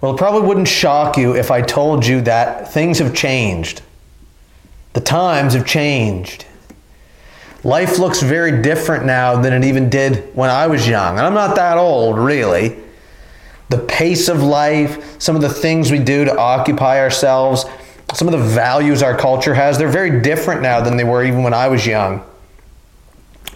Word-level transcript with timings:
Well, 0.00 0.14
it 0.14 0.18
probably 0.18 0.46
wouldn't 0.46 0.68
shock 0.68 1.16
you 1.16 1.34
if 1.34 1.50
I 1.50 1.62
told 1.62 2.06
you 2.06 2.20
that 2.22 2.72
things 2.72 2.98
have 3.00 3.14
changed. 3.14 3.82
The 4.92 5.00
times 5.00 5.54
have 5.54 5.66
changed. 5.66 6.46
Life 7.64 7.98
looks 7.98 8.22
very 8.22 8.62
different 8.62 9.04
now 9.04 9.40
than 9.40 9.52
it 9.52 9.66
even 9.66 9.90
did 9.90 10.34
when 10.36 10.50
I 10.50 10.68
was 10.68 10.86
young. 10.86 11.18
And 11.18 11.26
I'm 11.26 11.34
not 11.34 11.56
that 11.56 11.76
old, 11.76 12.16
really. 12.18 12.76
The 13.70 13.78
pace 13.78 14.28
of 14.28 14.42
life, 14.42 15.20
some 15.20 15.34
of 15.34 15.42
the 15.42 15.48
things 15.48 15.90
we 15.90 15.98
do 15.98 16.24
to 16.24 16.38
occupy 16.38 17.00
ourselves, 17.00 17.64
some 18.14 18.28
of 18.28 18.32
the 18.32 18.46
values 18.46 19.02
our 19.02 19.16
culture 19.16 19.54
has, 19.54 19.76
they're 19.76 19.88
very 19.88 20.20
different 20.20 20.62
now 20.62 20.80
than 20.80 20.96
they 20.96 21.04
were 21.04 21.24
even 21.24 21.42
when 21.42 21.52
I 21.52 21.68
was 21.68 21.84
young. 21.84 22.24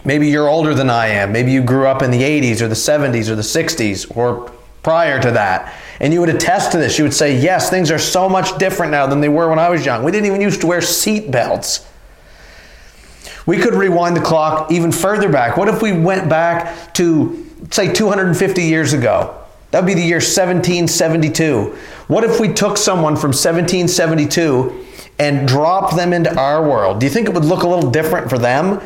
Maybe 0.05 0.27
you're 0.27 0.49
older 0.49 0.75
than 0.75 0.89
I 0.89 1.07
am. 1.07 1.31
Maybe 1.31 1.51
you 1.51 1.63
grew 1.63 1.87
up 1.87 2.01
in 2.01 2.11
the 2.11 2.21
80s 2.21 2.61
or 2.61 2.67
the 2.67 2.75
70s 2.75 3.29
or 3.29 3.35
the 3.35 3.41
60s 3.41 4.15
or 4.15 4.51
prior 4.83 5.19
to 5.21 5.31
that. 5.31 5.73
And 6.03 6.11
you 6.11 6.19
would 6.19 6.27
attest 6.27 6.73
to 6.73 6.77
this. 6.77 6.97
You 6.97 7.05
would 7.05 7.13
say, 7.13 7.39
yes, 7.39 7.69
things 7.69 7.89
are 7.89 7.97
so 7.97 8.27
much 8.27 8.57
different 8.57 8.91
now 8.91 9.07
than 9.07 9.21
they 9.21 9.29
were 9.29 9.49
when 9.49 9.57
I 9.57 9.69
was 9.69 9.85
young. 9.85 10.03
We 10.03 10.11
didn't 10.11 10.25
even 10.25 10.41
used 10.41 10.59
to 10.59 10.67
wear 10.67 10.81
seat 10.81 11.31
belts. 11.31 11.87
We 13.45 13.57
could 13.57 13.73
rewind 13.73 14.17
the 14.17 14.21
clock 14.21 14.69
even 14.69 14.91
further 14.91 15.29
back. 15.29 15.55
What 15.55 15.69
if 15.69 15.81
we 15.81 15.93
went 15.93 16.27
back 16.27 16.93
to, 16.95 17.49
say, 17.71 17.93
250 17.93 18.63
years 18.63 18.91
ago? 18.91 19.33
That 19.71 19.79
would 19.81 19.87
be 19.87 19.93
the 19.93 20.01
year 20.01 20.17
1772. 20.17 21.73
What 22.07 22.25
if 22.25 22.37
we 22.37 22.51
took 22.51 22.75
someone 22.75 23.15
from 23.15 23.29
1772 23.29 24.85
and 25.19 25.47
dropped 25.47 25.95
them 25.95 26.11
into 26.11 26.37
our 26.37 26.67
world? 26.67 26.99
Do 26.99 27.05
you 27.05 27.11
think 27.13 27.29
it 27.29 27.33
would 27.33 27.45
look 27.45 27.63
a 27.63 27.67
little 27.67 27.89
different 27.89 28.29
for 28.29 28.37
them? 28.37 28.81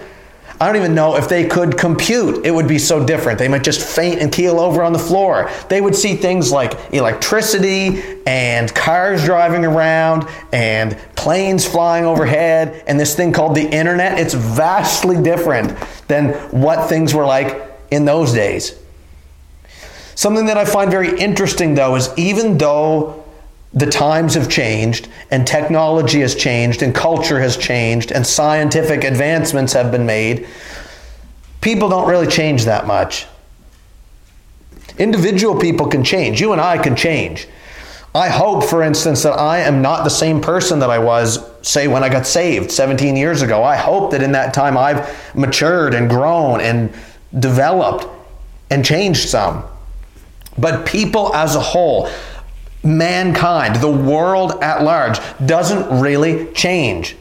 I 0.59 0.65
don't 0.65 0.75
even 0.75 0.95
know 0.95 1.15
if 1.17 1.29
they 1.29 1.47
could 1.47 1.77
compute. 1.77 2.43
It 2.43 2.51
would 2.51 2.67
be 2.67 2.79
so 2.79 3.05
different. 3.05 3.37
They 3.37 3.47
might 3.47 3.63
just 3.63 3.81
faint 3.81 4.21
and 4.21 4.31
keel 4.31 4.59
over 4.59 4.81
on 4.81 4.91
the 4.91 4.99
floor. 4.99 5.51
They 5.69 5.81
would 5.81 5.95
see 5.95 6.15
things 6.15 6.51
like 6.51 6.93
electricity 6.93 8.23
and 8.25 8.73
cars 8.73 9.23
driving 9.23 9.65
around 9.65 10.27
and 10.51 10.97
planes 11.15 11.63
flying 11.63 12.05
overhead 12.05 12.83
and 12.87 12.99
this 12.99 13.15
thing 13.15 13.31
called 13.31 13.55
the 13.55 13.69
internet. 13.69 14.17
It's 14.17 14.33
vastly 14.33 15.21
different 15.21 15.77
than 16.07 16.33
what 16.49 16.89
things 16.89 17.13
were 17.13 17.25
like 17.25 17.61
in 17.91 18.05
those 18.05 18.33
days. 18.33 18.79
Something 20.15 20.47
that 20.47 20.57
I 20.57 20.65
find 20.65 20.89
very 20.89 21.19
interesting 21.19 21.75
though 21.75 21.95
is 21.95 22.09
even 22.17 22.57
though 22.57 23.23
the 23.73 23.85
times 23.85 24.33
have 24.33 24.49
changed 24.49 25.07
and 25.29 25.45
technology 25.45 26.21
has 26.21 26.35
changed 26.35 26.81
and 26.81 26.95
culture 26.95 27.39
has 27.39 27.57
changed 27.57 28.11
and 28.11 28.25
scientific 28.25 29.03
advancements 29.03 29.73
have 29.73 29.91
been 29.91 30.05
made, 30.05 30.47
people 31.61 31.89
don't 31.89 32.09
really 32.09 32.27
change 32.27 32.65
that 32.65 32.87
much. 32.87 33.25
Individual 34.97 35.59
people 35.59 35.87
can 35.87 36.03
change. 36.03 36.41
You 36.41 36.53
and 36.53 36.61
I 36.61 36.77
can 36.77 36.95
change. 36.95 37.47
I 38.15 38.29
hope, 38.29 38.63
for 38.63 38.81
instance, 38.81 39.21
that 39.23 39.37
I 39.37 39.59
am 39.59 39.83
not 39.83 40.03
the 40.03 40.09
same 40.09 40.41
person 40.41 40.79
that 40.79 40.89
I 40.89 40.97
was, 40.97 41.39
say, 41.61 41.87
when 41.87 42.03
I 42.03 42.09
got 42.09 42.25
saved 42.25 42.71
17 42.71 43.15
years 43.15 43.43
ago. 43.43 43.63
I 43.63 43.75
hope 43.75 44.11
that 44.11 44.23
in 44.23 44.31
that 44.31 44.55
time 44.55 44.75
I've 44.75 45.35
matured 45.35 45.93
and 45.93 46.09
grown 46.09 46.61
and 46.61 46.91
developed 47.37 48.07
and 48.71 48.83
changed 48.83 49.29
some. 49.29 49.63
But 50.57 50.87
people 50.87 51.35
as 51.35 51.55
a 51.55 51.59
whole, 51.59 52.09
mankind, 52.83 53.77
the 53.77 53.91
world 53.91 54.63
at 54.63 54.83
large, 54.83 55.19
doesn't 55.45 56.01
really 56.01 56.51
change. 56.53 57.15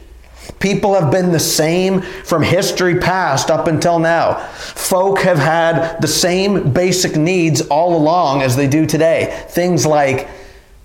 People 0.59 0.95
have 0.95 1.11
been 1.11 1.31
the 1.31 1.39
same 1.39 2.01
from 2.01 2.41
history 2.41 2.99
past 2.99 3.51
up 3.51 3.67
until 3.67 3.99
now. 3.99 4.35
Folk 4.35 5.19
have 5.19 5.37
had 5.37 5.99
the 6.01 6.07
same 6.07 6.71
basic 6.71 7.15
needs 7.15 7.61
all 7.61 7.95
along 7.95 8.41
as 8.41 8.55
they 8.55 8.67
do 8.67 8.85
today. 8.85 9.45
Things 9.49 9.85
like 9.85 10.29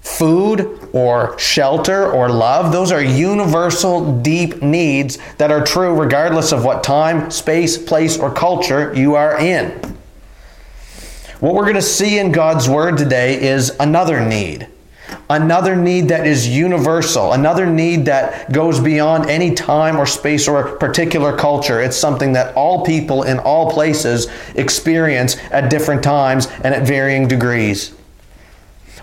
food 0.03 0.91
or 0.93 1.39
shelter 1.39 2.11
or 2.11 2.29
love, 2.29 2.73
those 2.73 2.93
are 2.93 3.03
universal, 3.03 4.21
deep 4.21 4.61
needs 4.61 5.19
that 5.39 5.51
are 5.51 5.65
true 5.65 5.99
regardless 5.99 6.53
of 6.53 6.65
what 6.65 6.85
time, 6.85 7.31
space, 7.31 7.79
place, 7.79 8.19
or 8.19 8.33
culture 8.33 8.93
you 8.95 9.15
are 9.15 9.39
in. 9.39 9.97
What 11.43 11.55
we're 11.57 11.65
going 11.65 11.75
to 11.75 11.83
see 11.83 12.21
in 12.21 12.31
God's 12.31 12.69
Word 12.69 12.97
today 12.97 13.43
is 13.43 13.75
another 13.81 14.25
need. 14.25 14.69
Another 15.29 15.75
need 15.75 16.07
that 16.07 16.25
is 16.25 16.47
universal, 16.47 17.33
another 17.33 17.67
need 17.67 18.05
that 18.05 18.53
goes 18.53 18.79
beyond 18.79 19.29
any 19.29 19.53
time 19.53 19.97
or 19.97 20.07
space 20.07 20.47
or 20.47 20.77
particular 20.77 21.37
culture. 21.37 21.81
It's 21.81 21.97
something 21.97 22.35
that 22.35 22.55
all 22.55 22.85
people 22.85 23.25
in 23.25 23.41
all 23.41 23.73
places 23.73 24.29
experience 24.55 25.37
at 25.51 25.69
different 25.69 26.05
times 26.05 26.47
and 26.63 26.77
at 26.77 26.87
varying 26.87 27.27
degrees. 27.27 27.93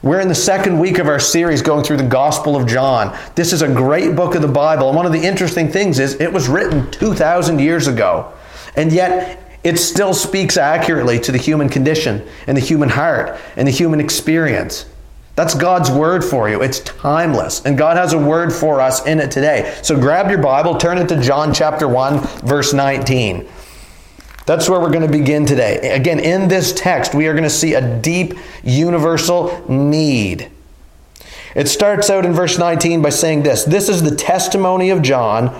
We're 0.02 0.22
in 0.22 0.30
the 0.30 0.34
second 0.34 0.80
week 0.80 0.98
of 0.98 1.10
our 1.10 1.20
series 1.20 1.62
going 1.62 1.84
through 1.84 1.98
the 1.98 2.04
Gospel 2.04 2.56
of 2.56 2.66
John. 2.70 3.20
This 3.36 3.52
is 3.52 3.64
a 3.64 3.68
great 3.68 4.16
book 4.16 4.36
of 4.36 4.42
the 4.42 4.48
Bible. 4.48 4.88
And 4.88 4.96
one 4.96 5.06
of 5.06 5.12
the 5.12 5.28
interesting 5.28 5.70
things 5.70 6.00
is 6.00 6.14
it 6.22 6.32
was 6.32 6.48
written 6.48 6.90
2,000 6.90 7.60
years 7.60 7.88
ago. 7.88 8.32
And 8.78 8.94
yet, 8.94 9.49
it 9.64 9.78
still 9.78 10.14
speaks 10.14 10.58
accurately 10.58 11.20
to 11.20 11.32
the 11.32 11.38
human 11.38 11.70
condition 11.70 12.26
and 12.48 12.56
the 12.56 12.62
human 12.62 12.90
heart 12.90 13.40
and 13.56 13.68
the 13.68 13.72
human 13.72 14.00
experience. 14.00 14.86
That's 15.36 15.54
God's 15.54 15.90
word 15.90 16.24
for 16.24 16.50
you. 16.50 16.62
It's 16.62 16.80
timeless. 16.82 17.66
And 17.66 17.78
God 17.78 17.98
has 17.98 18.14
a 18.14 18.18
word 18.18 18.52
for 18.52 18.82
us 18.82 19.06
in 19.06 19.20
it 19.20 19.32
today. 19.32 19.78
So 19.84 19.98
grab 19.98 20.30
your 20.30 20.42
Bible, 20.42 20.78
turn 20.78 20.98
it 20.98 21.08
to 21.10 21.22
John 21.22 21.54
chapter 21.54 21.88
1, 21.88 22.20
verse 22.46 22.74
19. 22.74 23.48
That's 24.46 24.68
where 24.68 24.80
we're 24.80 24.90
going 24.90 25.06
to 25.06 25.18
begin 25.18 25.46
today. 25.46 25.92
Again, 25.92 26.20
in 26.20 26.48
this 26.48 26.74
text, 26.74 27.14
we 27.14 27.28
are 27.28 27.34
going 27.34 27.44
to 27.44 27.50
see 27.50 27.76
a 27.76 28.00
deep 28.02 28.34
universal 28.64 29.64
need. 29.70 30.50
It 31.56 31.68
starts 31.68 32.10
out 32.10 32.26
in 32.26 32.34
verse 32.34 32.58
19 32.58 33.02
by 33.02 33.10
saying 33.10 33.44
this 33.44 33.64
This 33.64 33.90
is 33.90 34.04
the 34.04 34.16
testimony 34.16 34.90
of 34.90 35.02
John 35.02 35.60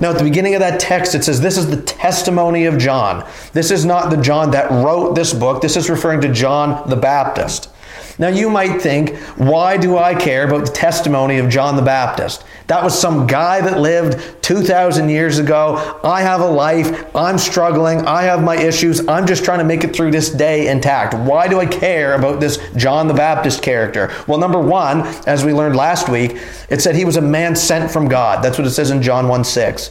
Now, 0.00 0.10
at 0.10 0.18
the 0.18 0.24
beginning 0.24 0.54
of 0.54 0.60
that 0.60 0.78
text, 0.78 1.14
it 1.14 1.24
says, 1.24 1.40
This 1.40 1.56
is 1.56 1.70
the 1.70 1.80
testimony 1.80 2.66
of 2.66 2.76
John. 2.76 3.26
This 3.52 3.70
is 3.70 3.84
not 3.84 4.10
the 4.10 4.16
John 4.18 4.50
that 4.50 4.70
wrote 4.70 5.14
this 5.14 5.32
book. 5.32 5.62
This 5.62 5.76
is 5.76 5.88
referring 5.88 6.20
to 6.20 6.32
John 6.32 6.88
the 6.88 6.96
Baptist. 6.96 7.70
Now, 8.18 8.28
you 8.28 8.48
might 8.48 8.80
think, 8.80 9.16
why 9.36 9.76
do 9.76 9.98
I 9.98 10.14
care 10.14 10.46
about 10.46 10.64
the 10.64 10.72
testimony 10.72 11.38
of 11.38 11.50
John 11.50 11.76
the 11.76 11.82
Baptist? 11.82 12.44
That 12.68 12.82
was 12.82 12.98
some 12.98 13.26
guy 13.26 13.60
that 13.60 13.78
lived 13.78 14.42
2,000 14.42 15.08
years 15.08 15.38
ago. 15.38 16.00
I 16.02 16.22
have 16.22 16.40
a 16.40 16.48
life. 16.48 17.14
I'm 17.14 17.36
struggling. 17.36 18.00
I 18.06 18.22
have 18.22 18.42
my 18.42 18.56
issues. 18.56 19.06
I'm 19.06 19.26
just 19.26 19.44
trying 19.44 19.58
to 19.58 19.64
make 19.64 19.84
it 19.84 19.94
through 19.94 20.12
this 20.12 20.30
day 20.30 20.68
intact. 20.68 21.14
Why 21.14 21.46
do 21.46 21.60
I 21.60 21.66
care 21.66 22.14
about 22.14 22.40
this 22.40 22.58
John 22.74 23.06
the 23.06 23.14
Baptist 23.14 23.62
character? 23.62 24.12
Well, 24.26 24.38
number 24.38 24.60
one, 24.60 25.02
as 25.26 25.44
we 25.44 25.52
learned 25.52 25.76
last 25.76 26.08
week, 26.08 26.38
it 26.70 26.80
said 26.80 26.96
he 26.96 27.04
was 27.04 27.16
a 27.16 27.22
man 27.22 27.54
sent 27.54 27.90
from 27.90 28.08
God. 28.08 28.42
That's 28.42 28.56
what 28.56 28.66
it 28.66 28.70
says 28.70 28.90
in 28.90 29.02
John 29.02 29.28
1 29.28 29.44
6. 29.44 29.90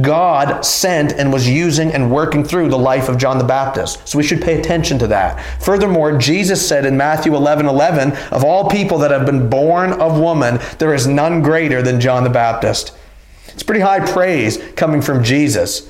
God 0.00 0.64
sent 0.64 1.12
and 1.12 1.32
was 1.32 1.48
using 1.48 1.92
and 1.92 2.10
working 2.10 2.44
through 2.44 2.68
the 2.68 2.78
life 2.78 3.08
of 3.08 3.16
John 3.16 3.38
the 3.38 3.44
Baptist. 3.44 4.06
So 4.08 4.18
we 4.18 4.24
should 4.24 4.42
pay 4.42 4.58
attention 4.58 4.98
to 4.98 5.06
that. 5.08 5.40
Furthermore, 5.62 6.18
Jesus 6.18 6.66
said 6.66 6.84
in 6.84 6.96
Matthew 6.96 7.36
11 7.36 7.66
11, 7.66 8.12
of 8.32 8.44
all 8.44 8.68
people 8.68 8.98
that 8.98 9.10
have 9.10 9.26
been 9.26 9.48
born 9.48 9.92
of 9.92 10.18
woman, 10.18 10.58
there 10.78 10.94
is 10.94 11.06
none 11.06 11.42
greater 11.42 11.80
than 11.82 12.00
John 12.00 12.24
the 12.24 12.30
Baptist. 12.30 12.96
It's 13.48 13.62
pretty 13.62 13.82
high 13.82 14.04
praise 14.04 14.58
coming 14.74 15.00
from 15.00 15.22
Jesus. 15.22 15.88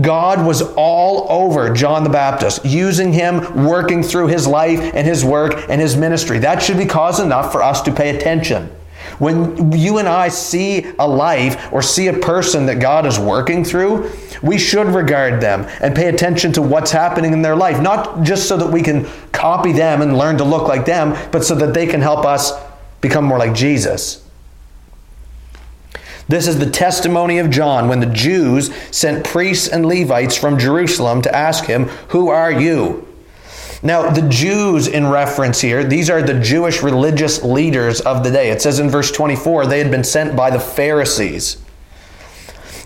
God 0.00 0.44
was 0.44 0.62
all 0.76 1.26
over 1.30 1.72
John 1.72 2.02
the 2.02 2.10
Baptist, 2.10 2.64
using 2.64 3.12
him, 3.12 3.64
working 3.64 4.02
through 4.02 4.26
his 4.26 4.46
life 4.46 4.80
and 4.94 5.06
his 5.06 5.24
work 5.24 5.68
and 5.68 5.80
his 5.80 5.96
ministry. 5.96 6.40
That 6.40 6.62
should 6.62 6.78
be 6.78 6.86
cause 6.86 7.20
enough 7.20 7.52
for 7.52 7.62
us 7.62 7.80
to 7.82 7.92
pay 7.92 8.16
attention. 8.16 8.70
When 9.18 9.72
you 9.72 9.98
and 9.98 10.08
I 10.08 10.28
see 10.28 10.86
a 10.98 11.06
life 11.06 11.72
or 11.72 11.82
see 11.82 12.08
a 12.08 12.12
person 12.12 12.66
that 12.66 12.76
God 12.76 13.06
is 13.06 13.18
working 13.18 13.64
through, 13.64 14.10
we 14.42 14.58
should 14.58 14.88
regard 14.88 15.40
them 15.40 15.66
and 15.80 15.94
pay 15.94 16.08
attention 16.08 16.52
to 16.52 16.62
what's 16.62 16.90
happening 16.90 17.32
in 17.32 17.42
their 17.42 17.56
life. 17.56 17.80
Not 17.80 18.22
just 18.22 18.48
so 18.48 18.56
that 18.56 18.70
we 18.70 18.82
can 18.82 19.06
copy 19.32 19.72
them 19.72 20.02
and 20.02 20.18
learn 20.18 20.38
to 20.38 20.44
look 20.44 20.68
like 20.68 20.84
them, 20.84 21.16
but 21.30 21.44
so 21.44 21.54
that 21.56 21.74
they 21.74 21.86
can 21.86 22.00
help 22.00 22.24
us 22.24 22.52
become 23.00 23.24
more 23.24 23.38
like 23.38 23.54
Jesus. 23.54 24.24
This 26.26 26.46
is 26.48 26.58
the 26.58 26.70
testimony 26.70 27.38
of 27.38 27.50
John 27.50 27.88
when 27.88 28.00
the 28.00 28.06
Jews 28.06 28.74
sent 28.90 29.24
priests 29.24 29.68
and 29.68 29.84
Levites 29.86 30.36
from 30.36 30.58
Jerusalem 30.58 31.20
to 31.22 31.34
ask 31.34 31.66
him, 31.66 31.84
Who 32.08 32.30
are 32.30 32.50
you? 32.50 33.06
Now, 33.84 34.08
the 34.08 34.26
Jews 34.30 34.86
in 34.86 35.06
reference 35.08 35.60
here, 35.60 35.84
these 35.84 36.08
are 36.08 36.22
the 36.22 36.40
Jewish 36.40 36.82
religious 36.82 37.42
leaders 37.42 38.00
of 38.00 38.24
the 38.24 38.30
day. 38.30 38.50
It 38.50 38.62
says 38.62 38.80
in 38.80 38.88
verse 38.88 39.12
24, 39.12 39.66
they 39.66 39.78
had 39.78 39.90
been 39.90 40.02
sent 40.02 40.34
by 40.34 40.50
the 40.50 40.58
Pharisees. 40.58 41.58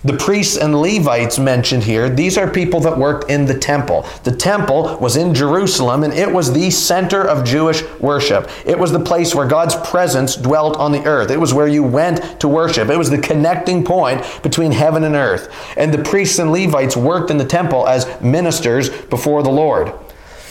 The 0.03 0.17
priests 0.17 0.57
and 0.57 0.81
Levites 0.81 1.39
mentioned 1.39 1.83
here, 1.83 2.09
these 2.09 2.37
are 2.37 2.49
people 2.49 2.81
that 2.81 2.97
worked 2.97 3.29
in 3.29 3.45
the 3.45 3.57
temple. 3.57 4.05
The 4.23 4.35
temple 4.35 4.97
was 4.99 5.15
in 5.15 5.33
Jerusalem 5.33 6.03
and 6.03 6.13
it 6.13 6.29
was 6.29 6.51
the 6.51 6.69
center 6.69 7.25
of 7.25 7.45
Jewish 7.45 7.81
worship. 7.99 8.49
It 8.65 8.77
was 8.77 8.91
the 8.91 8.99
place 8.99 9.33
where 9.33 9.47
God's 9.47 9.75
presence 9.75 10.35
dwelt 10.35 10.75
on 10.77 10.91
the 10.91 11.05
earth. 11.05 11.31
It 11.31 11.39
was 11.39 11.53
where 11.53 11.67
you 11.67 11.83
went 11.83 12.41
to 12.41 12.49
worship. 12.49 12.89
It 12.89 12.97
was 12.97 13.09
the 13.09 13.17
connecting 13.17 13.85
point 13.85 14.21
between 14.43 14.73
heaven 14.73 15.05
and 15.05 15.15
earth. 15.15 15.49
And 15.77 15.93
the 15.93 16.03
priests 16.03 16.39
and 16.39 16.51
Levites 16.51 16.97
worked 16.97 17.31
in 17.31 17.37
the 17.37 17.45
temple 17.45 17.87
as 17.87 18.05
ministers 18.21 18.89
before 18.89 19.43
the 19.43 19.49
Lord. 19.49 19.93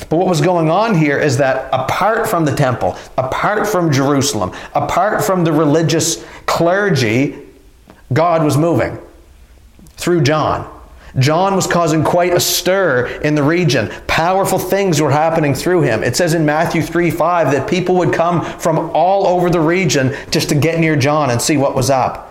But 0.08 0.16
what 0.16 0.26
was 0.26 0.40
going 0.40 0.70
on 0.70 0.94
here 0.94 1.18
is 1.18 1.38
that 1.38 1.68
apart 1.72 2.28
from 2.28 2.44
the 2.44 2.54
temple, 2.54 2.96
apart 3.16 3.66
from 3.66 3.92
Jerusalem, 3.92 4.52
apart 4.74 5.24
from 5.24 5.44
the 5.44 5.52
religious 5.52 6.24
clergy, 6.46 7.38
God 8.12 8.44
was 8.44 8.56
moving 8.56 8.98
through 9.96 10.22
John. 10.22 10.74
John 11.18 11.56
was 11.56 11.66
causing 11.66 12.04
quite 12.04 12.32
a 12.32 12.40
stir 12.40 13.06
in 13.22 13.34
the 13.34 13.42
region. 13.42 13.90
Powerful 14.06 14.58
things 14.58 15.00
were 15.00 15.10
happening 15.10 15.54
through 15.54 15.82
him. 15.82 16.04
It 16.04 16.16
says 16.16 16.34
in 16.34 16.44
Matthew 16.44 16.82
3 16.82 17.10
5 17.10 17.52
that 17.52 17.68
people 17.68 17.96
would 17.96 18.12
come 18.12 18.44
from 18.58 18.90
all 18.94 19.26
over 19.26 19.50
the 19.50 19.60
region 19.60 20.14
just 20.30 20.50
to 20.50 20.54
get 20.54 20.78
near 20.78 20.96
John 20.96 21.30
and 21.30 21.40
see 21.40 21.56
what 21.56 21.74
was 21.74 21.90
up. 21.90 22.27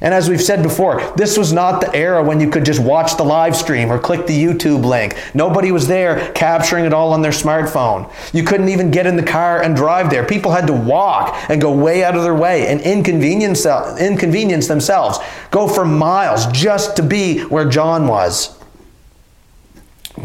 And 0.00 0.12
as 0.12 0.28
we've 0.28 0.42
said 0.42 0.62
before, 0.62 1.00
this 1.16 1.38
was 1.38 1.52
not 1.52 1.80
the 1.80 1.94
era 1.94 2.22
when 2.22 2.40
you 2.40 2.50
could 2.50 2.64
just 2.64 2.80
watch 2.80 3.16
the 3.16 3.22
live 3.22 3.54
stream 3.54 3.92
or 3.92 3.98
click 3.98 4.26
the 4.26 4.44
YouTube 4.44 4.84
link. 4.84 5.16
Nobody 5.34 5.70
was 5.70 5.86
there 5.86 6.32
capturing 6.32 6.84
it 6.84 6.92
all 6.92 7.12
on 7.12 7.22
their 7.22 7.32
smartphone. 7.32 8.12
You 8.34 8.42
couldn't 8.42 8.68
even 8.68 8.90
get 8.90 9.06
in 9.06 9.16
the 9.16 9.22
car 9.22 9.62
and 9.62 9.76
drive 9.76 10.10
there. 10.10 10.26
People 10.26 10.50
had 10.50 10.66
to 10.66 10.72
walk 10.72 11.36
and 11.48 11.60
go 11.60 11.72
way 11.72 12.02
out 12.02 12.16
of 12.16 12.24
their 12.24 12.34
way 12.34 12.66
and 12.66 12.80
inconvenience, 12.80 13.64
inconvenience 13.64 14.66
themselves, 14.66 15.18
go 15.52 15.68
for 15.68 15.84
miles 15.84 16.46
just 16.46 16.96
to 16.96 17.02
be 17.02 17.42
where 17.42 17.68
John 17.68 18.08
was. 18.08 18.58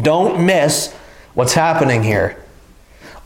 Don't 0.02 0.44
miss 0.44 0.92
what's 1.34 1.54
happening 1.54 2.02
here. 2.02 2.36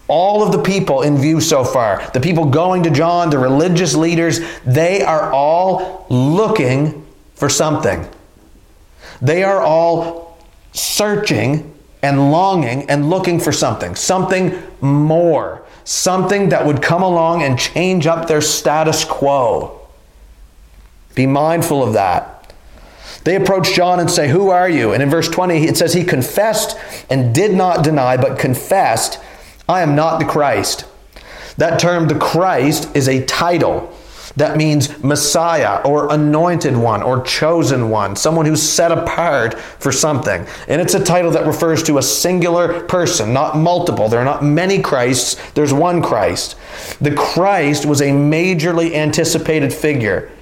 All 0.06 0.43
of 0.43 0.53
the 0.53 0.62
people 0.62 1.03
in 1.03 1.17
view 1.17 1.41
so 1.41 1.65
far, 1.65 2.09
the 2.12 2.21
people 2.21 2.45
going 2.47 2.83
to 2.83 2.91
John, 2.91 3.31
the 3.31 3.39
religious 3.39 3.95
leaders, 3.95 4.41
they 4.65 5.03
are 5.03 5.33
all 5.33 6.06
looking 6.11 7.06
for 7.35 7.49
something. 7.49 8.06
They 9.23 9.43
are 9.43 9.61
all 9.61 10.39
searching 10.73 11.73
and 12.03 12.31
longing 12.31 12.91
and 12.91 13.09
looking 13.09 13.41
for 13.41 13.51
something, 13.51 13.95
something 13.95 14.62
more, 14.83 15.65
something 15.85 16.51
that 16.51 16.67
would 16.67 16.83
come 16.83 17.03
along 17.03 17.43
and 17.43 17.59
change 17.59 18.06
up 18.06 18.29
their 18.29 18.43
status 18.43 19.05
quo. 19.05 19.81
Be 21.15 21.27
mindful 21.27 21.83
of 21.83 21.95
that. 21.95 22.53
They 23.25 23.37
approach 23.37 23.73
John 23.75 24.01
and 24.01 24.11
say, 24.11 24.29
Who 24.29 24.51
are 24.51 24.69
you? 24.69 24.93
And 24.93 25.03
in 25.03 25.09
verse 25.09 25.29
20, 25.29 25.65
it 25.65 25.79
says, 25.79 25.95
He 25.95 26.05
confessed 26.05 26.77
and 27.09 27.35
did 27.35 27.55
not 27.55 27.83
deny, 27.83 28.19
but 28.19 28.39
confessed 28.39 29.19
I 29.69 29.81
am 29.83 29.95
not 29.95 30.19
the 30.19 30.25
Christ. 30.25 30.85
That 31.57 31.79
term, 31.79 32.09
the 32.09 32.19
Christ, 32.19 32.95
is 32.95 33.09
a 33.09 33.25
title. 33.25 33.93
That 34.37 34.57
means 34.57 35.03
Messiah 35.03 35.81
or 35.85 36.13
anointed 36.13 36.77
one 36.77 37.03
or 37.03 37.23
chosen 37.23 37.89
one, 37.89 38.17
someone 38.17 38.47
who's 38.47 38.63
set 38.63 38.91
apart 38.91 39.55
for 39.59 39.93
something. 39.93 40.45
And 40.67 40.81
it's 40.81 40.95
a 40.95 41.05
title 41.05 41.31
that 41.33 41.47
refers 41.47 41.85
to 41.85 41.99
a 41.99 42.03
singular 42.03 42.81
person, 42.85 43.33
not 43.33 43.57
multiple. 43.57 44.09
There 44.09 44.19
are 44.19 44.25
not 44.25 44.43
many 44.43 44.83
Christs, 44.83 45.41
there's 45.53 45.73
one 45.73 46.03
Christ. 46.03 46.57
The 47.01 47.15
Christ 47.15 47.87
was 47.87 48.01
a 48.01 48.11
majorly 48.11 48.95
anticipated 48.95 49.73
figure 49.73 50.33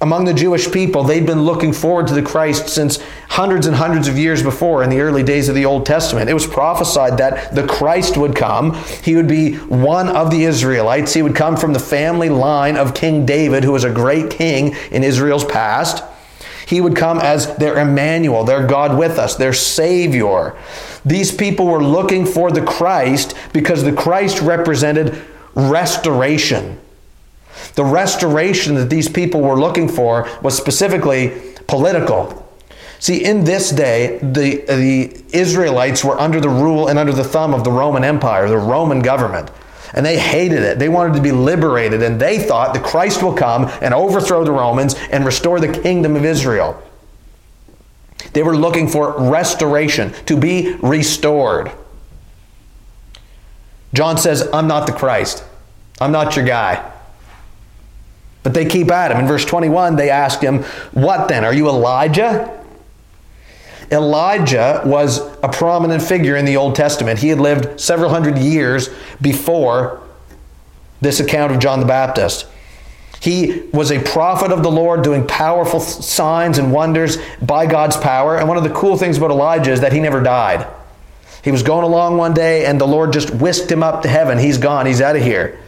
among 0.00 0.26
the 0.26 0.34
Jewish 0.34 0.70
people, 0.70 1.04
they'd 1.04 1.24
been 1.24 1.44
looking 1.44 1.72
forward 1.72 2.06
to 2.08 2.14
the 2.14 2.22
Christ 2.22 2.68
since 2.68 2.98
hundreds 3.28 3.66
and 3.66 3.74
hundreds 3.74 4.08
of 4.08 4.18
years 4.18 4.42
before 4.42 4.82
in 4.82 4.90
the 4.90 5.00
early 5.00 5.22
days 5.22 5.48
of 5.48 5.54
the 5.54 5.64
Old 5.64 5.86
Testament. 5.86 6.28
It 6.28 6.34
was 6.34 6.46
prophesied 6.46 7.16
that 7.16 7.54
the 7.54 7.66
Christ 7.66 8.18
would 8.18 8.36
come. 8.36 8.74
He 9.02 9.16
would 9.16 9.26
be 9.26 9.54
one 9.54 10.08
of 10.08 10.30
the 10.30 10.44
Israelites. 10.44 11.14
He 11.14 11.22
would 11.22 11.34
come 11.34 11.56
from 11.56 11.72
the 11.72 11.78
family 11.78 12.28
line 12.28 12.76
of 12.76 12.94
King 12.94 13.24
David, 13.24 13.64
who 13.64 13.72
was 13.72 13.84
a 13.84 13.92
great 13.92 14.28
king 14.28 14.76
in 14.90 15.02
Israel's 15.02 15.46
past. 15.46 16.04
He 16.66 16.80
would 16.80 16.96
come 16.96 17.18
as 17.20 17.56
their 17.56 17.78
Emmanuel, 17.78 18.44
their 18.44 18.66
God 18.66 18.98
with 18.98 19.18
us, 19.18 19.36
their 19.36 19.52
Savior. 19.54 20.56
These 21.06 21.34
people 21.34 21.66
were 21.66 21.82
looking 21.82 22.26
for 22.26 22.50
the 22.50 22.62
Christ 22.62 23.34
because 23.52 23.82
the 23.82 23.92
Christ 23.92 24.42
represented 24.42 25.24
restoration. 25.54 26.80
The 27.74 27.84
restoration 27.84 28.74
that 28.76 28.90
these 28.90 29.08
people 29.08 29.40
were 29.40 29.58
looking 29.58 29.88
for 29.88 30.28
was 30.42 30.56
specifically 30.56 31.32
political. 31.66 32.42
See, 32.98 33.24
in 33.24 33.44
this 33.44 33.70
day, 33.70 34.18
the, 34.22 34.64
the 34.66 35.22
Israelites 35.36 36.04
were 36.04 36.18
under 36.18 36.40
the 36.40 36.48
rule 36.48 36.88
and 36.88 36.98
under 36.98 37.12
the 37.12 37.24
thumb 37.24 37.52
of 37.52 37.64
the 37.64 37.70
Roman 37.70 38.04
Empire, 38.04 38.48
the 38.48 38.56
Roman 38.56 39.00
government. 39.00 39.50
And 39.92 40.04
they 40.04 40.18
hated 40.18 40.62
it. 40.62 40.78
They 40.78 40.88
wanted 40.88 41.14
to 41.14 41.22
be 41.22 41.32
liberated. 41.32 42.02
And 42.02 42.20
they 42.20 42.38
thought 42.38 42.74
the 42.74 42.80
Christ 42.80 43.22
will 43.22 43.34
come 43.34 43.70
and 43.80 43.94
overthrow 43.94 44.44
the 44.44 44.52
Romans 44.52 44.94
and 45.10 45.24
restore 45.24 45.60
the 45.60 45.72
kingdom 45.72 46.16
of 46.16 46.24
Israel. 46.24 46.82
They 48.32 48.42
were 48.42 48.56
looking 48.56 48.88
for 48.88 49.14
restoration, 49.30 50.12
to 50.26 50.36
be 50.36 50.74
restored. 50.82 51.70
John 53.94 54.18
says, 54.18 54.48
I'm 54.52 54.66
not 54.66 54.86
the 54.86 54.92
Christ. 54.92 55.44
I'm 56.00 56.12
not 56.12 56.36
your 56.36 56.44
guy. 56.44 56.92
But 58.46 58.54
they 58.54 58.64
keep 58.64 58.92
at 58.92 59.10
him. 59.10 59.18
In 59.18 59.26
verse 59.26 59.44
21, 59.44 59.96
they 59.96 60.08
ask 60.08 60.40
him, 60.40 60.62
What 60.92 61.26
then? 61.26 61.44
Are 61.44 61.52
you 61.52 61.68
Elijah? 61.68 62.62
Elijah 63.90 64.82
was 64.86 65.18
a 65.42 65.48
prominent 65.48 66.00
figure 66.00 66.36
in 66.36 66.44
the 66.44 66.56
Old 66.56 66.76
Testament. 66.76 67.18
He 67.18 67.26
had 67.26 67.40
lived 67.40 67.80
several 67.80 68.08
hundred 68.08 68.38
years 68.38 68.88
before 69.20 70.00
this 71.00 71.18
account 71.18 71.50
of 71.50 71.58
John 71.58 71.80
the 71.80 71.86
Baptist. 71.86 72.46
He 73.20 73.64
was 73.72 73.90
a 73.90 74.00
prophet 74.00 74.52
of 74.52 74.62
the 74.62 74.70
Lord 74.70 75.02
doing 75.02 75.26
powerful 75.26 75.80
signs 75.80 76.58
and 76.58 76.72
wonders 76.72 77.18
by 77.42 77.66
God's 77.66 77.96
power. 77.96 78.38
And 78.38 78.46
one 78.46 78.58
of 78.58 78.62
the 78.62 78.70
cool 78.70 78.96
things 78.96 79.18
about 79.18 79.32
Elijah 79.32 79.72
is 79.72 79.80
that 79.80 79.92
he 79.92 79.98
never 79.98 80.22
died. 80.22 80.68
He 81.42 81.50
was 81.50 81.64
going 81.64 81.82
along 81.82 82.16
one 82.16 82.32
day 82.32 82.64
and 82.64 82.80
the 82.80 82.86
Lord 82.86 83.12
just 83.12 83.34
whisked 83.34 83.72
him 83.72 83.82
up 83.82 84.02
to 84.02 84.08
heaven. 84.08 84.38
He's 84.38 84.58
gone, 84.58 84.86
he's 84.86 85.00
out 85.00 85.16
of 85.16 85.22
here. 85.22 85.58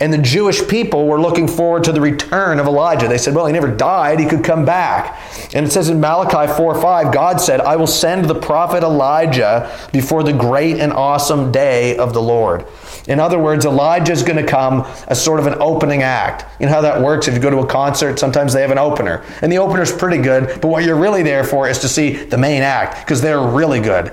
And 0.00 0.10
the 0.10 0.18
Jewish 0.18 0.66
people 0.66 1.06
were 1.06 1.20
looking 1.20 1.46
forward 1.46 1.84
to 1.84 1.92
the 1.92 2.00
return 2.00 2.58
of 2.58 2.66
Elijah. 2.66 3.06
They 3.06 3.18
said, 3.18 3.34
well, 3.34 3.44
he 3.44 3.52
never 3.52 3.68
died, 3.68 4.18
he 4.18 4.26
could 4.26 4.42
come 4.42 4.64
back. 4.64 5.20
And 5.54 5.66
it 5.66 5.70
says 5.70 5.90
in 5.90 6.00
Malachi 6.00 6.50
4 6.50 6.80
5, 6.80 7.12
God 7.12 7.38
said, 7.38 7.60
I 7.60 7.76
will 7.76 7.86
send 7.86 8.24
the 8.24 8.34
prophet 8.34 8.82
Elijah 8.82 9.70
before 9.92 10.22
the 10.22 10.32
great 10.32 10.78
and 10.78 10.90
awesome 10.92 11.52
day 11.52 11.98
of 11.98 12.14
the 12.14 12.22
Lord. 12.22 12.64
In 13.08 13.20
other 13.20 13.38
words, 13.38 13.66
Elijah 13.66 14.12
is 14.12 14.22
going 14.22 14.42
to 14.42 14.50
come 14.50 14.86
as 15.08 15.22
sort 15.22 15.38
of 15.38 15.46
an 15.46 15.56
opening 15.60 16.02
act. 16.02 16.46
You 16.60 16.66
know 16.66 16.72
how 16.72 16.80
that 16.80 17.02
works? 17.02 17.28
If 17.28 17.34
you 17.34 17.40
go 17.40 17.50
to 17.50 17.58
a 17.58 17.66
concert, 17.66 18.18
sometimes 18.18 18.54
they 18.54 18.62
have 18.62 18.70
an 18.70 18.78
opener. 18.78 19.22
And 19.42 19.52
the 19.52 19.58
opener's 19.58 19.92
pretty 19.92 20.22
good, 20.22 20.60
but 20.60 20.68
what 20.68 20.84
you're 20.84 20.96
really 20.96 21.22
there 21.22 21.44
for 21.44 21.68
is 21.68 21.78
to 21.80 21.88
see 21.88 22.12
the 22.12 22.38
main 22.38 22.62
act 22.62 23.04
because 23.04 23.20
they're 23.20 23.40
really 23.40 23.80
good. 23.80 24.12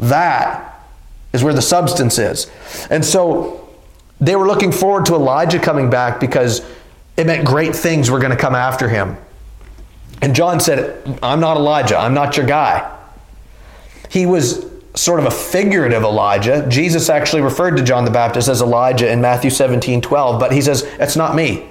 That 0.00 0.84
is 1.32 1.44
where 1.44 1.54
the 1.54 1.62
substance 1.62 2.18
is. 2.18 2.50
And 2.90 3.04
so 3.04 3.67
they 4.20 4.36
were 4.36 4.46
looking 4.46 4.72
forward 4.72 5.06
to 5.06 5.14
Elijah 5.14 5.58
coming 5.58 5.90
back 5.90 6.20
because 6.20 6.64
it 7.16 7.26
meant 7.26 7.46
great 7.46 7.74
things 7.74 8.10
were 8.10 8.18
going 8.18 8.30
to 8.30 8.36
come 8.36 8.54
after 8.54 8.88
him. 8.88 9.16
And 10.20 10.34
John 10.34 10.60
said, 10.60 11.18
I'm 11.22 11.40
not 11.40 11.56
Elijah. 11.56 11.96
I'm 11.96 12.14
not 12.14 12.36
your 12.36 12.46
guy. 12.46 12.94
He 14.10 14.26
was 14.26 14.66
sort 14.94 15.20
of 15.20 15.26
a 15.26 15.30
figurative 15.30 16.02
Elijah. 16.02 16.66
Jesus 16.68 17.08
actually 17.08 17.42
referred 17.42 17.76
to 17.76 17.82
John 17.82 18.04
the 18.04 18.10
Baptist 18.10 18.48
as 18.48 18.60
Elijah 18.60 19.10
in 19.10 19.20
Matthew 19.20 19.50
17 19.50 20.00
12, 20.00 20.40
but 20.40 20.52
he 20.52 20.60
says, 20.60 20.82
It's 20.98 21.16
not 21.16 21.36
me. 21.36 21.68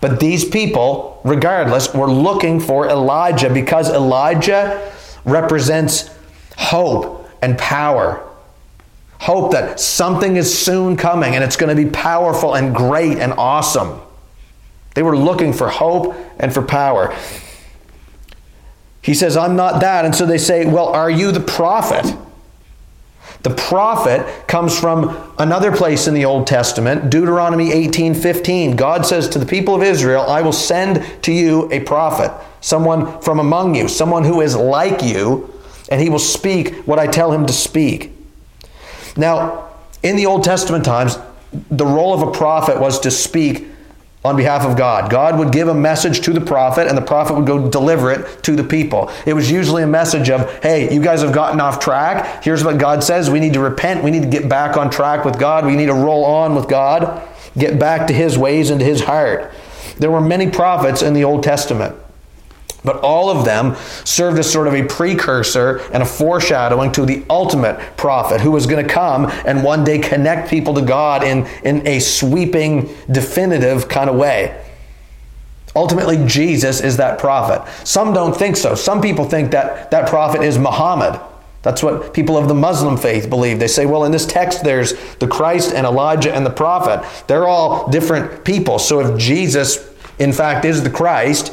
But 0.00 0.20
these 0.20 0.44
people, 0.44 1.20
regardless, 1.24 1.94
were 1.94 2.10
looking 2.10 2.60
for 2.60 2.88
Elijah 2.88 3.52
because 3.52 3.88
Elijah 3.88 4.92
represents 5.24 6.10
hope 6.56 7.28
and 7.42 7.56
power. 7.56 8.25
Hope 9.20 9.52
that 9.52 9.80
something 9.80 10.36
is 10.36 10.56
soon 10.56 10.96
coming 10.96 11.34
and 11.34 11.42
it's 11.42 11.56
going 11.56 11.74
to 11.74 11.82
be 11.82 11.90
powerful 11.90 12.54
and 12.54 12.74
great 12.74 13.18
and 13.18 13.32
awesome. 13.32 14.00
They 14.94 15.02
were 15.02 15.16
looking 15.16 15.52
for 15.52 15.68
hope 15.68 16.14
and 16.38 16.52
for 16.52 16.62
power. 16.62 17.14
He 19.02 19.14
says, 19.14 19.36
I'm 19.36 19.54
not 19.54 19.80
that. 19.82 20.04
And 20.04 20.14
so 20.14 20.26
they 20.26 20.38
say, 20.38 20.66
Well, 20.66 20.88
are 20.88 21.10
you 21.10 21.32
the 21.32 21.40
prophet? 21.40 22.16
The 23.42 23.54
prophet 23.54 24.48
comes 24.48 24.76
from 24.76 25.32
another 25.38 25.70
place 25.70 26.08
in 26.08 26.14
the 26.14 26.24
Old 26.24 26.48
Testament, 26.48 27.10
Deuteronomy 27.10 27.70
18:15. 27.70 28.74
God 28.74 29.06
says 29.06 29.28
to 29.28 29.38
the 29.38 29.46
people 29.46 29.76
of 29.76 29.84
Israel, 29.84 30.22
I 30.22 30.42
will 30.42 30.52
send 30.52 31.04
to 31.22 31.32
you 31.32 31.70
a 31.70 31.78
prophet, 31.78 32.32
someone 32.60 33.20
from 33.20 33.38
among 33.38 33.76
you, 33.76 33.86
someone 33.86 34.24
who 34.24 34.40
is 34.40 34.56
like 34.56 35.02
you, 35.02 35.52
and 35.88 36.00
he 36.00 36.10
will 36.10 36.18
speak 36.18 36.74
what 36.86 36.98
I 36.98 37.06
tell 37.06 37.30
him 37.30 37.46
to 37.46 37.52
speak. 37.52 38.15
Now, 39.16 39.70
in 40.02 40.16
the 40.16 40.26
Old 40.26 40.44
Testament 40.44 40.84
times, 40.84 41.18
the 41.70 41.86
role 41.86 42.14
of 42.14 42.26
a 42.26 42.30
prophet 42.32 42.80
was 42.80 43.00
to 43.00 43.10
speak 43.10 43.66
on 44.24 44.36
behalf 44.36 44.62
of 44.62 44.76
God. 44.76 45.10
God 45.10 45.38
would 45.38 45.52
give 45.52 45.68
a 45.68 45.74
message 45.74 46.20
to 46.22 46.32
the 46.32 46.40
prophet, 46.40 46.88
and 46.88 46.98
the 46.98 47.02
prophet 47.02 47.34
would 47.34 47.46
go 47.46 47.70
deliver 47.70 48.10
it 48.10 48.42
to 48.42 48.56
the 48.56 48.64
people. 48.64 49.10
It 49.24 49.34
was 49.34 49.50
usually 49.50 49.84
a 49.84 49.86
message 49.86 50.30
of, 50.30 50.52
hey, 50.62 50.92
you 50.92 51.00
guys 51.00 51.22
have 51.22 51.32
gotten 51.32 51.60
off 51.60 51.78
track. 51.78 52.42
Here's 52.42 52.64
what 52.64 52.78
God 52.78 53.04
says. 53.04 53.30
We 53.30 53.38
need 53.38 53.52
to 53.52 53.60
repent. 53.60 54.02
We 54.02 54.10
need 54.10 54.22
to 54.22 54.28
get 54.28 54.48
back 54.48 54.76
on 54.76 54.90
track 54.90 55.24
with 55.24 55.38
God. 55.38 55.64
We 55.64 55.76
need 55.76 55.86
to 55.86 55.94
roll 55.94 56.24
on 56.24 56.56
with 56.56 56.68
God, 56.68 57.22
get 57.56 57.78
back 57.78 58.08
to 58.08 58.12
his 58.12 58.36
ways 58.36 58.70
and 58.70 58.80
to 58.80 58.86
his 58.86 59.02
heart. 59.02 59.52
There 59.98 60.10
were 60.10 60.20
many 60.20 60.50
prophets 60.50 61.02
in 61.02 61.14
the 61.14 61.24
Old 61.24 61.42
Testament. 61.42 61.96
But 62.86 63.00
all 63.02 63.28
of 63.28 63.44
them 63.44 63.74
served 64.04 64.38
as 64.38 64.50
sort 64.50 64.68
of 64.68 64.74
a 64.74 64.84
precursor 64.84 65.78
and 65.92 66.04
a 66.04 66.06
foreshadowing 66.06 66.92
to 66.92 67.04
the 67.04 67.24
ultimate 67.28 67.78
prophet 67.96 68.40
who 68.40 68.52
was 68.52 68.66
going 68.66 68.86
to 68.86 68.90
come 68.90 69.26
and 69.44 69.64
one 69.64 69.82
day 69.82 69.98
connect 69.98 70.48
people 70.48 70.72
to 70.74 70.82
God 70.82 71.24
in, 71.24 71.46
in 71.64 71.84
a 71.84 71.98
sweeping, 71.98 72.94
definitive 73.10 73.88
kind 73.88 74.08
of 74.08 74.14
way. 74.14 74.64
Ultimately, 75.74 76.24
Jesus 76.26 76.80
is 76.80 76.96
that 76.98 77.18
prophet. 77.18 77.68
Some 77.84 78.14
don't 78.14 78.34
think 78.34 78.56
so. 78.56 78.76
Some 78.76 79.02
people 79.02 79.28
think 79.28 79.50
that 79.50 79.90
that 79.90 80.08
prophet 80.08 80.42
is 80.42 80.56
Muhammad. 80.56 81.20
That's 81.62 81.82
what 81.82 82.14
people 82.14 82.38
of 82.38 82.46
the 82.46 82.54
Muslim 82.54 82.96
faith 82.96 83.28
believe. 83.28 83.58
They 83.58 83.66
say, 83.66 83.84
well, 83.84 84.04
in 84.04 84.12
this 84.12 84.26
text, 84.26 84.62
there's 84.62 84.94
the 85.16 85.26
Christ 85.26 85.74
and 85.74 85.84
Elijah 85.84 86.32
and 86.32 86.46
the 86.46 86.50
prophet. 86.50 87.04
They're 87.26 87.48
all 87.48 87.90
different 87.90 88.44
people. 88.44 88.78
So 88.78 89.00
if 89.00 89.18
Jesus, 89.18 89.92
in 90.20 90.32
fact, 90.32 90.64
is 90.64 90.84
the 90.84 90.90
Christ, 90.90 91.52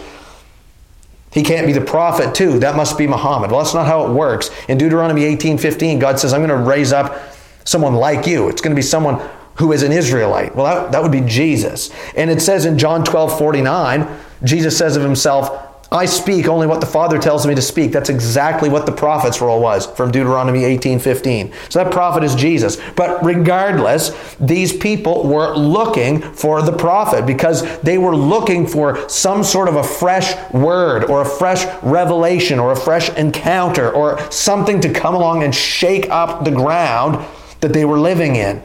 he 1.33 1.43
can't 1.43 1.65
be 1.65 1.73
the 1.73 1.81
prophet 1.81 2.35
too. 2.35 2.59
That 2.59 2.75
must 2.75 2.97
be 2.97 3.07
Muhammad. 3.07 3.51
Well, 3.51 3.61
that's 3.61 3.73
not 3.73 3.87
how 3.87 4.05
it 4.05 4.11
works. 4.11 4.51
In 4.67 4.77
Deuteronomy 4.77 5.23
18:15, 5.23 5.99
God 5.99 6.19
says, 6.19 6.33
I'm 6.33 6.45
going 6.45 6.49
to 6.49 6.69
raise 6.69 6.93
up 6.93 7.19
someone 7.65 7.95
like 7.95 8.27
you. 8.27 8.49
It's 8.49 8.61
going 8.61 8.71
to 8.71 8.75
be 8.75 8.83
someone 8.83 9.21
who 9.55 9.71
is 9.71 9.83
an 9.83 9.91
Israelite. 9.91 10.55
Well, 10.55 10.65
that, 10.65 10.91
that 10.91 11.01
would 11.01 11.11
be 11.11 11.21
Jesus. 11.21 11.91
And 12.15 12.29
it 12.29 12.41
says 12.41 12.65
in 12.65 12.77
John 12.77 13.03
12, 13.03 13.37
49, 13.37 14.07
Jesus 14.43 14.77
says 14.77 14.95
of 14.95 15.03
himself, 15.03 15.72
I 15.93 16.05
speak 16.05 16.47
only 16.47 16.65
what 16.65 16.81
the 16.81 16.87
Father 16.87 17.19
tells 17.19 17.45
me 17.45 17.53
to 17.53 17.61
speak. 17.61 17.91
That's 17.91 18.09
exactly 18.09 18.67
what 18.67 18.87
the 18.87 18.91
prophet's 18.91 19.39
role 19.39 19.61
was 19.61 19.85
from 19.85 20.11
Deuteronomy 20.11 20.65
18:15. 20.65 21.51
So 21.69 21.83
that 21.83 21.93
prophet 21.93 22.23
is 22.23 22.33
Jesus. 22.33 22.77
But 22.95 23.23
regardless, 23.23 24.11
these 24.39 24.75
people 24.75 25.23
were 25.23 25.55
looking 25.55 26.19
for 26.21 26.63
the 26.63 26.71
prophet 26.71 27.27
because 27.27 27.61
they 27.81 27.99
were 27.99 28.15
looking 28.15 28.65
for 28.65 29.07
some 29.07 29.43
sort 29.43 29.69
of 29.69 29.75
a 29.75 29.83
fresh 29.83 30.33
word 30.51 31.03
or 31.05 31.21
a 31.21 31.25
fresh 31.25 31.65
revelation 31.83 32.59
or 32.59 32.71
a 32.71 32.75
fresh 32.75 33.09
encounter 33.11 33.91
or 33.91 34.19
something 34.31 34.81
to 34.81 34.91
come 34.91 35.13
along 35.13 35.43
and 35.43 35.53
shake 35.53 36.09
up 36.09 36.43
the 36.43 36.51
ground 36.51 37.23
that 37.61 37.71
they 37.71 37.85
were 37.85 37.99
living 37.99 38.35
in. 38.35 38.63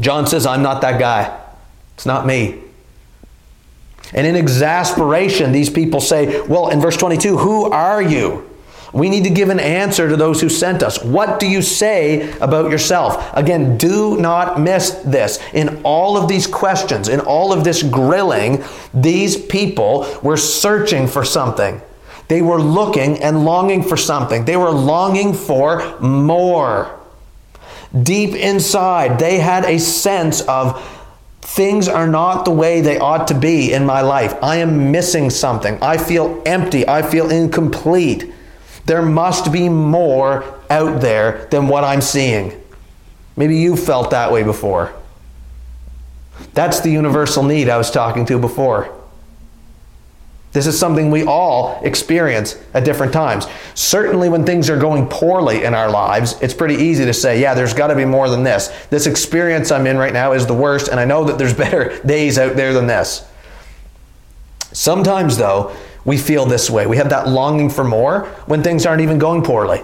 John 0.00 0.28
says, 0.28 0.46
I'm 0.46 0.62
not 0.62 0.80
that 0.82 1.00
guy. 1.00 1.36
It's 1.94 2.06
not 2.06 2.24
me. 2.24 2.69
And 4.12 4.26
in 4.26 4.36
exasperation, 4.36 5.52
these 5.52 5.70
people 5.70 6.00
say, 6.00 6.40
Well, 6.42 6.68
in 6.68 6.80
verse 6.80 6.96
22, 6.96 7.38
who 7.38 7.70
are 7.70 8.02
you? 8.02 8.50
We 8.92 9.08
need 9.08 9.24
to 9.24 9.30
give 9.30 9.50
an 9.50 9.60
answer 9.60 10.08
to 10.08 10.16
those 10.16 10.40
who 10.40 10.48
sent 10.48 10.82
us. 10.82 11.02
What 11.02 11.38
do 11.38 11.46
you 11.46 11.62
say 11.62 12.32
about 12.40 12.70
yourself? 12.70 13.30
Again, 13.34 13.78
do 13.78 14.16
not 14.16 14.60
miss 14.60 14.90
this. 15.04 15.38
In 15.52 15.80
all 15.84 16.16
of 16.16 16.28
these 16.28 16.46
questions, 16.46 17.08
in 17.08 17.20
all 17.20 17.52
of 17.52 17.62
this 17.62 17.84
grilling, 17.84 18.64
these 18.92 19.36
people 19.36 20.06
were 20.22 20.36
searching 20.36 21.06
for 21.06 21.24
something. 21.24 21.80
They 22.26 22.42
were 22.42 22.60
looking 22.60 23.22
and 23.22 23.44
longing 23.44 23.82
for 23.82 23.96
something. 23.96 24.44
They 24.44 24.56
were 24.56 24.70
longing 24.70 25.34
for 25.34 25.98
more. 26.00 26.96
Deep 28.02 28.34
inside, 28.34 29.18
they 29.18 29.38
had 29.38 29.64
a 29.64 29.78
sense 29.78 30.40
of 30.42 30.80
Things 31.50 31.88
are 31.88 32.06
not 32.06 32.44
the 32.44 32.52
way 32.52 32.80
they 32.80 32.96
ought 33.00 33.26
to 33.26 33.34
be 33.34 33.72
in 33.72 33.84
my 33.84 34.02
life. 34.02 34.36
I 34.40 34.58
am 34.58 34.92
missing 34.92 35.30
something. 35.30 35.82
I 35.82 35.96
feel 35.96 36.40
empty. 36.46 36.86
I 36.86 37.02
feel 37.02 37.28
incomplete. 37.28 38.32
There 38.86 39.02
must 39.02 39.50
be 39.50 39.68
more 39.68 40.44
out 40.70 41.00
there 41.00 41.48
than 41.50 41.66
what 41.66 41.82
I'm 41.82 42.02
seeing. 42.02 42.52
Maybe 43.36 43.56
you 43.56 43.76
felt 43.76 44.12
that 44.12 44.30
way 44.30 44.44
before. 44.44 44.92
That's 46.54 46.78
the 46.78 46.90
universal 46.90 47.42
need 47.42 47.68
I 47.68 47.78
was 47.78 47.90
talking 47.90 48.24
to 48.26 48.38
before. 48.38 48.96
This 50.52 50.66
is 50.66 50.76
something 50.76 51.10
we 51.10 51.24
all 51.24 51.80
experience 51.84 52.58
at 52.74 52.84
different 52.84 53.12
times. 53.12 53.46
Certainly, 53.74 54.30
when 54.30 54.44
things 54.44 54.68
are 54.68 54.78
going 54.78 55.06
poorly 55.06 55.62
in 55.62 55.74
our 55.74 55.88
lives, 55.88 56.36
it's 56.42 56.54
pretty 56.54 56.74
easy 56.74 57.04
to 57.04 57.14
say, 57.14 57.40
yeah, 57.40 57.54
there's 57.54 57.72
got 57.72 57.88
to 57.88 57.94
be 57.94 58.04
more 58.04 58.28
than 58.28 58.42
this. 58.42 58.68
This 58.90 59.06
experience 59.06 59.70
I'm 59.70 59.86
in 59.86 59.96
right 59.96 60.12
now 60.12 60.32
is 60.32 60.46
the 60.46 60.54
worst, 60.54 60.88
and 60.88 60.98
I 60.98 61.04
know 61.04 61.24
that 61.24 61.38
there's 61.38 61.54
better 61.66 62.02
days 62.02 62.36
out 62.36 62.56
there 62.56 62.72
than 62.72 62.88
this. 62.88 63.24
Sometimes, 64.72 65.36
though, 65.36 65.76
we 66.04 66.18
feel 66.18 66.46
this 66.46 66.68
way. 66.68 66.86
We 66.86 66.96
have 66.96 67.10
that 67.10 67.28
longing 67.28 67.70
for 67.70 67.84
more 67.84 68.24
when 68.46 68.62
things 68.62 68.86
aren't 68.86 69.02
even 69.02 69.18
going 69.18 69.42
poorly. 69.42 69.82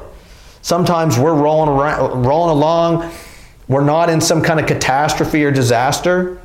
Sometimes 0.63 1.17
we're 1.17 1.35
rolling, 1.35 1.69
around, 1.69 2.27
rolling 2.27 2.51
along, 2.51 3.13
we're 3.69 3.85
not 3.85 4.11
in 4.11 4.21
some 4.21 4.43
kind 4.43 4.59
of 4.59 4.67
catastrophe 4.67 5.45
or 5.45 5.53
disaster, 5.53 6.41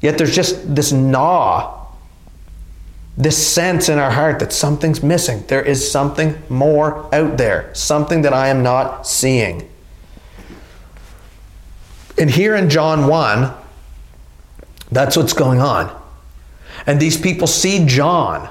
yet 0.00 0.18
there's 0.18 0.34
just 0.34 0.74
this 0.74 0.90
gnaw 0.90 1.77
this 3.18 3.44
sense 3.44 3.88
in 3.88 3.98
our 3.98 4.12
heart 4.12 4.38
that 4.38 4.52
something's 4.52 5.02
missing. 5.02 5.42
There 5.48 5.62
is 5.62 5.90
something 5.90 6.40
more 6.48 7.12
out 7.12 7.36
there, 7.36 7.74
something 7.74 8.22
that 8.22 8.32
I 8.32 8.48
am 8.48 8.62
not 8.62 9.08
seeing. 9.08 9.68
And 12.16 12.30
here 12.30 12.54
in 12.54 12.70
John 12.70 13.08
1, 13.08 13.52
that's 14.92 15.16
what's 15.16 15.32
going 15.32 15.60
on. 15.60 15.94
And 16.86 17.00
these 17.00 17.20
people 17.20 17.48
see 17.48 17.84
John 17.86 18.48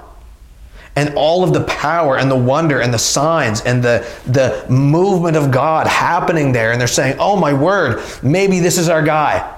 and 0.97 1.13
all 1.15 1.45
of 1.45 1.53
the 1.53 1.63
power 1.63 2.17
and 2.17 2.29
the 2.29 2.35
wonder 2.35 2.81
and 2.81 2.93
the 2.93 2.99
signs 2.99 3.61
and 3.61 3.81
the, 3.81 4.05
the 4.25 4.65
movement 4.69 5.37
of 5.37 5.49
God 5.49 5.87
happening 5.87 6.51
there. 6.51 6.73
And 6.73 6.81
they're 6.81 6.87
saying, 6.89 7.17
Oh 7.19 7.37
my 7.37 7.53
word, 7.53 8.03
maybe 8.21 8.59
this 8.59 8.77
is 8.77 8.89
our 8.89 9.01
guy. 9.01 9.53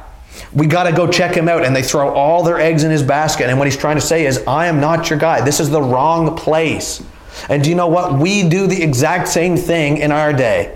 We 0.53 0.67
got 0.67 0.83
to 0.83 0.91
go 0.91 1.07
check 1.07 1.35
him 1.35 1.47
out. 1.47 1.65
And 1.65 1.75
they 1.75 1.83
throw 1.83 2.13
all 2.13 2.43
their 2.43 2.59
eggs 2.59 2.83
in 2.83 2.91
his 2.91 3.03
basket. 3.03 3.49
And 3.49 3.57
what 3.57 3.67
he's 3.67 3.77
trying 3.77 3.97
to 3.97 4.01
say 4.01 4.25
is, 4.25 4.43
I 4.47 4.67
am 4.67 4.79
not 4.79 5.09
your 5.09 5.19
guy. 5.19 5.41
This 5.41 5.59
is 5.59 5.69
the 5.69 5.81
wrong 5.81 6.35
place. 6.35 7.03
And 7.49 7.63
do 7.63 7.69
you 7.69 7.75
know 7.75 7.87
what? 7.87 8.19
We 8.19 8.47
do 8.49 8.67
the 8.67 8.81
exact 8.81 9.27
same 9.27 9.55
thing 9.55 9.97
in 9.97 10.11
our 10.11 10.33
day. 10.33 10.75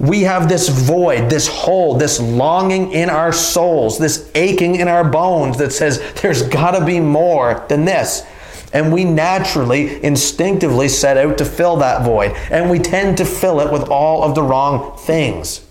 We 0.00 0.22
have 0.22 0.48
this 0.48 0.68
void, 0.68 1.30
this 1.30 1.46
hole, 1.46 1.96
this 1.96 2.18
longing 2.20 2.92
in 2.92 3.10
our 3.10 3.32
souls, 3.32 3.98
this 3.98 4.30
aching 4.34 4.76
in 4.76 4.88
our 4.88 5.08
bones 5.08 5.58
that 5.58 5.72
says 5.72 6.02
there's 6.20 6.42
got 6.42 6.72
to 6.78 6.84
be 6.84 6.98
more 6.98 7.64
than 7.68 7.84
this. 7.84 8.24
And 8.72 8.92
we 8.92 9.04
naturally, 9.04 10.02
instinctively 10.04 10.88
set 10.88 11.16
out 11.16 11.38
to 11.38 11.44
fill 11.44 11.76
that 11.76 12.04
void. 12.04 12.32
And 12.50 12.68
we 12.68 12.80
tend 12.80 13.18
to 13.18 13.24
fill 13.24 13.60
it 13.60 13.72
with 13.72 13.88
all 13.88 14.24
of 14.24 14.34
the 14.34 14.42
wrong 14.42 14.96
things. 14.98 15.64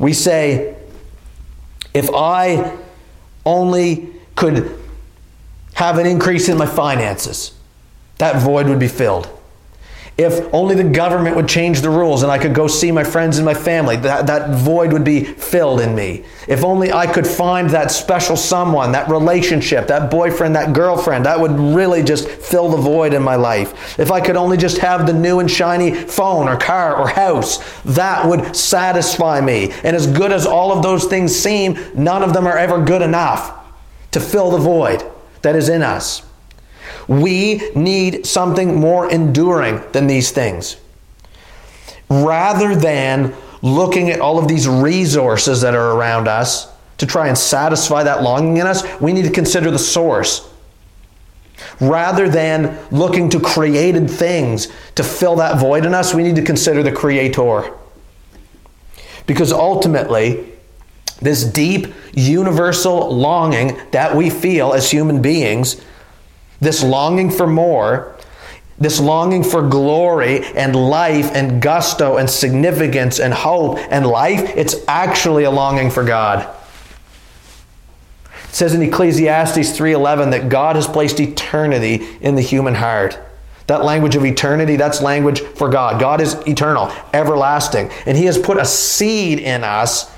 We 0.00 0.12
say, 0.12 0.74
if 1.96 2.10
I 2.12 2.76
only 3.46 4.08
could 4.34 4.78
have 5.74 5.96
an 5.96 6.06
increase 6.06 6.48
in 6.48 6.58
my 6.58 6.66
finances, 6.66 7.52
that 8.18 8.42
void 8.42 8.66
would 8.68 8.78
be 8.78 8.88
filled. 8.88 9.28
If 10.18 10.54
only 10.54 10.74
the 10.74 10.84
government 10.84 11.36
would 11.36 11.46
change 11.46 11.82
the 11.82 11.90
rules 11.90 12.22
and 12.22 12.32
I 12.32 12.38
could 12.38 12.54
go 12.54 12.68
see 12.68 12.90
my 12.90 13.04
friends 13.04 13.36
and 13.36 13.44
my 13.44 13.52
family, 13.52 13.96
that, 13.96 14.26
that 14.28 14.58
void 14.58 14.90
would 14.94 15.04
be 15.04 15.24
filled 15.24 15.78
in 15.80 15.94
me. 15.94 16.24
If 16.48 16.64
only 16.64 16.90
I 16.90 17.06
could 17.06 17.26
find 17.26 17.68
that 17.70 17.90
special 17.90 18.34
someone, 18.34 18.92
that 18.92 19.10
relationship, 19.10 19.88
that 19.88 20.10
boyfriend, 20.10 20.56
that 20.56 20.72
girlfriend, 20.72 21.26
that 21.26 21.38
would 21.38 21.50
really 21.50 22.02
just 22.02 22.28
fill 22.28 22.70
the 22.70 22.78
void 22.78 23.12
in 23.12 23.22
my 23.22 23.34
life. 23.34 23.98
If 23.98 24.10
I 24.10 24.22
could 24.22 24.36
only 24.36 24.56
just 24.56 24.78
have 24.78 25.06
the 25.06 25.12
new 25.12 25.40
and 25.40 25.50
shiny 25.50 25.94
phone 25.94 26.48
or 26.48 26.56
car 26.56 26.96
or 26.96 27.08
house, 27.08 27.58
that 27.82 28.26
would 28.26 28.56
satisfy 28.56 29.42
me. 29.42 29.70
And 29.84 29.94
as 29.94 30.06
good 30.06 30.32
as 30.32 30.46
all 30.46 30.72
of 30.72 30.82
those 30.82 31.04
things 31.04 31.36
seem, 31.36 31.78
none 31.94 32.22
of 32.22 32.32
them 32.32 32.46
are 32.46 32.56
ever 32.56 32.82
good 32.82 33.02
enough 33.02 33.52
to 34.12 34.20
fill 34.20 34.50
the 34.50 34.58
void 34.58 35.04
that 35.42 35.54
is 35.54 35.68
in 35.68 35.82
us. 35.82 36.22
We 37.08 37.70
need 37.74 38.26
something 38.26 38.74
more 38.80 39.10
enduring 39.10 39.82
than 39.92 40.06
these 40.06 40.30
things. 40.30 40.76
Rather 42.08 42.74
than 42.74 43.34
looking 43.62 44.10
at 44.10 44.20
all 44.20 44.38
of 44.38 44.48
these 44.48 44.68
resources 44.68 45.60
that 45.60 45.74
are 45.74 45.92
around 45.92 46.28
us 46.28 46.68
to 46.98 47.06
try 47.06 47.28
and 47.28 47.36
satisfy 47.36 48.02
that 48.02 48.22
longing 48.22 48.56
in 48.58 48.66
us, 48.66 48.82
we 49.00 49.12
need 49.12 49.24
to 49.24 49.30
consider 49.30 49.70
the 49.70 49.78
source. 49.78 50.48
Rather 51.80 52.28
than 52.28 52.78
looking 52.90 53.28
to 53.30 53.40
created 53.40 54.10
things 54.10 54.68
to 54.94 55.02
fill 55.02 55.36
that 55.36 55.58
void 55.58 55.84
in 55.84 55.94
us, 55.94 56.14
we 56.14 56.22
need 56.22 56.36
to 56.36 56.42
consider 56.42 56.82
the 56.82 56.92
Creator. 56.92 57.72
Because 59.26 59.52
ultimately, 59.52 60.52
this 61.20 61.44
deep, 61.44 61.92
universal 62.14 63.14
longing 63.14 63.80
that 63.90 64.14
we 64.14 64.30
feel 64.30 64.72
as 64.72 64.90
human 64.90 65.22
beings 65.22 65.80
this 66.60 66.82
longing 66.82 67.30
for 67.30 67.46
more 67.46 68.16
This 68.78 69.00
longing 69.00 69.42
for 69.42 69.66
glory 69.66 70.44
and 70.54 70.76
life 70.76 71.30
and 71.34 71.62
gusto 71.62 72.18
and 72.18 72.28
significance 72.28 73.18
and 73.18 73.32
hope 73.32 73.78
and 73.90 74.06
life, 74.06 74.54
it's 74.54 74.76
actually 74.86 75.44
a 75.44 75.50
longing 75.50 75.90
for 75.90 76.04
God. 76.04 76.46
It 78.48 78.54
says 78.54 78.74
in 78.74 78.82
Ecclesiastes 78.82 79.72
3:11 79.72 80.30
that 80.30 80.48
God 80.50 80.76
has 80.76 80.86
placed 80.86 81.20
eternity 81.20 82.06
in 82.20 82.34
the 82.34 82.42
human 82.42 82.74
heart. 82.74 83.18
That 83.66 83.82
language 83.82 84.14
of 84.14 84.24
eternity, 84.24 84.76
that's 84.76 85.00
language 85.02 85.40
for 85.40 85.68
God. 85.68 85.98
God 85.98 86.20
is 86.20 86.36
eternal, 86.46 86.90
everlasting, 87.12 87.90
and 88.04 88.16
he 88.16 88.26
has 88.26 88.38
put 88.38 88.58
a 88.58 88.64
seed 88.64 89.40
in 89.40 89.64
us 89.64 90.10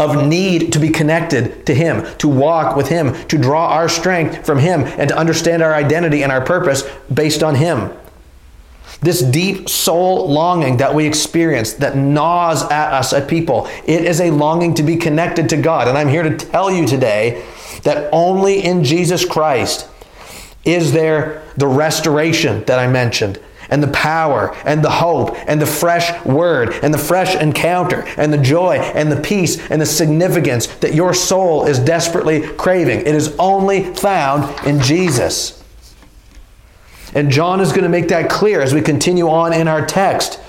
of 0.00 0.26
need 0.26 0.72
to 0.72 0.78
be 0.78 0.88
connected 0.88 1.64
to 1.66 1.74
Him, 1.74 2.04
to 2.16 2.26
walk 2.26 2.74
with 2.74 2.88
Him, 2.88 3.14
to 3.28 3.38
draw 3.38 3.68
our 3.68 3.88
strength 3.88 4.44
from 4.44 4.58
Him, 4.58 4.82
and 4.82 5.08
to 5.10 5.16
understand 5.16 5.62
our 5.62 5.74
identity 5.74 6.22
and 6.22 6.32
our 6.32 6.40
purpose 6.40 6.82
based 7.12 7.42
on 7.42 7.54
Him. 7.54 7.90
This 9.02 9.22
deep 9.22 9.68
soul 9.68 10.28
longing 10.30 10.78
that 10.78 10.94
we 10.94 11.06
experience 11.06 11.74
that 11.74 11.96
gnaws 11.96 12.62
at 12.64 12.92
us 12.92 13.12
at 13.12 13.28
people, 13.28 13.66
it 13.86 14.04
is 14.04 14.20
a 14.20 14.30
longing 14.30 14.74
to 14.74 14.82
be 14.82 14.96
connected 14.96 15.48
to 15.50 15.56
God. 15.56 15.86
And 15.86 15.96
I'm 15.96 16.08
here 16.08 16.22
to 16.22 16.36
tell 16.36 16.70
you 16.70 16.86
today 16.86 17.44
that 17.84 18.10
only 18.12 18.62
in 18.62 18.84
Jesus 18.84 19.24
Christ 19.24 19.88
is 20.64 20.92
there 20.92 21.42
the 21.56 21.66
restoration 21.66 22.64
that 22.64 22.78
I 22.78 22.86
mentioned 22.86 23.40
and 23.70 23.82
the 23.82 23.88
power 23.88 24.54
and 24.64 24.84
the 24.84 24.90
hope 24.90 25.36
and 25.48 25.60
the 25.60 25.66
fresh 25.66 26.24
word 26.24 26.74
and 26.82 26.92
the 26.92 26.98
fresh 26.98 27.34
encounter 27.36 28.04
and 28.16 28.32
the 28.32 28.38
joy 28.38 28.76
and 28.76 29.10
the 29.10 29.20
peace 29.20 29.58
and 29.70 29.80
the 29.80 29.86
significance 29.86 30.66
that 30.66 30.94
your 30.94 31.14
soul 31.14 31.66
is 31.66 31.78
desperately 31.78 32.46
craving. 32.54 33.00
It 33.00 33.14
is 33.14 33.34
only 33.38 33.94
found 33.94 34.66
in 34.66 34.80
Jesus. 34.80 35.62
And 37.14 37.30
John 37.30 37.60
is 37.60 37.70
going 37.70 37.82
to 37.82 37.88
make 37.88 38.08
that 38.08 38.30
clear 38.30 38.60
as 38.60 38.72
we 38.72 38.82
continue 38.82 39.28
on 39.28 39.52
in 39.52 39.66
our 39.66 39.84
text. 39.84 40.40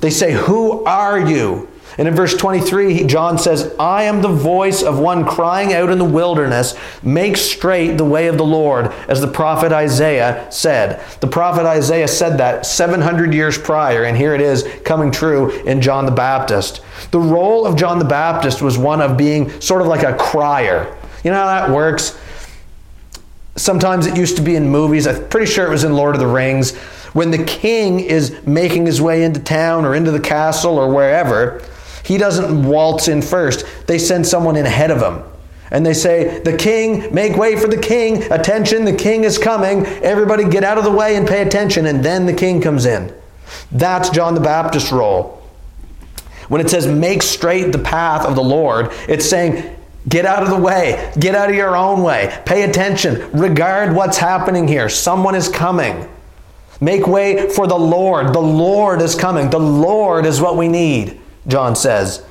They 0.00 0.10
say, 0.10 0.32
Who 0.32 0.84
are 0.84 1.18
you? 1.18 1.68
And 1.98 2.08
in 2.08 2.14
verse 2.14 2.34
23, 2.34 3.04
John 3.04 3.38
says, 3.38 3.74
I 3.78 4.04
am 4.04 4.22
the 4.22 4.28
voice 4.28 4.82
of 4.82 4.98
one 4.98 5.24
crying 5.24 5.72
out 5.72 5.90
in 5.90 5.98
the 5.98 6.04
wilderness, 6.04 6.74
make 7.02 7.36
straight 7.36 7.96
the 7.98 8.04
way 8.04 8.28
of 8.28 8.38
the 8.38 8.44
Lord, 8.44 8.86
as 9.08 9.20
the 9.20 9.28
prophet 9.28 9.72
Isaiah 9.72 10.46
said. 10.50 11.02
The 11.20 11.26
prophet 11.26 11.66
Isaiah 11.66 12.08
said 12.08 12.38
that 12.38 12.64
700 12.64 13.34
years 13.34 13.58
prior, 13.58 14.04
and 14.04 14.16
here 14.16 14.34
it 14.34 14.40
is 14.40 14.66
coming 14.84 15.10
true 15.10 15.50
in 15.64 15.80
John 15.82 16.06
the 16.06 16.12
Baptist. 16.12 16.80
The 17.10 17.20
role 17.20 17.66
of 17.66 17.76
John 17.76 17.98
the 17.98 18.04
Baptist 18.04 18.62
was 18.62 18.78
one 18.78 19.00
of 19.00 19.16
being 19.16 19.60
sort 19.60 19.82
of 19.82 19.88
like 19.88 20.02
a 20.02 20.16
crier. 20.16 20.96
You 21.24 21.30
know 21.30 21.36
how 21.36 21.46
that 21.46 21.70
works? 21.70 22.18
Sometimes 23.56 24.06
it 24.06 24.16
used 24.16 24.36
to 24.36 24.42
be 24.42 24.56
in 24.56 24.68
movies. 24.68 25.06
I'm 25.06 25.28
pretty 25.28 25.46
sure 25.46 25.66
it 25.66 25.70
was 25.70 25.84
in 25.84 25.92
Lord 25.92 26.14
of 26.14 26.20
the 26.20 26.26
Rings. 26.26 26.74
When 27.12 27.30
the 27.30 27.44
king 27.44 28.00
is 28.00 28.34
making 28.46 28.86
his 28.86 29.00
way 29.02 29.24
into 29.24 29.40
town 29.40 29.84
or 29.84 29.94
into 29.94 30.10
the 30.10 30.20
castle 30.20 30.78
or 30.78 30.92
wherever, 30.92 31.62
he 32.12 32.18
doesn't 32.18 32.64
waltz 32.64 33.08
in 33.08 33.22
first. 33.22 33.64
They 33.86 33.98
send 33.98 34.26
someone 34.26 34.56
in 34.56 34.66
ahead 34.66 34.90
of 34.90 35.00
him. 35.00 35.24
And 35.70 35.86
they 35.86 35.94
say, 35.94 36.40
The 36.40 36.54
king, 36.54 37.12
make 37.14 37.38
way 37.38 37.56
for 37.56 37.66
the 37.66 37.78
king. 37.78 38.30
Attention, 38.30 38.84
the 38.84 38.94
king 38.94 39.24
is 39.24 39.38
coming. 39.38 39.86
Everybody 39.86 40.46
get 40.46 40.62
out 40.62 40.76
of 40.76 40.84
the 40.84 40.90
way 40.90 41.16
and 41.16 41.26
pay 41.26 41.40
attention. 41.40 41.86
And 41.86 42.04
then 42.04 42.26
the 42.26 42.34
king 42.34 42.60
comes 42.60 42.84
in. 42.84 43.14
That's 43.70 44.10
John 44.10 44.34
the 44.34 44.42
Baptist's 44.42 44.92
role. 44.92 45.42
When 46.48 46.60
it 46.60 46.68
says, 46.68 46.86
Make 46.86 47.22
straight 47.22 47.72
the 47.72 47.78
path 47.78 48.26
of 48.26 48.34
the 48.34 48.44
Lord, 48.44 48.90
it's 49.08 49.26
saying, 49.26 49.74
Get 50.06 50.26
out 50.26 50.42
of 50.42 50.50
the 50.50 50.58
way. 50.58 51.14
Get 51.18 51.34
out 51.34 51.48
of 51.48 51.56
your 51.56 51.74
own 51.74 52.02
way. 52.02 52.42
Pay 52.44 52.64
attention. 52.64 53.30
Regard 53.32 53.96
what's 53.96 54.18
happening 54.18 54.68
here. 54.68 54.90
Someone 54.90 55.34
is 55.34 55.48
coming. 55.48 56.06
Make 56.78 57.06
way 57.06 57.48
for 57.48 57.66
the 57.66 57.78
Lord. 57.78 58.34
The 58.34 58.40
Lord 58.40 59.00
is 59.00 59.14
coming. 59.14 59.48
The 59.48 59.58
Lord 59.58 60.26
is 60.26 60.42
what 60.42 60.58
we 60.58 60.68
need. 60.68 61.21
John 61.46 61.76
says. 61.76 62.24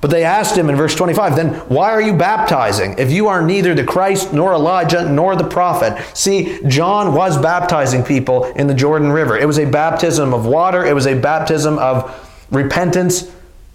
But 0.00 0.10
they 0.10 0.24
asked 0.24 0.56
him 0.56 0.68
in 0.68 0.74
verse 0.74 0.94
25, 0.94 1.36
then 1.36 1.54
why 1.68 1.90
are 1.90 2.02
you 2.02 2.12
baptizing 2.12 2.98
if 2.98 3.12
you 3.12 3.28
are 3.28 3.40
neither 3.40 3.74
the 3.74 3.84
Christ 3.84 4.32
nor 4.32 4.52
Elijah 4.52 5.08
nor 5.08 5.36
the 5.36 5.46
prophet? 5.46 5.96
See, 6.16 6.58
John 6.66 7.14
was 7.14 7.38
baptizing 7.38 8.02
people 8.02 8.46
in 8.56 8.66
the 8.66 8.74
Jordan 8.74 9.12
River. 9.12 9.38
It 9.38 9.46
was 9.46 9.58
a 9.58 9.64
baptism 9.64 10.34
of 10.34 10.44
water, 10.44 10.84
it 10.84 10.94
was 10.94 11.06
a 11.06 11.14
baptism 11.14 11.78
of 11.78 12.28
repentance 12.50 13.30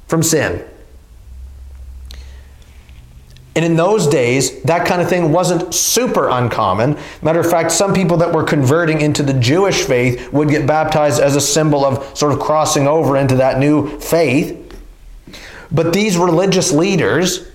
from 0.08 0.22
sin. 0.22 0.66
And 3.58 3.66
in 3.66 3.76
those 3.76 4.06
days, 4.06 4.62
that 4.66 4.86
kind 4.86 5.02
of 5.02 5.10
thing 5.10 5.32
wasn't 5.32 5.74
super 5.74 6.30
uncommon. 6.30 6.96
Matter 7.24 7.40
of 7.40 7.50
fact, 7.50 7.72
some 7.72 7.92
people 7.92 8.18
that 8.18 8.32
were 8.32 8.44
converting 8.44 9.02
into 9.02 9.24
the 9.24 9.34
Jewish 9.34 9.82
faith 9.82 10.32
would 10.32 10.50
get 10.50 10.68
baptized 10.68 11.20
as 11.20 11.36
a 11.36 11.42
symbol 11.42 11.84
of 11.84 12.16
sort 12.16 12.34
of 12.34 12.40
crossing 12.40 12.88
over 12.88 13.18
into 13.18 13.38
that 13.38 13.58
new 13.58 14.00
faith. 14.00 14.56
But 15.72 15.92
these 15.92 16.20
religious 16.20 16.72
leaders, 16.72 17.50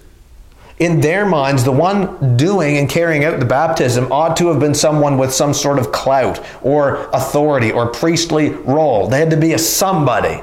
in 0.81 1.01
their 1.01 1.25
minds, 1.25 1.63
the 1.63 1.71
one 1.71 2.37
doing 2.37 2.79
and 2.79 2.91
carrying 2.91 3.25
out 3.25 3.39
the 3.39 3.47
baptism 3.47 4.11
ought 4.11 4.37
to 4.39 4.49
have 4.49 4.59
been 4.59 4.75
someone 4.75 5.19
with 5.19 5.33
some 5.33 5.55
sort 5.55 5.79
of 5.79 5.93
clout 5.93 6.45
or 6.63 7.09
authority 7.13 7.71
or 7.71 7.87
priestly 7.87 8.49
role. 8.49 9.07
They 9.07 9.21
had 9.21 9.31
to 9.31 9.37
be 9.37 9.53
a 9.53 9.59
somebody. 9.59 10.43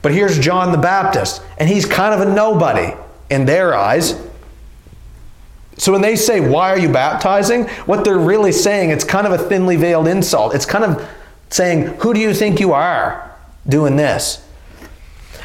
But 0.00 0.12
here's 0.12 0.38
John 0.38 0.70
the 0.70 0.78
Baptist, 0.78 1.42
and 1.58 1.68
he's 1.68 1.86
kind 1.86 2.14
of 2.14 2.20
a 2.20 2.32
nobody 2.32 2.94
in 3.30 3.46
their 3.46 3.74
eyes. 3.74 4.20
So 5.78 5.92
when 5.92 6.00
they 6.00 6.16
say, 6.16 6.40
Why 6.40 6.70
are 6.70 6.78
you 6.78 6.88
baptizing? 6.88 7.64
what 7.86 8.04
they're 8.04 8.18
really 8.18 8.52
saying, 8.52 8.90
it's 8.90 9.04
kind 9.04 9.26
of 9.26 9.32
a 9.32 9.38
thinly 9.38 9.76
veiled 9.76 10.08
insult. 10.08 10.54
It's 10.54 10.66
kind 10.66 10.84
of 10.84 11.08
saying, 11.50 11.86
Who 11.98 12.14
do 12.14 12.20
you 12.20 12.32
think 12.32 12.60
you 12.60 12.72
are 12.72 13.34
doing 13.68 13.96
this? 13.96 14.42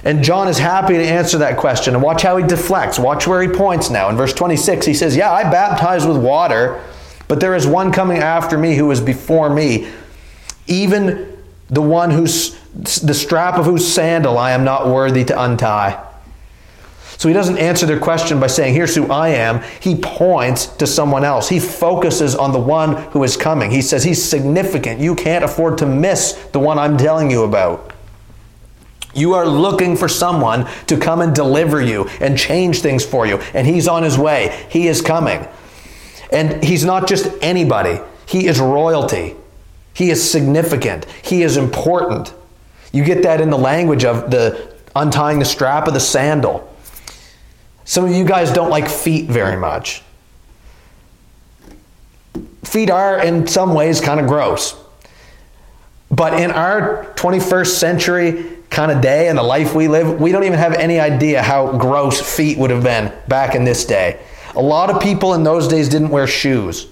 And 0.03 0.23
John 0.23 0.47
is 0.47 0.57
happy 0.57 0.93
to 0.93 1.03
answer 1.03 1.37
that 1.39 1.57
question. 1.57 1.93
And 1.93 2.01
watch 2.01 2.23
how 2.23 2.37
he 2.37 2.45
deflects. 2.45 2.97
Watch 2.97 3.27
where 3.27 3.41
he 3.41 3.47
points 3.47 3.91
now. 3.91 4.09
In 4.09 4.17
verse 4.17 4.33
26, 4.33 4.85
he 4.85 4.93
says, 4.93 5.15
Yeah, 5.15 5.31
I 5.31 5.43
baptize 5.43 6.05
with 6.05 6.17
water, 6.17 6.83
but 7.27 7.39
there 7.39 7.55
is 7.55 7.67
one 7.67 7.91
coming 7.91 8.17
after 8.17 8.57
me 8.57 8.75
who 8.75 8.89
is 8.91 8.99
before 8.99 9.49
me, 9.49 9.91
even 10.67 11.37
the 11.69 11.81
one 11.81 12.11
whose 12.11 12.59
the 12.73 13.13
strap 13.13 13.55
of 13.55 13.65
whose 13.65 13.85
sandal 13.85 14.37
I 14.37 14.51
am 14.51 14.63
not 14.63 14.87
worthy 14.87 15.25
to 15.25 15.41
untie. 15.41 16.01
So 17.21 17.27
he 17.27 17.35
doesn't 17.35 17.59
answer 17.59 17.85
their 17.85 17.99
question 17.99 18.39
by 18.39 18.47
saying, 18.47 18.73
Here's 18.73 18.95
who 18.95 19.11
I 19.11 19.29
am. 19.29 19.61
He 19.79 19.93
points 19.93 20.65
to 20.77 20.87
someone 20.87 21.23
else. 21.23 21.47
He 21.47 21.59
focuses 21.59 22.33
on 22.33 22.51
the 22.51 22.57
one 22.57 22.95
who 23.11 23.23
is 23.23 23.37
coming. 23.37 23.69
He 23.69 23.83
says, 23.83 24.03
He's 24.03 24.27
significant. 24.27 24.99
You 24.99 25.13
can't 25.13 25.45
afford 25.45 25.77
to 25.77 25.85
miss 25.85 26.33
the 26.51 26.57
one 26.57 26.79
I'm 26.79 26.97
telling 26.97 27.29
you 27.29 27.43
about. 27.43 27.93
You 29.13 29.35
are 29.35 29.45
looking 29.45 29.95
for 29.95 30.07
someone 30.07 30.67
to 30.87 30.97
come 30.97 31.21
and 31.21 31.35
deliver 31.35 31.79
you 31.79 32.07
and 32.19 32.39
change 32.39 32.81
things 32.81 33.05
for 33.05 33.27
you. 33.27 33.37
And 33.53 33.67
he's 33.67 33.87
on 33.87 34.01
his 34.01 34.17
way. 34.17 34.65
He 34.71 34.87
is 34.87 34.99
coming. 34.99 35.47
And 36.31 36.63
he's 36.63 36.83
not 36.83 37.07
just 37.07 37.31
anybody, 37.39 37.99
he 38.25 38.47
is 38.47 38.59
royalty. 38.59 39.35
He 39.93 40.09
is 40.09 40.27
significant. 40.27 41.05
He 41.21 41.43
is 41.43 41.55
important. 41.55 42.33
You 42.91 43.03
get 43.03 43.21
that 43.21 43.41
in 43.41 43.51
the 43.51 43.59
language 43.59 44.05
of 44.05 44.31
the 44.31 44.73
untying 44.95 45.37
the 45.37 45.45
strap 45.45 45.87
of 45.87 45.93
the 45.93 45.99
sandal. 45.99 46.67
Some 47.85 48.05
of 48.05 48.11
you 48.11 48.23
guys 48.23 48.51
don't 48.51 48.69
like 48.69 48.87
feet 48.87 49.29
very 49.29 49.57
much. 49.57 50.01
Feet 52.63 52.89
are, 52.89 53.19
in 53.19 53.47
some 53.47 53.73
ways, 53.73 53.99
kind 53.99 54.19
of 54.19 54.27
gross. 54.27 54.75
But 56.09 56.39
in 56.39 56.51
our 56.51 57.05
21st 57.15 57.67
century 57.67 58.45
kind 58.69 58.91
of 58.91 59.01
day 59.01 59.27
and 59.27 59.37
the 59.37 59.43
life 59.43 59.73
we 59.73 59.87
live, 59.87 60.19
we 60.19 60.31
don't 60.31 60.43
even 60.43 60.59
have 60.59 60.73
any 60.73 60.99
idea 60.99 61.41
how 61.41 61.77
gross 61.77 62.21
feet 62.21 62.57
would 62.57 62.69
have 62.69 62.83
been 62.83 63.11
back 63.27 63.55
in 63.55 63.63
this 63.63 63.85
day. 63.85 64.19
A 64.55 64.61
lot 64.61 64.89
of 64.89 65.01
people 65.01 65.33
in 65.33 65.43
those 65.43 65.67
days 65.67 65.89
didn't 65.89 66.09
wear 66.09 66.27
shoes 66.27 66.87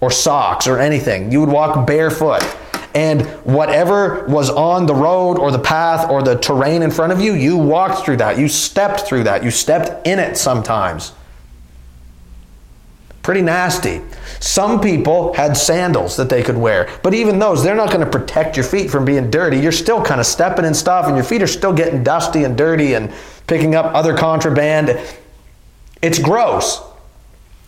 or 0.00 0.10
socks 0.10 0.66
or 0.66 0.78
anything. 0.78 1.32
You 1.32 1.40
would 1.40 1.48
walk 1.48 1.86
barefoot 1.86 2.42
and 2.96 3.26
whatever 3.44 4.24
was 4.24 4.48
on 4.48 4.86
the 4.86 4.94
road 4.94 5.38
or 5.38 5.50
the 5.50 5.58
path 5.58 6.08
or 6.08 6.22
the 6.22 6.34
terrain 6.34 6.82
in 6.82 6.90
front 6.90 7.12
of 7.12 7.20
you, 7.20 7.34
you 7.34 7.58
walked 7.58 8.06
through 8.06 8.16
that. 8.16 8.38
You 8.38 8.48
stepped 8.48 9.00
through 9.00 9.24
that. 9.24 9.44
You 9.44 9.50
stepped 9.50 10.06
in 10.06 10.18
it 10.18 10.38
sometimes. 10.38 11.12
Pretty 13.22 13.42
nasty. 13.42 14.00
Some 14.40 14.80
people 14.80 15.34
had 15.34 15.58
sandals 15.58 16.16
that 16.16 16.30
they 16.30 16.42
could 16.42 16.56
wear, 16.56 16.88
but 17.02 17.12
even 17.12 17.38
those, 17.38 17.62
they're 17.62 17.76
not 17.76 17.90
going 17.90 18.04
to 18.04 18.10
protect 18.10 18.56
your 18.56 18.64
feet 18.64 18.90
from 18.90 19.04
being 19.04 19.30
dirty. 19.30 19.58
You're 19.58 19.72
still 19.72 20.02
kind 20.02 20.18
of 20.18 20.26
stepping 20.26 20.64
in 20.64 20.72
stuff, 20.72 21.06
and 21.06 21.16
your 21.16 21.24
feet 21.24 21.42
are 21.42 21.46
still 21.46 21.74
getting 21.74 22.02
dusty 22.02 22.44
and 22.44 22.56
dirty 22.56 22.94
and 22.94 23.12
picking 23.46 23.74
up 23.74 23.94
other 23.94 24.16
contraband. 24.16 24.98
It's 26.00 26.18
gross. 26.18 26.80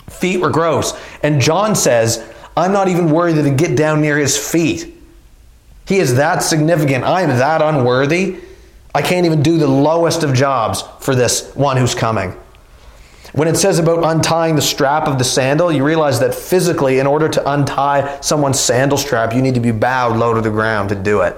Feet 0.09 0.41
were 0.41 0.51
gross. 0.51 0.99
And 1.23 1.38
John 1.38 1.75
says, 1.75 2.27
I'm 2.57 2.73
not 2.73 2.88
even 2.88 3.11
worthy 3.11 3.43
to 3.43 3.51
get 3.51 3.77
down 3.77 4.01
near 4.01 4.17
his 4.17 4.38
feet. 4.38 4.95
He 5.88 6.01
is 6.01 6.16
that 6.16 6.42
significant. 6.42 7.05
I 7.05 7.22
am 7.22 7.31
that 7.31 7.62
unworthy. 7.62 8.37
I 8.94 9.01
can't 9.01 9.24
even 9.24 9.42
do 9.42 9.57
the 9.57 9.66
lowest 9.66 10.22
of 10.22 10.35
jobs 10.35 10.85
for 11.01 11.14
this 11.14 11.51
one 11.55 11.79
who's 11.79 11.94
coming. 11.94 12.37
When 13.33 13.48
it 13.48 13.57
says 13.57 13.79
about 13.79 14.05
untying 14.05 14.55
the 14.55 14.61
strap 14.61 15.09
of 15.09 15.16
the 15.16 15.24
sandal, 15.24 15.72
you 15.72 15.83
realize 15.83 16.20
that 16.20 16.35
physically, 16.35 16.98
in 16.98 17.07
order 17.07 17.27
to 17.31 17.51
untie 17.51 18.20
someone's 18.20 18.61
sandal 18.61 18.98
strap, 18.98 19.33
you 19.33 19.40
need 19.40 19.55
to 19.55 19.61
be 19.61 19.70
bowed 19.70 20.18
low 20.18 20.35
to 20.35 20.42
the 20.42 20.51
ground 20.51 20.90
to 20.90 20.94
do 20.94 21.22
it. 21.22 21.35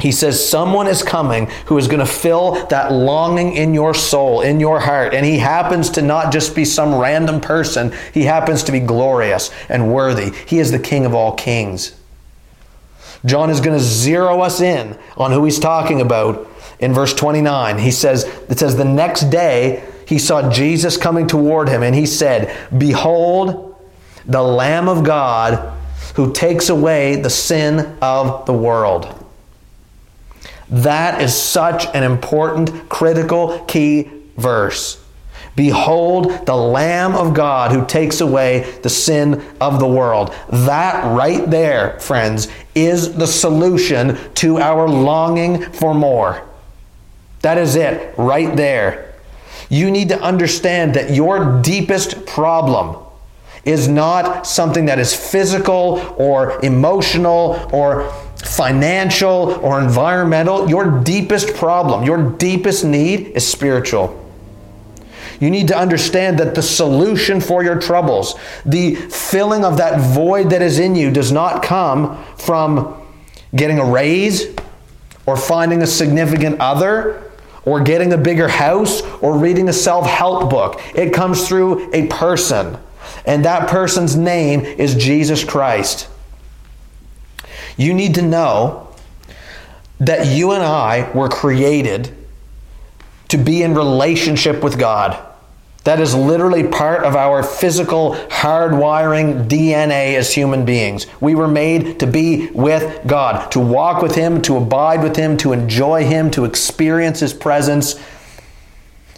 He 0.00 0.12
says, 0.12 0.46
Someone 0.46 0.86
is 0.86 1.02
coming 1.02 1.46
who 1.66 1.78
is 1.78 1.88
going 1.88 2.00
to 2.00 2.06
fill 2.06 2.66
that 2.66 2.92
longing 2.92 3.54
in 3.54 3.72
your 3.72 3.94
soul, 3.94 4.42
in 4.42 4.60
your 4.60 4.80
heart. 4.80 5.14
And 5.14 5.24
he 5.24 5.38
happens 5.38 5.88
to 5.90 6.02
not 6.02 6.30
just 6.30 6.54
be 6.54 6.66
some 6.66 6.94
random 6.94 7.40
person, 7.40 7.94
he 8.12 8.24
happens 8.24 8.64
to 8.64 8.72
be 8.72 8.80
glorious 8.80 9.50
and 9.70 9.94
worthy. 9.94 10.30
He 10.46 10.58
is 10.58 10.72
the 10.72 10.78
King 10.78 11.06
of 11.06 11.14
all 11.14 11.32
kings. 11.32 11.94
John 13.24 13.50
is 13.50 13.60
going 13.60 13.76
to 13.76 13.82
zero 13.84 14.40
us 14.40 14.60
in 14.60 14.98
on 15.16 15.32
who 15.32 15.44
he's 15.44 15.58
talking 15.58 16.00
about 16.00 16.50
in 16.78 16.92
verse 16.92 17.14
29. 17.14 17.78
He 17.78 17.90
says, 17.90 18.24
It 18.48 18.58
says, 18.58 18.76
The 18.76 18.84
next 18.84 19.30
day 19.30 19.84
he 20.06 20.18
saw 20.18 20.50
Jesus 20.50 20.96
coming 20.96 21.26
toward 21.26 21.68
him, 21.68 21.82
and 21.82 21.94
he 21.94 22.06
said, 22.06 22.54
Behold, 22.76 23.76
the 24.26 24.42
Lamb 24.42 24.88
of 24.88 25.04
God 25.04 25.72
who 26.14 26.32
takes 26.32 26.68
away 26.68 27.16
the 27.16 27.30
sin 27.30 27.96
of 28.00 28.46
the 28.46 28.52
world. 28.52 29.22
That 30.68 31.20
is 31.20 31.34
such 31.34 31.86
an 31.94 32.02
important, 32.02 32.88
critical, 32.88 33.64
key 33.66 34.10
verse. 34.36 35.03
Behold, 35.56 36.46
the 36.46 36.56
Lamb 36.56 37.14
of 37.14 37.32
God 37.32 37.70
who 37.70 37.86
takes 37.86 38.20
away 38.20 38.78
the 38.82 38.88
sin 38.88 39.44
of 39.60 39.78
the 39.78 39.86
world. 39.86 40.34
That 40.50 41.04
right 41.16 41.48
there, 41.48 41.98
friends, 42.00 42.48
is 42.74 43.14
the 43.14 43.26
solution 43.26 44.18
to 44.34 44.58
our 44.58 44.88
longing 44.88 45.62
for 45.62 45.94
more. 45.94 46.42
That 47.42 47.58
is 47.58 47.76
it, 47.76 48.14
right 48.16 48.56
there. 48.56 49.14
You 49.68 49.90
need 49.90 50.08
to 50.08 50.20
understand 50.20 50.94
that 50.94 51.14
your 51.14 51.62
deepest 51.62 52.26
problem 52.26 52.96
is 53.64 53.88
not 53.88 54.46
something 54.46 54.86
that 54.86 54.98
is 54.98 55.14
physical 55.14 56.14
or 56.18 56.62
emotional 56.64 57.68
or 57.72 58.10
financial 58.36 59.58
or 59.62 59.80
environmental. 59.80 60.68
Your 60.68 61.00
deepest 61.02 61.54
problem, 61.54 62.04
your 62.04 62.30
deepest 62.32 62.84
need 62.84 63.28
is 63.28 63.46
spiritual. 63.46 64.23
You 65.40 65.50
need 65.50 65.68
to 65.68 65.78
understand 65.78 66.38
that 66.38 66.54
the 66.54 66.62
solution 66.62 67.40
for 67.40 67.64
your 67.64 67.78
troubles, 67.78 68.34
the 68.64 68.94
filling 68.94 69.64
of 69.64 69.78
that 69.78 70.00
void 70.00 70.50
that 70.50 70.62
is 70.62 70.78
in 70.78 70.94
you, 70.94 71.10
does 71.10 71.32
not 71.32 71.62
come 71.62 72.22
from 72.36 73.00
getting 73.54 73.78
a 73.78 73.84
raise 73.84 74.54
or 75.26 75.36
finding 75.36 75.82
a 75.82 75.86
significant 75.86 76.60
other 76.60 77.30
or 77.64 77.80
getting 77.80 78.12
a 78.12 78.18
bigger 78.18 78.48
house 78.48 79.02
or 79.20 79.38
reading 79.38 79.68
a 79.68 79.72
self 79.72 80.06
help 80.06 80.50
book. 80.50 80.80
It 80.94 81.12
comes 81.12 81.48
through 81.48 81.92
a 81.92 82.06
person, 82.08 82.76
and 83.24 83.44
that 83.44 83.68
person's 83.68 84.16
name 84.16 84.60
is 84.60 84.94
Jesus 84.94 85.44
Christ. 85.44 86.08
You 87.76 87.94
need 87.94 88.14
to 88.16 88.22
know 88.22 88.88
that 90.00 90.26
you 90.26 90.52
and 90.52 90.62
I 90.62 91.10
were 91.12 91.28
created 91.28 92.14
to 93.34 93.42
be 93.42 93.64
in 93.64 93.74
relationship 93.74 94.62
with 94.62 94.78
God. 94.78 95.18
That 95.82 95.98
is 95.98 96.14
literally 96.14 96.62
part 96.62 97.02
of 97.02 97.16
our 97.16 97.42
physical 97.42 98.14
hardwiring 98.14 99.48
DNA 99.48 100.14
as 100.14 100.32
human 100.32 100.64
beings. 100.64 101.08
We 101.20 101.34
were 101.34 101.48
made 101.48 101.98
to 101.98 102.06
be 102.06 102.48
with 102.52 103.04
God, 103.08 103.50
to 103.50 103.58
walk 103.58 104.02
with 104.02 104.14
Him, 104.14 104.40
to 104.42 104.56
abide 104.56 105.02
with 105.02 105.16
Him, 105.16 105.36
to 105.38 105.52
enjoy 105.52 106.04
Him, 106.04 106.30
to 106.30 106.44
experience 106.44 107.18
His 107.18 107.34
presence, 107.34 108.00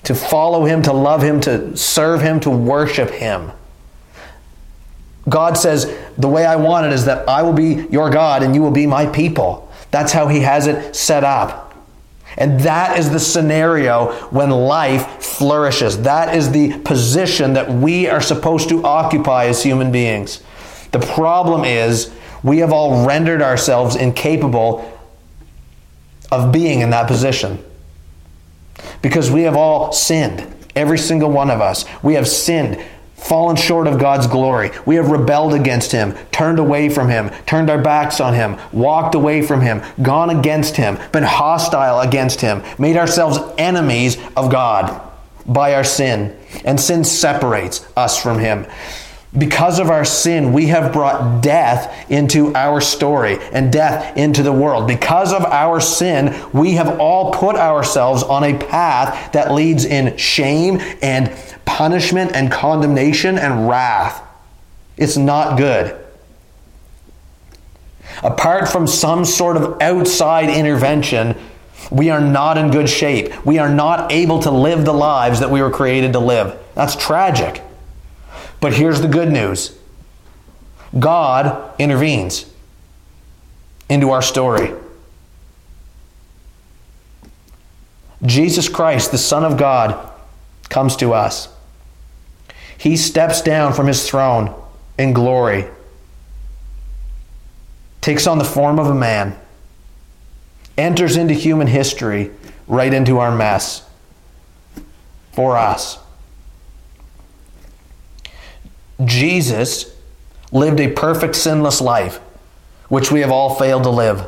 to 0.04 0.14
follow 0.14 0.64
Him, 0.64 0.82
to 0.84 0.94
love 0.94 1.22
Him, 1.22 1.42
to 1.42 1.76
serve 1.76 2.22
Him, 2.22 2.40
to 2.40 2.50
worship 2.50 3.10
Him. 3.10 3.52
God 5.28 5.58
says, 5.58 5.94
The 6.16 6.28
way 6.28 6.46
I 6.46 6.56
want 6.56 6.86
it 6.86 6.92
is 6.92 7.04
that 7.04 7.28
I 7.28 7.42
will 7.42 7.52
be 7.52 7.86
your 7.90 8.08
God 8.08 8.42
and 8.42 8.54
you 8.54 8.62
will 8.62 8.70
be 8.70 8.86
my 8.86 9.04
people. 9.04 9.70
That's 9.90 10.10
how 10.10 10.26
He 10.28 10.40
has 10.40 10.66
it 10.68 10.96
set 10.96 11.22
up. 11.22 11.65
And 12.36 12.60
that 12.60 12.98
is 12.98 13.10
the 13.10 13.20
scenario 13.20 14.12
when 14.30 14.50
life 14.50 15.22
flourishes. 15.22 16.02
That 16.02 16.36
is 16.36 16.50
the 16.50 16.78
position 16.80 17.54
that 17.54 17.70
we 17.70 18.08
are 18.08 18.20
supposed 18.20 18.68
to 18.68 18.84
occupy 18.84 19.46
as 19.46 19.62
human 19.62 19.90
beings. 19.90 20.42
The 20.92 20.98
problem 20.98 21.64
is, 21.64 22.12
we 22.42 22.58
have 22.58 22.72
all 22.72 23.06
rendered 23.06 23.42
ourselves 23.42 23.96
incapable 23.96 24.92
of 26.30 26.52
being 26.52 26.80
in 26.80 26.90
that 26.90 27.06
position. 27.06 27.62
Because 29.00 29.30
we 29.30 29.42
have 29.42 29.56
all 29.56 29.92
sinned. 29.92 30.54
Every 30.74 30.98
single 30.98 31.30
one 31.30 31.50
of 31.50 31.62
us. 31.62 31.86
We 32.02 32.14
have 32.14 32.28
sinned 32.28 32.84
fallen 33.16 33.56
short 33.56 33.86
of 33.86 33.98
God's 33.98 34.26
glory. 34.26 34.70
We 34.84 34.94
have 34.96 35.10
rebelled 35.10 35.54
against 35.54 35.90
Him, 35.90 36.14
turned 36.30 36.58
away 36.58 36.88
from 36.88 37.08
Him, 37.08 37.30
turned 37.46 37.70
our 37.70 37.80
backs 37.80 38.20
on 38.20 38.34
Him, 38.34 38.58
walked 38.72 39.14
away 39.14 39.42
from 39.42 39.60
Him, 39.62 39.82
gone 40.02 40.30
against 40.30 40.76
Him, 40.76 40.98
been 41.12 41.24
hostile 41.24 42.00
against 42.00 42.40
Him, 42.40 42.62
made 42.78 42.96
ourselves 42.96 43.38
enemies 43.58 44.16
of 44.36 44.50
God 44.50 45.02
by 45.46 45.74
our 45.74 45.84
sin. 45.84 46.36
And 46.64 46.78
sin 46.78 47.04
separates 47.04 47.86
us 47.96 48.20
from 48.20 48.38
Him. 48.38 48.66
Because 49.38 49.78
of 49.78 49.90
our 49.90 50.04
sin, 50.04 50.52
we 50.52 50.68
have 50.68 50.92
brought 50.92 51.42
death 51.42 52.10
into 52.10 52.54
our 52.54 52.80
story 52.80 53.38
and 53.52 53.72
death 53.72 54.16
into 54.16 54.42
the 54.42 54.52
world. 54.52 54.86
Because 54.86 55.32
of 55.32 55.44
our 55.44 55.80
sin, 55.80 56.34
we 56.52 56.72
have 56.72 56.98
all 56.98 57.32
put 57.32 57.56
ourselves 57.56 58.22
on 58.22 58.44
a 58.44 58.56
path 58.56 59.32
that 59.32 59.52
leads 59.52 59.84
in 59.84 60.16
shame 60.16 60.80
and 61.02 61.30
punishment 61.66 62.32
and 62.34 62.50
condemnation 62.50 63.36
and 63.38 63.68
wrath. 63.68 64.22
It's 64.96 65.16
not 65.16 65.58
good. 65.58 65.98
Apart 68.22 68.68
from 68.68 68.86
some 68.86 69.24
sort 69.24 69.58
of 69.58 69.82
outside 69.82 70.48
intervention, 70.48 71.36
we 71.90 72.08
are 72.10 72.20
not 72.20 72.56
in 72.56 72.70
good 72.70 72.88
shape. 72.88 73.44
We 73.44 73.58
are 73.58 73.68
not 73.68 74.10
able 74.10 74.40
to 74.40 74.50
live 74.50 74.84
the 74.84 74.94
lives 74.94 75.40
that 75.40 75.50
we 75.50 75.60
were 75.60 75.70
created 75.70 76.14
to 76.14 76.18
live. 76.18 76.58
That's 76.74 76.96
tragic. 76.96 77.62
But 78.66 78.74
here's 78.74 79.00
the 79.00 79.06
good 79.06 79.30
news 79.30 79.78
God 80.98 81.72
intervenes 81.78 82.52
into 83.88 84.10
our 84.10 84.22
story. 84.22 84.72
Jesus 88.24 88.68
Christ, 88.68 89.12
the 89.12 89.18
Son 89.18 89.44
of 89.44 89.56
God, 89.56 90.10
comes 90.68 90.96
to 90.96 91.12
us. 91.12 91.48
He 92.76 92.96
steps 92.96 93.40
down 93.40 93.72
from 93.72 93.86
his 93.86 94.10
throne 94.10 94.52
in 94.98 95.12
glory, 95.12 95.66
takes 98.00 98.26
on 98.26 98.38
the 98.38 98.44
form 98.44 98.80
of 98.80 98.88
a 98.88 98.94
man, 98.96 99.38
enters 100.76 101.16
into 101.16 101.34
human 101.34 101.68
history, 101.68 102.32
right 102.66 102.92
into 102.92 103.18
our 103.18 103.30
mess 103.30 103.88
for 105.30 105.56
us. 105.56 106.00
Jesus 109.04 109.94
lived 110.52 110.80
a 110.80 110.88
perfect 110.88 111.36
sinless 111.36 111.80
life, 111.80 112.18
which 112.88 113.10
we 113.10 113.20
have 113.20 113.30
all 113.30 113.54
failed 113.54 113.82
to 113.82 113.90
live. 113.90 114.26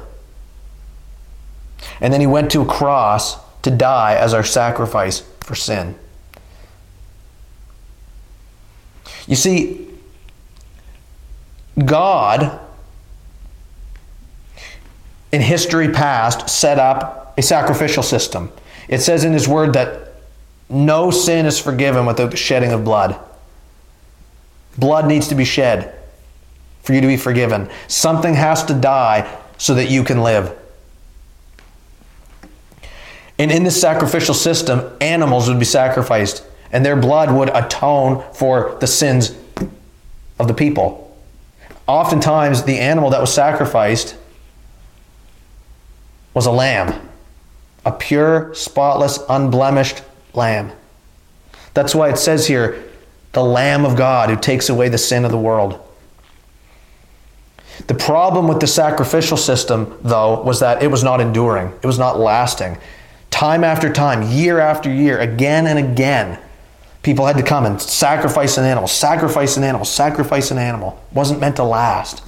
And 2.01 2.13
then 2.13 2.21
he 2.21 2.27
went 2.27 2.51
to 2.53 2.63
a 2.63 2.67
cross 2.67 3.39
to 3.63 3.71
die 3.71 4.15
as 4.15 4.35
our 4.35 4.45
sacrifice 4.45 5.23
for 5.41 5.55
sin. 5.55 5.95
You 9.27 9.37
see, 9.37 9.87
God 11.85 12.61
in 15.31 15.43
history 15.43 15.91
past 15.91 16.49
set 16.49 16.79
up 16.79 17.35
a 17.37 17.43
sacrificial 17.43 18.03
system. 18.03 18.51
It 18.89 19.01
says 19.01 19.25
in 19.25 19.33
his 19.33 19.47
word 19.47 19.75
that 19.75 20.15
no 20.71 21.11
sin 21.11 21.47
is 21.47 21.59
forgiven 21.59 22.07
without 22.07 22.31
the 22.31 22.37
shedding 22.37 22.73
of 22.73 22.85
blood. 22.85 23.19
Blood 24.79 25.07
needs 25.07 25.29
to 25.29 25.35
be 25.35 25.45
shed 25.45 25.95
for 26.83 26.95
you 26.95 27.01
to 27.01 27.07
be 27.07 27.17
forgiven. 27.17 27.69
Something 27.89 28.35
has 28.35 28.65
to 28.65 28.75
die 28.75 29.29
so 29.59 29.75
that 29.75 29.91
you 29.91 30.05
can 30.05 30.23
live. 30.23 30.57
And 33.39 33.53
in 33.53 33.65
this 33.65 33.81
sacrificial 33.81 34.35
system, 34.35 34.91
animals 35.01 35.49
would 35.49 35.59
be 35.59 35.65
sacrificed, 35.65 36.45
and 36.73 36.85
their 36.85 36.97
blood 36.97 37.31
would 37.33 37.51
atone 37.51 38.25
for 38.33 38.77
the 38.81 38.87
sins 38.87 39.37
of 40.39 40.49
the 40.49 40.55
people. 40.55 41.17
Oftentimes, 41.87 42.65
the 42.65 42.79
animal 42.79 43.11
that 43.11 43.21
was 43.21 43.33
sacrificed 43.33 44.17
was 46.35 46.47
a 46.47 46.53
lamb, 46.53 47.09
a 47.85 47.93
pure, 47.93 48.55
spotless, 48.55 49.19
unblemished 49.29 50.03
lamb. 50.35 50.73
That's 51.75 51.95
why 51.95 52.11
it 52.11 52.19
says 52.19 52.47
here, 52.47 52.88
the 53.33 53.43
Lamb 53.43 53.85
of 53.85 53.97
God 53.97 54.31
who 54.31 54.37
takes 54.37 54.69
away 54.69 54.89
the 54.89 54.99
sin 54.99 55.25
of 55.25 55.31
the 55.31 55.39
world. 55.39 55.85
The 57.87 57.95
problem 57.95 58.49
with 58.49 58.61
the 58.61 58.67
sacrificial 58.67 59.37
system, 59.37 59.97
though, 60.03 60.43
was 60.43 60.61
that 60.61 60.83
it 60.83 60.91
was 60.91 61.05
not 61.05 61.21
enduring, 61.21 61.73
it 61.83 61.87
was 61.87 61.99
not 61.99 62.19
lasting. 62.19 62.79
Time 63.31 63.63
after 63.63 63.93
time, 63.93 64.33
year 64.33 64.59
after 64.59 64.93
year, 64.93 65.19
again 65.19 65.67
and 65.67 65.79
again, 65.79 66.39
people 67.03 67.27
had 67.27 67.37
to 67.37 67.43
come 67.43 67.67
and 67.67 67.81
sacrifice 67.81 68.59
an 68.59 68.65
animal, 68.65 68.89
sacrifice 68.89 69.57
an 69.57 69.65
animal, 69.65 69.85
sacrifice 69.85 70.51
an 70.51 70.59
animal. 70.59 71.03
It 71.11 71.15
wasn't 71.15 71.41
meant 71.41 71.57
to 71.57 71.65
last 71.65 72.23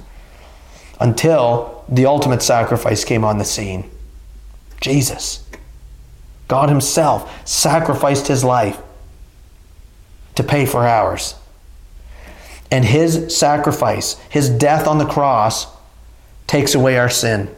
until 0.99 1.83
the 1.89 2.05
ultimate 2.05 2.41
sacrifice 2.41 3.03
came 3.03 3.23
on 3.23 3.37
the 3.37 3.45
scene 3.45 3.89
Jesus. 4.79 5.47
God 6.47 6.69
Himself 6.69 7.47
sacrificed 7.47 8.27
His 8.27 8.43
life 8.43 8.79
to 10.41 10.47
pay 10.47 10.65
for 10.65 10.87
ours. 10.87 11.35
And 12.69 12.83
His 12.83 13.35
sacrifice, 13.37 14.19
His 14.29 14.49
death 14.49 14.87
on 14.87 14.97
the 14.97 15.05
cross, 15.05 15.67
takes 16.47 16.73
away 16.75 16.97
our 16.97 17.09
sin. 17.09 17.53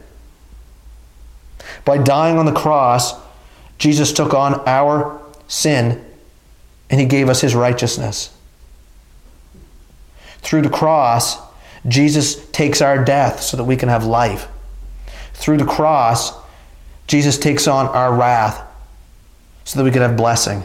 By 1.84 1.98
dying 1.98 2.38
on 2.38 2.46
the 2.46 2.52
cross, 2.52 3.14
Jesus 3.78 4.12
took 4.12 4.34
on 4.34 4.60
our 4.66 5.20
sin 5.48 6.04
and 6.90 7.00
He 7.00 7.06
gave 7.06 7.28
us 7.28 7.40
His 7.40 7.54
righteousness. 7.54 8.30
Through 10.38 10.62
the 10.62 10.70
cross, 10.70 11.38
Jesus 11.88 12.48
takes 12.50 12.80
our 12.82 13.04
death 13.04 13.40
so 13.40 13.56
that 13.56 13.64
we 13.64 13.76
can 13.76 13.88
have 13.88 14.04
life. 14.04 14.46
Through 15.32 15.58
the 15.58 15.64
cross, 15.64 16.32
Jesus 17.06 17.38
takes 17.38 17.66
on 17.66 17.86
our 17.88 18.14
wrath 18.14 18.62
so 19.64 19.78
that 19.78 19.84
we 19.84 19.90
can 19.90 20.02
have 20.02 20.16
blessing. 20.16 20.64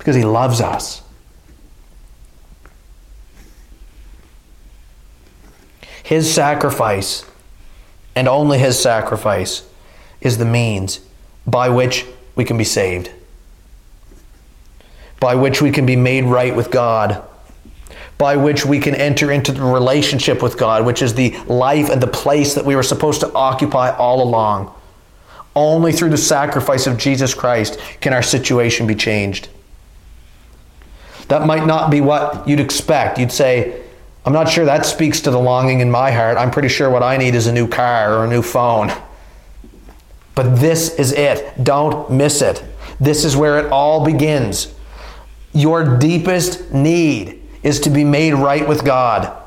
Because 0.00 0.16
he 0.16 0.24
loves 0.24 0.62
us. 0.62 1.02
His 6.02 6.32
sacrifice, 6.32 7.26
and 8.16 8.26
only 8.26 8.58
his 8.58 8.80
sacrifice, 8.80 9.68
is 10.22 10.38
the 10.38 10.46
means 10.46 11.00
by 11.46 11.68
which 11.68 12.06
we 12.34 12.46
can 12.46 12.56
be 12.56 12.64
saved, 12.64 13.10
by 15.20 15.34
which 15.34 15.60
we 15.60 15.70
can 15.70 15.84
be 15.84 15.96
made 15.96 16.24
right 16.24 16.56
with 16.56 16.70
God, 16.70 17.22
by 18.16 18.36
which 18.36 18.64
we 18.64 18.80
can 18.80 18.94
enter 18.94 19.30
into 19.30 19.52
the 19.52 19.62
relationship 19.62 20.42
with 20.42 20.56
God, 20.56 20.86
which 20.86 21.02
is 21.02 21.12
the 21.12 21.36
life 21.46 21.90
and 21.90 22.02
the 22.02 22.06
place 22.06 22.54
that 22.54 22.64
we 22.64 22.74
were 22.74 22.82
supposed 22.82 23.20
to 23.20 23.30
occupy 23.34 23.94
all 23.94 24.22
along. 24.22 24.74
Only 25.54 25.92
through 25.92 26.10
the 26.10 26.16
sacrifice 26.16 26.86
of 26.86 26.96
Jesus 26.96 27.34
Christ 27.34 27.78
can 28.00 28.14
our 28.14 28.22
situation 28.22 28.86
be 28.86 28.94
changed. 28.94 29.50
That 31.30 31.46
might 31.46 31.64
not 31.64 31.92
be 31.92 32.00
what 32.00 32.46
you'd 32.48 32.58
expect. 32.58 33.16
You'd 33.16 33.30
say, 33.30 33.82
I'm 34.26 34.32
not 34.32 34.48
sure 34.48 34.64
that 34.64 34.84
speaks 34.84 35.20
to 35.22 35.30
the 35.30 35.38
longing 35.38 35.78
in 35.78 35.88
my 35.88 36.10
heart. 36.10 36.36
I'm 36.36 36.50
pretty 36.50 36.68
sure 36.68 36.90
what 36.90 37.04
I 37.04 37.16
need 37.16 37.36
is 37.36 37.46
a 37.46 37.52
new 37.52 37.68
car 37.68 38.12
or 38.12 38.24
a 38.24 38.28
new 38.28 38.42
phone. 38.42 38.92
But 40.34 40.56
this 40.56 40.94
is 40.96 41.12
it. 41.12 41.62
Don't 41.62 42.10
miss 42.10 42.42
it. 42.42 42.64
This 42.98 43.24
is 43.24 43.36
where 43.36 43.60
it 43.60 43.70
all 43.70 44.04
begins. 44.04 44.74
Your 45.52 45.98
deepest 45.98 46.72
need 46.72 47.40
is 47.62 47.78
to 47.80 47.90
be 47.90 48.02
made 48.02 48.34
right 48.34 48.66
with 48.66 48.84
God. 48.84 49.39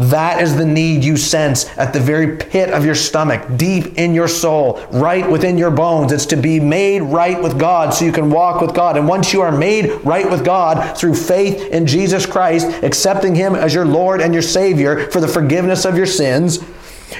That 0.00 0.40
is 0.40 0.56
the 0.56 0.64
need 0.64 1.04
you 1.04 1.18
sense 1.18 1.66
at 1.76 1.92
the 1.92 2.00
very 2.00 2.38
pit 2.38 2.70
of 2.70 2.86
your 2.86 2.94
stomach, 2.94 3.46
deep 3.58 3.98
in 3.98 4.14
your 4.14 4.28
soul, 4.28 4.82
right 4.92 5.30
within 5.30 5.58
your 5.58 5.70
bones. 5.70 6.10
It's 6.10 6.24
to 6.26 6.36
be 6.36 6.58
made 6.58 7.02
right 7.02 7.40
with 7.40 7.58
God 7.58 7.92
so 7.92 8.06
you 8.06 8.12
can 8.12 8.30
walk 8.30 8.62
with 8.62 8.74
God. 8.74 8.96
And 8.96 9.06
once 9.06 9.34
you 9.34 9.42
are 9.42 9.52
made 9.52 9.90
right 10.02 10.28
with 10.30 10.42
God 10.42 10.96
through 10.96 11.16
faith 11.16 11.68
in 11.70 11.86
Jesus 11.86 12.24
Christ, 12.24 12.82
accepting 12.82 13.34
Him 13.34 13.54
as 13.54 13.74
your 13.74 13.84
Lord 13.84 14.22
and 14.22 14.32
your 14.32 14.42
Savior 14.42 15.10
for 15.10 15.20
the 15.20 15.28
forgiveness 15.28 15.84
of 15.84 15.98
your 15.98 16.06
sins, 16.06 16.60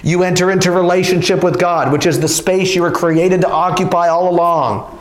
you 0.03 0.23
enter 0.23 0.51
into 0.51 0.73
relationship 0.73 1.45
with 1.45 1.61
God, 1.61 1.93
which 1.93 2.07
is 2.07 2.21
the 2.21 2.29
space 2.29 2.75
you 2.75 2.81
were 2.81 2.91
created 2.91 3.43
to 3.43 3.51
occupy 3.51 4.09
all 4.09 4.31
along. 4.31 5.00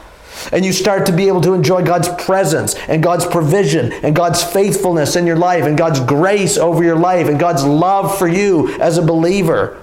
And 0.51 0.65
you 0.65 0.73
start 0.73 1.05
to 1.07 1.11
be 1.11 1.27
able 1.27 1.41
to 1.41 1.53
enjoy 1.53 1.83
God's 1.83 2.09
presence 2.23 2.75
and 2.75 3.03
God's 3.03 3.25
provision 3.25 3.91
and 3.91 4.15
God's 4.15 4.43
faithfulness 4.43 5.15
in 5.15 5.27
your 5.27 5.37
life 5.37 5.65
and 5.65 5.77
God's 5.77 5.99
grace 5.99 6.57
over 6.57 6.83
your 6.83 6.97
life 6.97 7.27
and 7.27 7.39
God's 7.39 7.63
love 7.63 8.17
for 8.17 8.27
you 8.27 8.69
as 8.79 8.97
a 8.97 9.01
believer. 9.01 9.81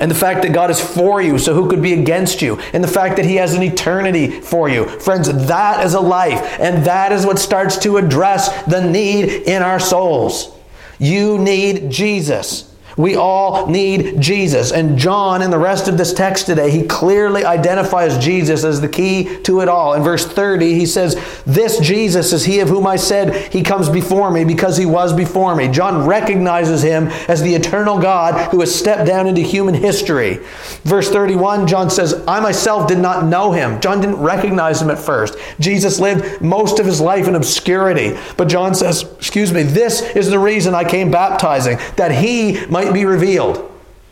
And 0.00 0.10
the 0.10 0.16
fact 0.16 0.42
that 0.42 0.52
God 0.52 0.70
is 0.70 0.80
for 0.80 1.20
you, 1.20 1.38
so 1.38 1.54
who 1.54 1.68
could 1.68 1.82
be 1.82 1.92
against 1.92 2.42
you? 2.42 2.58
And 2.72 2.82
the 2.82 2.88
fact 2.88 3.16
that 3.16 3.24
He 3.24 3.36
has 3.36 3.54
an 3.54 3.62
eternity 3.62 4.40
for 4.40 4.68
you. 4.68 4.86
Friends, 4.86 5.28
that 5.46 5.84
is 5.84 5.94
a 5.94 6.00
life. 6.00 6.58
And 6.58 6.84
that 6.86 7.12
is 7.12 7.26
what 7.26 7.38
starts 7.38 7.76
to 7.78 7.98
address 7.98 8.64
the 8.64 8.80
need 8.80 9.26
in 9.26 9.62
our 9.62 9.78
souls. 9.78 10.56
You 10.98 11.38
need 11.38 11.90
Jesus. 11.90 12.71
We 12.96 13.16
all 13.16 13.66
need 13.66 14.20
Jesus. 14.20 14.72
And 14.72 14.98
John, 14.98 15.42
in 15.42 15.50
the 15.50 15.58
rest 15.58 15.88
of 15.88 15.96
this 15.96 16.12
text 16.12 16.46
today, 16.46 16.70
he 16.70 16.82
clearly 16.82 17.44
identifies 17.44 18.18
Jesus 18.18 18.64
as 18.64 18.80
the 18.80 18.88
key 18.88 19.38
to 19.42 19.60
it 19.60 19.68
all. 19.68 19.94
In 19.94 20.02
verse 20.02 20.26
30, 20.26 20.74
he 20.74 20.86
says, 20.86 21.16
This 21.46 21.78
Jesus 21.78 22.32
is 22.32 22.44
he 22.44 22.60
of 22.60 22.68
whom 22.68 22.86
I 22.86 22.96
said, 22.96 23.52
He 23.52 23.62
comes 23.62 23.88
before 23.88 24.30
me 24.30 24.44
because 24.44 24.76
he 24.76 24.86
was 24.86 25.12
before 25.12 25.54
me. 25.54 25.68
John 25.68 26.06
recognizes 26.06 26.82
him 26.82 27.08
as 27.28 27.42
the 27.42 27.54
eternal 27.54 27.98
God 27.98 28.50
who 28.50 28.60
has 28.60 28.74
stepped 28.74 29.06
down 29.06 29.26
into 29.26 29.40
human 29.40 29.74
history. 29.74 30.38
Verse 30.84 31.10
31, 31.10 31.66
John 31.66 31.90
says, 31.90 32.22
I 32.26 32.40
myself 32.40 32.88
did 32.88 32.98
not 32.98 33.24
know 33.24 33.52
him. 33.52 33.80
John 33.80 34.00
didn't 34.00 34.20
recognize 34.20 34.82
him 34.82 34.90
at 34.90 34.98
first. 34.98 35.36
Jesus 35.58 35.98
lived 35.98 36.40
most 36.42 36.78
of 36.78 36.86
his 36.86 37.00
life 37.00 37.26
in 37.26 37.34
obscurity. 37.34 38.18
But 38.36 38.48
John 38.48 38.74
says, 38.74 39.02
Excuse 39.02 39.52
me, 39.52 39.62
this 39.62 40.02
is 40.16 40.30
the 40.30 40.38
reason 40.38 40.74
I 40.74 40.84
came 40.84 41.10
baptizing, 41.10 41.78
that 41.96 42.12
he 42.12 42.64
might 42.66 42.81
might 42.84 42.92
be 42.92 43.04
revealed. 43.04 43.68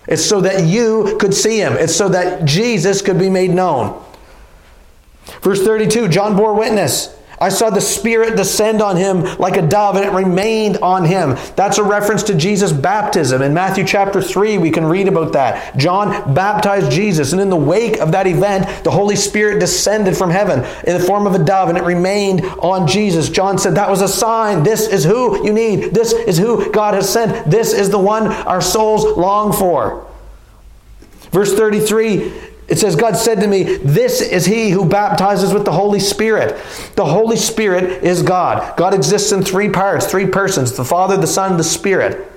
It's 0.06 0.24
so 0.24 0.40
that 0.40 0.64
you 0.64 1.16
could 1.20 1.35
see 1.35 1.59
him. 1.59 1.74
It's 1.74 1.94
so 1.94 2.09
that 2.09 2.44
Jesus 2.44 3.02
could 3.02 3.18
be 3.18 3.30
made 3.30 3.50
known. 3.50 4.02
Verse 5.42 5.62
32 5.62 6.09
John 6.09 6.37
bore 6.37 6.54
witness 6.54 7.16
I 7.42 7.48
saw 7.48 7.70
the 7.70 7.81
Spirit 7.81 8.37
descend 8.37 8.83
on 8.83 8.96
him 8.96 9.22
like 9.38 9.57
a 9.57 9.66
dove, 9.66 9.96
and 9.96 10.05
it 10.05 10.12
remained 10.12 10.76
on 10.79 11.07
him. 11.07 11.38
That's 11.57 11.79
a 11.79 11.83
reference 11.83 12.22
to 12.24 12.35
Jesus' 12.35 12.70
baptism. 12.70 13.40
In 13.40 13.55
Matthew 13.55 13.85
chapter 13.85 14.20
3, 14.20 14.59
we 14.59 14.70
can 14.70 14.85
read 14.85 15.09
about 15.09 15.33
that. 15.33 15.74
John 15.79 16.35
baptized 16.35 16.92
Jesus, 16.92 17.33
and 17.33 17.40
in 17.40 17.48
the 17.48 17.57
wake 17.57 17.98
of 17.98 18.12
that 18.12 18.26
event, 18.26 18.85
the 18.85 18.90
Holy 18.90 19.16
Spirit 19.16 19.59
descended 19.59 20.18
from 20.18 20.29
heaven 20.29 20.59
in 20.87 20.98
the 20.98 21.05
form 21.05 21.26
of 21.26 21.35
a 21.35 21.42
dove, 21.42 21.70
and 21.70 21.79
it 21.79 21.85
remained 21.85 22.44
on 22.61 22.87
Jesus. 22.87 23.31
John 23.31 23.57
said, 23.57 23.74
That 23.74 23.88
was 23.88 24.03
a 24.03 24.09
sign. 24.09 24.62
This 24.62 24.87
is 24.87 25.05
who 25.05 25.42
you 25.42 25.55
need. 25.55 25.94
This 25.94 26.12
is 26.12 26.37
who 26.37 26.70
God 26.70 26.92
has 26.92 27.11
sent. 27.11 27.50
This 27.50 27.72
is 27.72 27.88
the 27.88 27.98
one 27.98 28.26
our 28.26 28.61
souls 28.61 29.16
long 29.16 29.55
for. 29.55 30.07
Verse 31.31 31.55
33 31.55 32.50
it 32.70 32.78
says, 32.78 32.94
God 32.94 33.16
said 33.16 33.40
to 33.40 33.48
me, 33.48 33.64
This 33.78 34.20
is 34.20 34.46
he 34.46 34.70
who 34.70 34.88
baptizes 34.88 35.52
with 35.52 35.64
the 35.64 35.72
Holy 35.72 35.98
Spirit. 35.98 36.56
The 36.94 37.04
Holy 37.04 37.37
Spirit 37.37 38.04
is 38.04 38.22
God. 38.22 38.76
God 38.76 38.94
exists 38.94 39.33
in 39.33 39.42
three 39.42 39.68
parts, 39.68 40.06
three 40.06 40.28
persons 40.28 40.72
the 40.76 40.85
Father, 40.85 41.16
the 41.16 41.26
Son, 41.26 41.56
the 41.56 41.64
Spirit. 41.64 42.30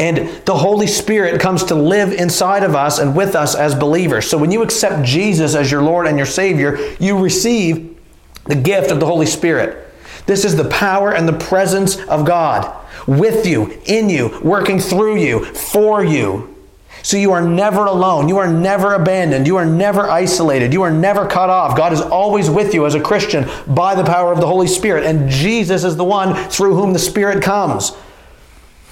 And 0.00 0.28
the 0.44 0.56
Holy 0.56 0.88
Spirit 0.88 1.40
comes 1.40 1.64
to 1.64 1.76
live 1.76 2.12
inside 2.12 2.64
of 2.64 2.74
us 2.74 2.98
and 2.98 3.16
with 3.16 3.36
us 3.36 3.54
as 3.54 3.76
believers. 3.76 4.28
So 4.28 4.36
when 4.36 4.50
you 4.50 4.62
accept 4.62 5.06
Jesus 5.06 5.54
as 5.54 5.70
your 5.70 5.82
Lord 5.82 6.08
and 6.08 6.16
your 6.16 6.26
Savior, 6.26 6.78
you 6.98 7.16
receive 7.18 7.96
the 8.44 8.56
gift 8.56 8.90
of 8.90 8.98
the 8.98 9.06
Holy 9.06 9.26
Spirit. 9.26 9.88
This 10.26 10.44
is 10.44 10.56
the 10.56 10.68
power 10.68 11.12
and 11.12 11.28
the 11.28 11.32
presence 11.32 11.96
of 12.06 12.26
God 12.26 12.74
with 13.06 13.46
you, 13.46 13.80
in 13.86 14.10
you, 14.10 14.40
working 14.42 14.80
through 14.80 15.18
you, 15.18 15.44
for 15.44 16.04
you. 16.04 16.57
So 17.02 17.16
you 17.16 17.32
are 17.32 17.46
never 17.46 17.86
alone. 17.86 18.28
You 18.28 18.38
are 18.38 18.52
never 18.52 18.94
abandoned. 18.94 19.46
You 19.46 19.56
are 19.56 19.66
never 19.66 20.10
isolated. 20.10 20.72
You 20.72 20.82
are 20.82 20.90
never 20.90 21.26
cut 21.26 21.50
off. 21.50 21.76
God 21.76 21.92
is 21.92 22.00
always 22.00 22.50
with 22.50 22.74
you 22.74 22.86
as 22.86 22.94
a 22.94 23.00
Christian 23.00 23.48
by 23.66 23.94
the 23.94 24.04
power 24.04 24.32
of 24.32 24.40
the 24.40 24.46
Holy 24.46 24.66
Spirit. 24.66 25.04
And 25.04 25.30
Jesus 25.30 25.84
is 25.84 25.96
the 25.96 26.04
one 26.04 26.34
through 26.50 26.74
whom 26.74 26.92
the 26.92 26.98
Spirit 26.98 27.42
comes. 27.42 27.92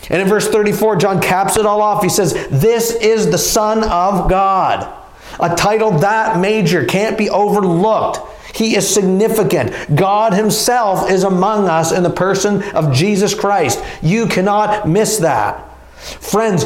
And 0.09 0.23
in 0.23 0.29
verse 0.29 0.49
34, 0.49 0.97
John 0.97 1.21
caps 1.21 1.57
it 1.57 1.66
all 1.66 1.83
off. 1.83 2.03
He 2.03 2.09
says, 2.09 2.33
This 2.49 2.92
is 2.92 3.31
the 3.31 3.38
Son 3.38 3.83
of 3.83 4.31
God. 4.31 4.92
A 5.40 5.55
title 5.55 5.99
that 5.99 6.38
major 6.38 6.85
can't 6.85 7.19
be 7.19 7.29
overlooked. 7.29 8.21
He 8.55 8.77
is 8.77 8.88
significant. 8.88 9.73
God 9.95 10.33
Himself 10.33 11.11
is 11.11 11.25
among 11.25 11.69
us 11.69 11.92
in 11.92 12.03
the 12.03 12.11
person 12.11 12.62
of 12.75 12.95
Jesus 12.95 13.35
Christ. 13.35 13.83
You 14.01 14.27
cannot 14.27 14.88
miss 14.88 15.19
that. 15.19 15.62
Friends, 15.97 16.64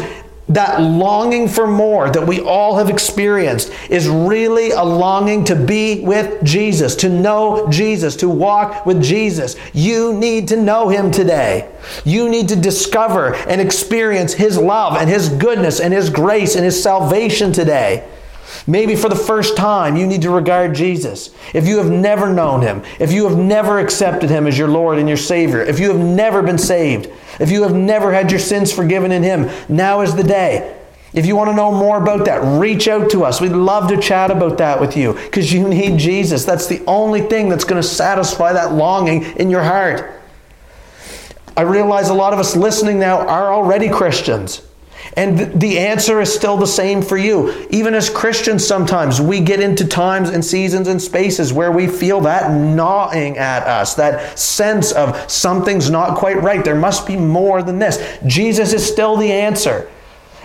that 0.50 0.80
longing 0.80 1.48
for 1.48 1.66
more 1.66 2.10
that 2.10 2.26
we 2.26 2.40
all 2.40 2.76
have 2.76 2.90
experienced 2.90 3.72
is 3.88 4.08
really 4.08 4.70
a 4.72 4.82
longing 4.82 5.44
to 5.44 5.54
be 5.54 6.00
with 6.00 6.42
Jesus, 6.42 6.96
to 6.96 7.08
know 7.08 7.68
Jesus, 7.70 8.16
to 8.16 8.28
walk 8.28 8.84
with 8.84 9.02
Jesus. 9.02 9.56
You 9.72 10.12
need 10.12 10.48
to 10.48 10.56
know 10.56 10.88
Him 10.88 11.10
today. 11.10 11.70
You 12.04 12.28
need 12.28 12.48
to 12.48 12.56
discover 12.56 13.34
and 13.34 13.60
experience 13.60 14.34
His 14.34 14.58
love 14.58 14.96
and 14.96 15.08
His 15.08 15.28
goodness 15.28 15.80
and 15.80 15.94
His 15.94 16.10
grace 16.10 16.56
and 16.56 16.64
His 16.64 16.82
salvation 16.82 17.52
today. 17.52 18.06
Maybe 18.66 18.96
for 18.96 19.08
the 19.08 19.16
first 19.16 19.56
time, 19.56 19.96
you 19.96 20.06
need 20.06 20.22
to 20.22 20.30
regard 20.30 20.74
Jesus. 20.74 21.30
If 21.54 21.66
you 21.66 21.78
have 21.78 21.90
never 21.90 22.32
known 22.32 22.62
him, 22.62 22.82
if 22.98 23.12
you 23.12 23.28
have 23.28 23.38
never 23.38 23.78
accepted 23.78 24.30
him 24.30 24.46
as 24.46 24.58
your 24.58 24.68
Lord 24.68 24.98
and 24.98 25.08
your 25.08 25.16
Savior, 25.16 25.60
if 25.60 25.78
you 25.78 25.92
have 25.92 26.00
never 26.00 26.42
been 26.42 26.58
saved, 26.58 27.10
if 27.38 27.50
you 27.50 27.62
have 27.62 27.74
never 27.74 28.12
had 28.12 28.30
your 28.30 28.40
sins 28.40 28.72
forgiven 28.72 29.12
in 29.12 29.22
him, 29.22 29.50
now 29.68 30.00
is 30.02 30.14
the 30.14 30.22
day. 30.22 30.76
If 31.12 31.26
you 31.26 31.34
want 31.34 31.50
to 31.50 31.56
know 31.56 31.72
more 31.72 32.00
about 32.00 32.26
that, 32.26 32.60
reach 32.60 32.86
out 32.86 33.10
to 33.10 33.24
us. 33.24 33.40
We'd 33.40 33.52
love 33.52 33.88
to 33.88 34.00
chat 34.00 34.30
about 34.30 34.58
that 34.58 34.80
with 34.80 34.96
you 34.96 35.14
because 35.14 35.52
you 35.52 35.68
need 35.68 35.98
Jesus. 35.98 36.44
That's 36.44 36.66
the 36.66 36.82
only 36.86 37.22
thing 37.22 37.48
that's 37.48 37.64
going 37.64 37.82
to 37.82 37.86
satisfy 37.86 38.52
that 38.52 38.72
longing 38.72 39.24
in 39.36 39.50
your 39.50 39.64
heart. 39.64 40.20
I 41.56 41.62
realize 41.62 42.08
a 42.08 42.14
lot 42.14 42.32
of 42.32 42.38
us 42.38 42.54
listening 42.54 43.00
now 43.00 43.26
are 43.26 43.52
already 43.52 43.88
Christians. 43.88 44.62
And 45.16 45.60
the 45.60 45.78
answer 45.78 46.20
is 46.20 46.32
still 46.32 46.56
the 46.56 46.66
same 46.66 47.02
for 47.02 47.16
you. 47.16 47.66
Even 47.70 47.94
as 47.94 48.08
Christians, 48.08 48.64
sometimes 48.64 49.20
we 49.20 49.40
get 49.40 49.60
into 49.60 49.86
times 49.86 50.30
and 50.30 50.44
seasons 50.44 50.86
and 50.86 51.02
spaces 51.02 51.52
where 51.52 51.72
we 51.72 51.88
feel 51.88 52.20
that 52.22 52.52
gnawing 52.52 53.36
at 53.36 53.64
us, 53.64 53.94
that 53.94 54.38
sense 54.38 54.92
of 54.92 55.30
something's 55.30 55.90
not 55.90 56.16
quite 56.16 56.40
right. 56.42 56.64
There 56.64 56.76
must 56.76 57.06
be 57.06 57.16
more 57.16 57.62
than 57.62 57.80
this. 57.80 58.18
Jesus 58.26 58.72
is 58.72 58.86
still 58.86 59.16
the 59.16 59.32
answer. 59.32 59.90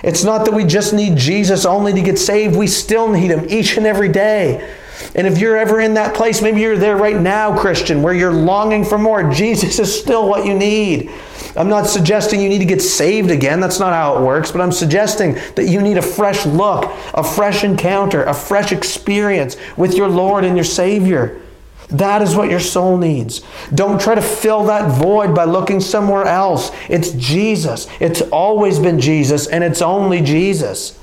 It's 0.04 0.24
not 0.24 0.46
that 0.46 0.54
we 0.54 0.66
just 0.66 0.94
need 0.94 1.18
Jesus 1.18 1.66
only 1.66 1.94
to 1.94 2.02
get 2.02 2.18
saved, 2.20 2.56
we 2.56 2.68
still 2.68 3.10
need 3.10 3.32
Him 3.32 3.46
each 3.50 3.78
and 3.78 3.86
every 3.86 4.10
day. 4.10 4.76
And 5.16 5.28
if 5.28 5.38
you're 5.38 5.58
ever 5.58 5.80
in 5.80 5.94
that 5.96 6.16
place, 6.16 6.42
maybe 6.42 6.62
you're 6.62 6.78
there 6.78 6.98
right 6.98 7.20
now, 7.20 7.58
Christian, 7.58 8.02
where 8.02 8.14
you're 8.14 8.34
longing 8.34 8.84
for 8.84 8.98
more, 8.98 9.30
Jesus 9.32 9.80
is 9.80 9.98
still 9.98 10.28
what 10.28 10.46
you 10.46 10.54
need. 10.54 11.12
I'm 11.56 11.70
not 11.70 11.88
suggesting 11.88 12.42
you 12.42 12.50
need 12.50 12.60
to 12.60 12.66
get 12.66 12.82
saved 12.82 13.32
again. 13.32 13.62
That's 13.62 13.80
not 13.80 13.94
how 13.94 14.18
it 14.18 14.26
works. 14.26 14.52
But 14.52 14.62
I'm 14.62 14.72
suggesting 14.74 15.36
that 15.56 15.68
you 15.68 15.82
need 15.82 15.98
a 15.98 16.02
fresh 16.02 16.46
look, 16.46 16.92
a 17.14 17.24
fresh 17.24 17.64
encounter, 17.64 18.24
a 18.24 18.34
fresh 18.34 18.72
experience 18.72 19.56
with 19.78 19.96
your 19.96 20.10
Lord 20.10 20.44
and 20.44 20.58
your 20.58 20.66
Savior. 20.66 21.42
That 21.90 22.22
is 22.22 22.36
what 22.36 22.50
your 22.50 22.60
soul 22.60 22.98
needs. 22.98 23.42
Don't 23.74 24.02
try 24.02 24.16
to 24.16 24.22
fill 24.22 24.66
that 24.66 25.00
void 25.00 25.36
by 25.36 25.46
looking 25.46 25.80
somewhere 25.80 26.26
else. 26.26 26.72
It's 26.90 27.12
Jesus. 27.12 27.88
It's 28.00 28.22
always 28.22 28.80
been 28.80 29.00
Jesus, 29.00 29.48
and 29.48 29.64
it's 29.64 29.82
only 29.82 30.22
Jesus. 30.22 31.00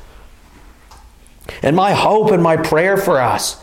And 1.62 1.76
my 1.76 1.92
hope 1.92 2.30
and 2.30 2.42
my 2.42 2.56
prayer 2.56 2.96
for 2.96 3.20
us 3.20 3.62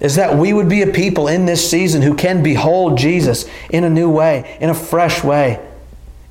is 0.00 0.14
that 0.16 0.36
we 0.36 0.52
would 0.52 0.68
be 0.68 0.82
a 0.82 0.86
people 0.86 1.28
in 1.28 1.46
this 1.46 1.68
season 1.68 2.02
who 2.02 2.14
can 2.14 2.42
behold 2.42 2.98
Jesus 2.98 3.46
in 3.70 3.84
a 3.84 3.90
new 3.90 4.10
way, 4.10 4.56
in 4.60 4.70
a 4.70 4.74
fresh 4.74 5.24
way, 5.24 5.64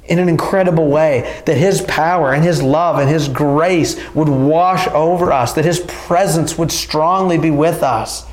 in 0.06 0.20
an 0.20 0.30
incredible 0.30 0.88
way. 0.88 1.42
That 1.46 1.58
His 1.58 1.82
power 1.82 2.34
and 2.34 2.44
His 2.44 2.62
love 2.62 2.98
and 3.00 3.10
His 3.10 3.28
grace 3.28 3.98
would 4.14 4.30
wash 4.30 4.88
over 4.88 5.32
us, 5.32 5.54
that 5.54 5.66
His 5.66 5.80
presence 5.82 6.58
would 6.58 6.72
strongly 6.72 7.38
be 7.38 7.52
with 7.52 7.84
us 7.84 8.26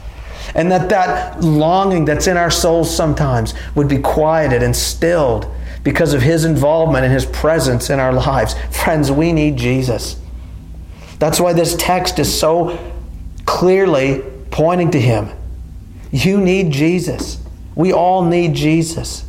and 0.54 0.70
that 0.70 0.88
that 0.90 1.40
longing 1.42 2.04
that's 2.04 2.26
in 2.26 2.36
our 2.36 2.50
souls 2.50 2.94
sometimes 2.94 3.54
would 3.74 3.88
be 3.88 3.98
quieted 3.98 4.62
and 4.62 4.74
stilled 4.74 5.46
because 5.82 6.14
of 6.14 6.22
his 6.22 6.44
involvement 6.44 7.04
and 7.04 7.12
his 7.12 7.26
presence 7.26 7.90
in 7.90 7.98
our 7.98 8.12
lives. 8.12 8.54
Friends, 8.70 9.10
we 9.10 9.32
need 9.32 9.56
Jesus. 9.56 10.16
That's 11.18 11.40
why 11.40 11.52
this 11.52 11.76
text 11.76 12.18
is 12.18 12.38
so 12.38 12.78
clearly 13.44 14.22
pointing 14.50 14.90
to 14.92 15.00
him. 15.00 15.30
You 16.10 16.40
need 16.40 16.70
Jesus. 16.70 17.38
We 17.74 17.92
all 17.92 18.24
need 18.24 18.54
Jesus. 18.54 19.24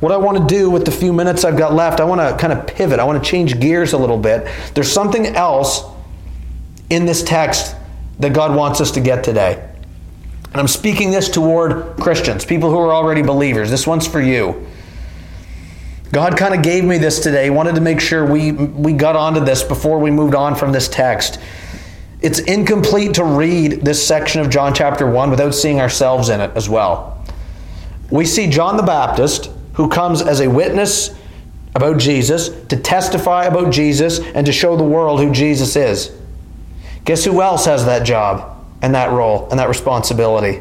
What 0.00 0.12
I 0.12 0.18
want 0.18 0.36
to 0.36 0.54
do 0.54 0.68
with 0.68 0.84
the 0.84 0.90
few 0.90 1.12
minutes 1.12 1.44
I've 1.44 1.56
got 1.56 1.72
left, 1.72 2.00
I 2.00 2.04
want 2.04 2.20
to 2.20 2.36
kind 2.36 2.52
of 2.52 2.66
pivot. 2.66 3.00
I 3.00 3.04
want 3.04 3.22
to 3.22 3.30
change 3.30 3.58
gears 3.58 3.94
a 3.94 3.98
little 3.98 4.18
bit. 4.18 4.46
There's 4.74 4.92
something 4.92 5.26
else 5.26 5.82
in 6.90 7.06
this 7.06 7.22
text 7.22 7.74
that 8.20 8.34
God 8.34 8.54
wants 8.54 8.80
us 8.80 8.90
to 8.92 9.00
get 9.00 9.24
today. 9.24 9.54
And 10.44 10.56
I'm 10.56 10.68
speaking 10.68 11.10
this 11.10 11.28
toward 11.28 11.96
Christians, 11.96 12.44
people 12.44 12.70
who 12.70 12.78
are 12.78 12.92
already 12.92 13.22
believers. 13.22 13.70
This 13.70 13.86
one's 13.86 14.06
for 14.06 14.20
you. 14.20 14.66
God 16.12 16.36
kind 16.36 16.54
of 16.54 16.62
gave 16.62 16.84
me 16.84 16.98
this 16.98 17.20
today. 17.20 17.50
Wanted 17.50 17.74
to 17.74 17.80
make 17.80 18.00
sure 18.00 18.24
we 18.24 18.52
we 18.52 18.92
got 18.92 19.16
onto 19.16 19.40
this 19.40 19.62
before 19.62 19.98
we 19.98 20.10
moved 20.10 20.34
on 20.34 20.54
from 20.54 20.72
this 20.72 20.88
text. 20.88 21.40
It's 22.26 22.40
incomplete 22.40 23.14
to 23.14 23.24
read 23.24 23.82
this 23.82 24.04
section 24.04 24.40
of 24.40 24.50
John 24.50 24.74
chapter 24.74 25.08
1 25.08 25.30
without 25.30 25.54
seeing 25.54 25.80
ourselves 25.80 26.28
in 26.28 26.40
it 26.40 26.50
as 26.56 26.68
well. 26.68 27.24
We 28.10 28.26
see 28.26 28.50
John 28.50 28.76
the 28.76 28.82
Baptist 28.82 29.48
who 29.74 29.88
comes 29.88 30.22
as 30.22 30.40
a 30.40 30.50
witness 30.50 31.16
about 31.76 31.98
Jesus, 31.98 32.48
to 32.66 32.76
testify 32.76 33.44
about 33.44 33.72
Jesus, 33.72 34.18
and 34.18 34.44
to 34.44 34.50
show 34.50 34.76
the 34.76 34.82
world 34.82 35.20
who 35.20 35.30
Jesus 35.30 35.76
is. 35.76 36.10
Guess 37.04 37.24
who 37.24 37.40
else 37.40 37.66
has 37.66 37.86
that 37.86 38.04
job 38.04 38.60
and 38.82 38.92
that 38.96 39.12
role 39.12 39.48
and 39.50 39.60
that 39.60 39.68
responsibility? 39.68 40.60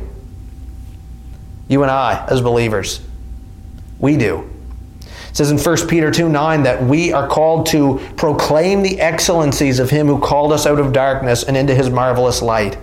You 1.68 1.82
and 1.82 1.90
I, 1.90 2.28
as 2.30 2.42
believers. 2.42 3.02
We 3.98 4.18
do. 4.18 4.48
It 5.36 5.40
says 5.40 5.52
in 5.52 5.58
1 5.58 5.90
Peter 5.90 6.12
2 6.12 6.30
9 6.30 6.64
that 6.64 6.82
we 6.82 7.12
are 7.12 7.28
called 7.28 7.66
to 7.66 8.00
proclaim 8.16 8.84
the 8.84 9.02
excellencies 9.02 9.80
of 9.80 9.90
Him 9.90 10.08
who 10.08 10.18
called 10.18 10.54
us 10.54 10.66
out 10.66 10.80
of 10.80 10.94
darkness 10.94 11.44
and 11.44 11.58
into 11.58 11.76
His 11.76 11.90
marvelous 11.90 12.42
light. 12.42 12.78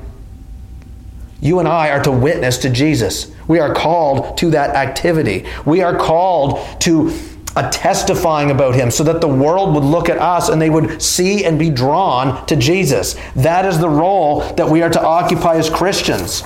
You 1.41 1.61
and 1.61 1.67
I 1.67 1.89
are 1.89 2.03
to 2.03 2.13
witness 2.13 2.59
to 2.59 2.69
Jesus. 2.69 3.35
We 3.49 3.59
are 3.59 3.73
called 3.73 4.37
to 4.37 4.51
that 4.51 4.77
activity. 4.77 5.47
We 5.65 5.81
are 5.81 5.97
called 5.97 6.61
to 6.83 7.19
a 7.57 7.71
testifying 7.71 8.51
about 8.51 8.75
him 8.75 8.91
so 8.91 9.03
that 9.05 9.23
the 9.23 9.29
world 9.29 9.75
would 9.75 9.85
look 9.85 10.11
at 10.11 10.19
us 10.19 10.51
and 10.51 10.61
they 10.61 10.69
would 10.69 11.01
see 11.01 11.47
and 11.47 11.59
be 11.59 11.71
drawn 11.71 12.47
to 12.49 12.57
Jesus. 12.57 13.17
That 13.35 13.65
is 13.65 13.79
the 13.79 13.89
role 13.89 14.41
that 14.57 14.69
we 14.69 14.83
are 14.83 14.91
to 14.91 15.03
occupy 15.03 15.57
as 15.57 15.71
Christians. 15.71 16.45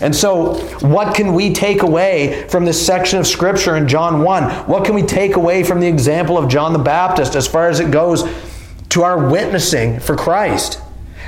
And 0.00 0.14
so, 0.14 0.54
what 0.86 1.14
can 1.14 1.34
we 1.34 1.52
take 1.52 1.82
away 1.82 2.46
from 2.48 2.64
this 2.64 2.84
section 2.84 3.18
of 3.18 3.26
Scripture 3.26 3.76
in 3.76 3.86
John 3.86 4.22
1? 4.22 4.66
What 4.66 4.84
can 4.84 4.94
we 4.94 5.02
take 5.02 5.36
away 5.36 5.62
from 5.62 5.80
the 5.80 5.86
example 5.86 6.36
of 6.36 6.48
John 6.48 6.72
the 6.72 6.78
Baptist 6.78 7.36
as 7.36 7.46
far 7.46 7.68
as 7.68 7.80
it 7.80 7.90
goes 7.90 8.24
to 8.90 9.02
our 9.02 9.30
witnessing 9.30 10.00
for 10.00 10.16
Christ? 10.16 10.80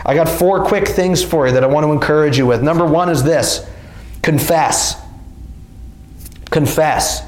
I 0.05 0.15
got 0.15 0.29
four 0.29 0.65
quick 0.65 0.89
things 0.89 1.23
for 1.25 1.47
you 1.47 1.53
that 1.55 1.65
I 1.65 1.67
want 1.67 1.85
to 1.85 1.93
encourage 1.93 2.39
you 2.39 2.47
with. 2.47 2.63
Number 2.63 2.85
one 2.85 3.09
is 3.09 3.23
this 3.23 3.69
confess. 4.23 5.01
Confess. 6.51 7.25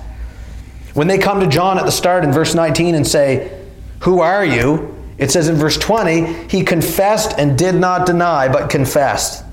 When 0.94 1.06
they 1.06 1.18
come 1.18 1.40
to 1.40 1.46
John 1.46 1.78
at 1.78 1.84
the 1.84 1.92
start 1.92 2.24
in 2.24 2.32
verse 2.32 2.54
19 2.54 2.94
and 2.94 3.06
say, 3.06 3.64
Who 4.00 4.20
are 4.20 4.44
you? 4.44 4.96
It 5.18 5.30
says 5.30 5.48
in 5.48 5.56
verse 5.56 5.76
20, 5.76 6.48
He 6.48 6.64
confessed 6.64 7.38
and 7.38 7.56
did 7.56 7.74
not 7.74 8.06
deny, 8.06 8.48
but 8.48 8.70
confessed. 8.70 9.44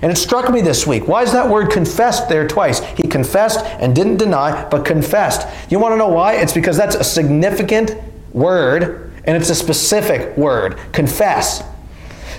And 0.00 0.10
it 0.10 0.16
struck 0.16 0.50
me 0.50 0.60
this 0.60 0.86
week. 0.86 1.06
Why 1.06 1.22
is 1.22 1.32
that 1.32 1.48
word 1.48 1.70
confessed 1.70 2.28
there 2.28 2.48
twice? 2.48 2.80
He 2.96 3.06
confessed 3.08 3.64
and 3.64 3.94
didn't 3.94 4.16
deny, 4.16 4.68
but 4.68 4.84
confessed. 4.84 5.46
You 5.70 5.78
want 5.78 5.92
to 5.92 5.96
know 5.96 6.08
why? 6.08 6.34
It's 6.34 6.52
because 6.52 6.76
that's 6.76 6.94
a 6.94 7.04
significant 7.04 7.94
word 8.32 9.12
and 9.24 9.36
it's 9.36 9.50
a 9.50 9.54
specific 9.54 10.36
word 10.36 10.78
confess. 10.92 11.62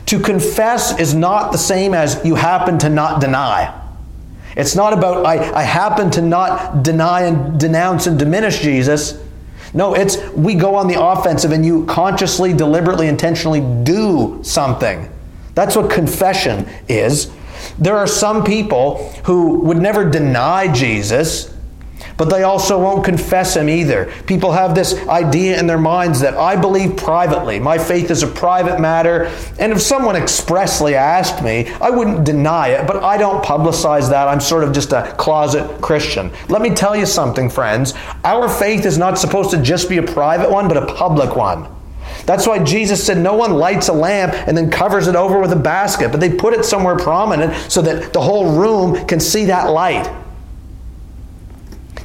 To 0.07 0.19
confess 0.19 0.99
is 0.99 1.13
not 1.13 1.51
the 1.51 1.57
same 1.57 1.93
as 1.93 2.23
you 2.25 2.35
happen 2.35 2.77
to 2.79 2.89
not 2.89 3.21
deny. 3.21 3.79
It's 4.55 4.75
not 4.75 4.93
about, 4.93 5.25
I, 5.25 5.51
I 5.53 5.63
happen 5.63 6.11
to 6.11 6.21
not 6.21 6.83
deny 6.83 7.21
and 7.21 7.59
denounce 7.59 8.05
and 8.05 8.19
diminish 8.19 8.59
Jesus. 8.59 9.21
No, 9.73 9.95
it's 9.95 10.17
we 10.31 10.53
go 10.53 10.75
on 10.75 10.87
the 10.87 11.01
offensive 11.01 11.51
and 11.51 11.65
you 11.65 11.85
consciously, 11.85 12.53
deliberately, 12.53 13.07
intentionally 13.07 13.61
do 13.83 14.39
something. 14.43 15.09
That's 15.55 15.75
what 15.75 15.89
confession 15.89 16.67
is. 16.87 17.31
There 17.79 17.97
are 17.97 18.07
some 18.07 18.43
people 18.43 19.09
who 19.25 19.59
would 19.61 19.77
never 19.77 20.09
deny 20.09 20.71
Jesus, 20.71 21.53
but 22.17 22.25
they 22.25 22.43
also 22.43 22.79
won't 22.79 23.03
confess 23.03 23.55
him 23.55 23.69
either. 23.69 24.11
People 24.27 24.51
have 24.51 24.75
this 24.75 24.95
idea 25.07 25.59
in 25.59 25.65
their 25.65 25.79
minds 25.79 26.19
that 26.19 26.35
I 26.35 26.55
believe 26.55 26.95
privately. 26.95 27.59
My 27.59 27.77
faith 27.77 28.11
is 28.11 28.21
a 28.21 28.27
private 28.27 28.79
matter. 28.79 29.31
And 29.59 29.71
if 29.71 29.81
someone 29.81 30.15
expressly 30.15 30.95
asked 30.95 31.43
me, 31.43 31.69
I 31.81 31.89
wouldn't 31.89 32.23
deny 32.23 32.69
it, 32.69 32.85
but 32.85 33.03
I 33.03 33.17
don't 33.17 33.43
publicize 33.43 34.09
that. 34.09 34.27
I'm 34.27 34.41
sort 34.41 34.63
of 34.63 34.73
just 34.73 34.91
a 34.91 35.15
closet 35.17 35.81
Christian. 35.81 36.31
Let 36.49 36.61
me 36.61 36.69
tell 36.69 36.95
you 36.95 37.05
something, 37.05 37.49
friends. 37.49 37.93
Our 38.23 38.47
faith 38.47 38.85
is 38.85 38.97
not 38.97 39.17
supposed 39.17 39.49
to 39.51 39.61
just 39.61 39.89
be 39.89 39.97
a 39.97 40.03
private 40.03 40.51
one, 40.51 40.67
but 40.67 40.77
a 40.77 40.93
public 40.93 41.35
one. 41.35 41.67
That's 42.25 42.47
why 42.47 42.63
Jesus 42.63 43.05
said 43.05 43.17
no 43.17 43.35
one 43.35 43.53
lights 43.53 43.89
a 43.89 43.93
lamp 43.93 44.33
and 44.33 44.57
then 44.57 44.69
covers 44.69 45.07
it 45.07 45.15
over 45.15 45.39
with 45.39 45.51
a 45.51 45.57
basket, 45.57 46.11
but 46.11 46.19
they 46.19 46.33
put 46.33 46.53
it 46.53 46.63
somewhere 46.63 46.95
prominent 46.95 47.53
so 47.71 47.81
that 47.81 48.13
the 48.13 48.21
whole 48.21 48.57
room 48.57 49.05
can 49.07 49.19
see 49.19 49.45
that 49.45 49.69
light. 49.69 50.11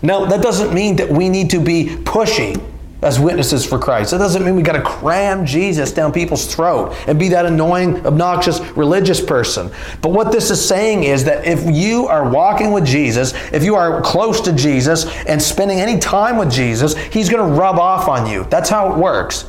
Now, 0.03 0.27
that 0.27 0.43
doesn't 0.43 0.75
mean 0.75 0.97
that 0.97 1.09
we 1.09 1.29
need 1.29 1.51
to 1.51 1.61
be 1.61 1.85
pushy 1.85 2.63
as 3.01 3.21
witnesses 3.21 3.65
for 3.65 3.79
Christ. 3.79 4.11
That 4.11 4.19
doesn't 4.19 4.45
mean 4.45 4.57
we 4.57 4.63
got 4.63 4.73
to 4.73 4.83
cram 4.83 5.47
Jesus 5.47 5.93
down 5.93 6.13
people's 6.13 6.53
throat 6.53 6.97
and 7.07 7.19
be 7.19 7.29
that 7.29 7.47
annoying, 7.47 8.05
obnoxious 8.05 8.61
religious 8.77 9.21
person. 9.21 9.71
But 10.03 10.11
what 10.11 10.33
this 10.33 10.51
is 10.51 10.67
saying 10.67 11.05
is 11.05 11.25
that 11.25 11.47
if 11.47 11.65
you 11.73 12.09
are 12.09 12.29
walking 12.29 12.73
with 12.73 12.85
Jesus, 12.85 13.35
if 13.53 13.63
you 13.63 13.77
are 13.77 14.01
close 14.03 14.41
to 14.43 14.53
Jesus 14.53 15.07
and 15.27 15.41
spending 15.41 15.81
any 15.81 15.99
time 15.99 16.37
with 16.37 16.51
Jesus, 16.51 16.97
he's 16.97 17.29
going 17.29 17.47
to 17.47 17.59
rub 17.59 17.79
off 17.79 18.09
on 18.09 18.29
you. 18.29 18.45
That's 18.51 18.69
how 18.69 18.93
it 18.93 18.99
works. 18.99 19.49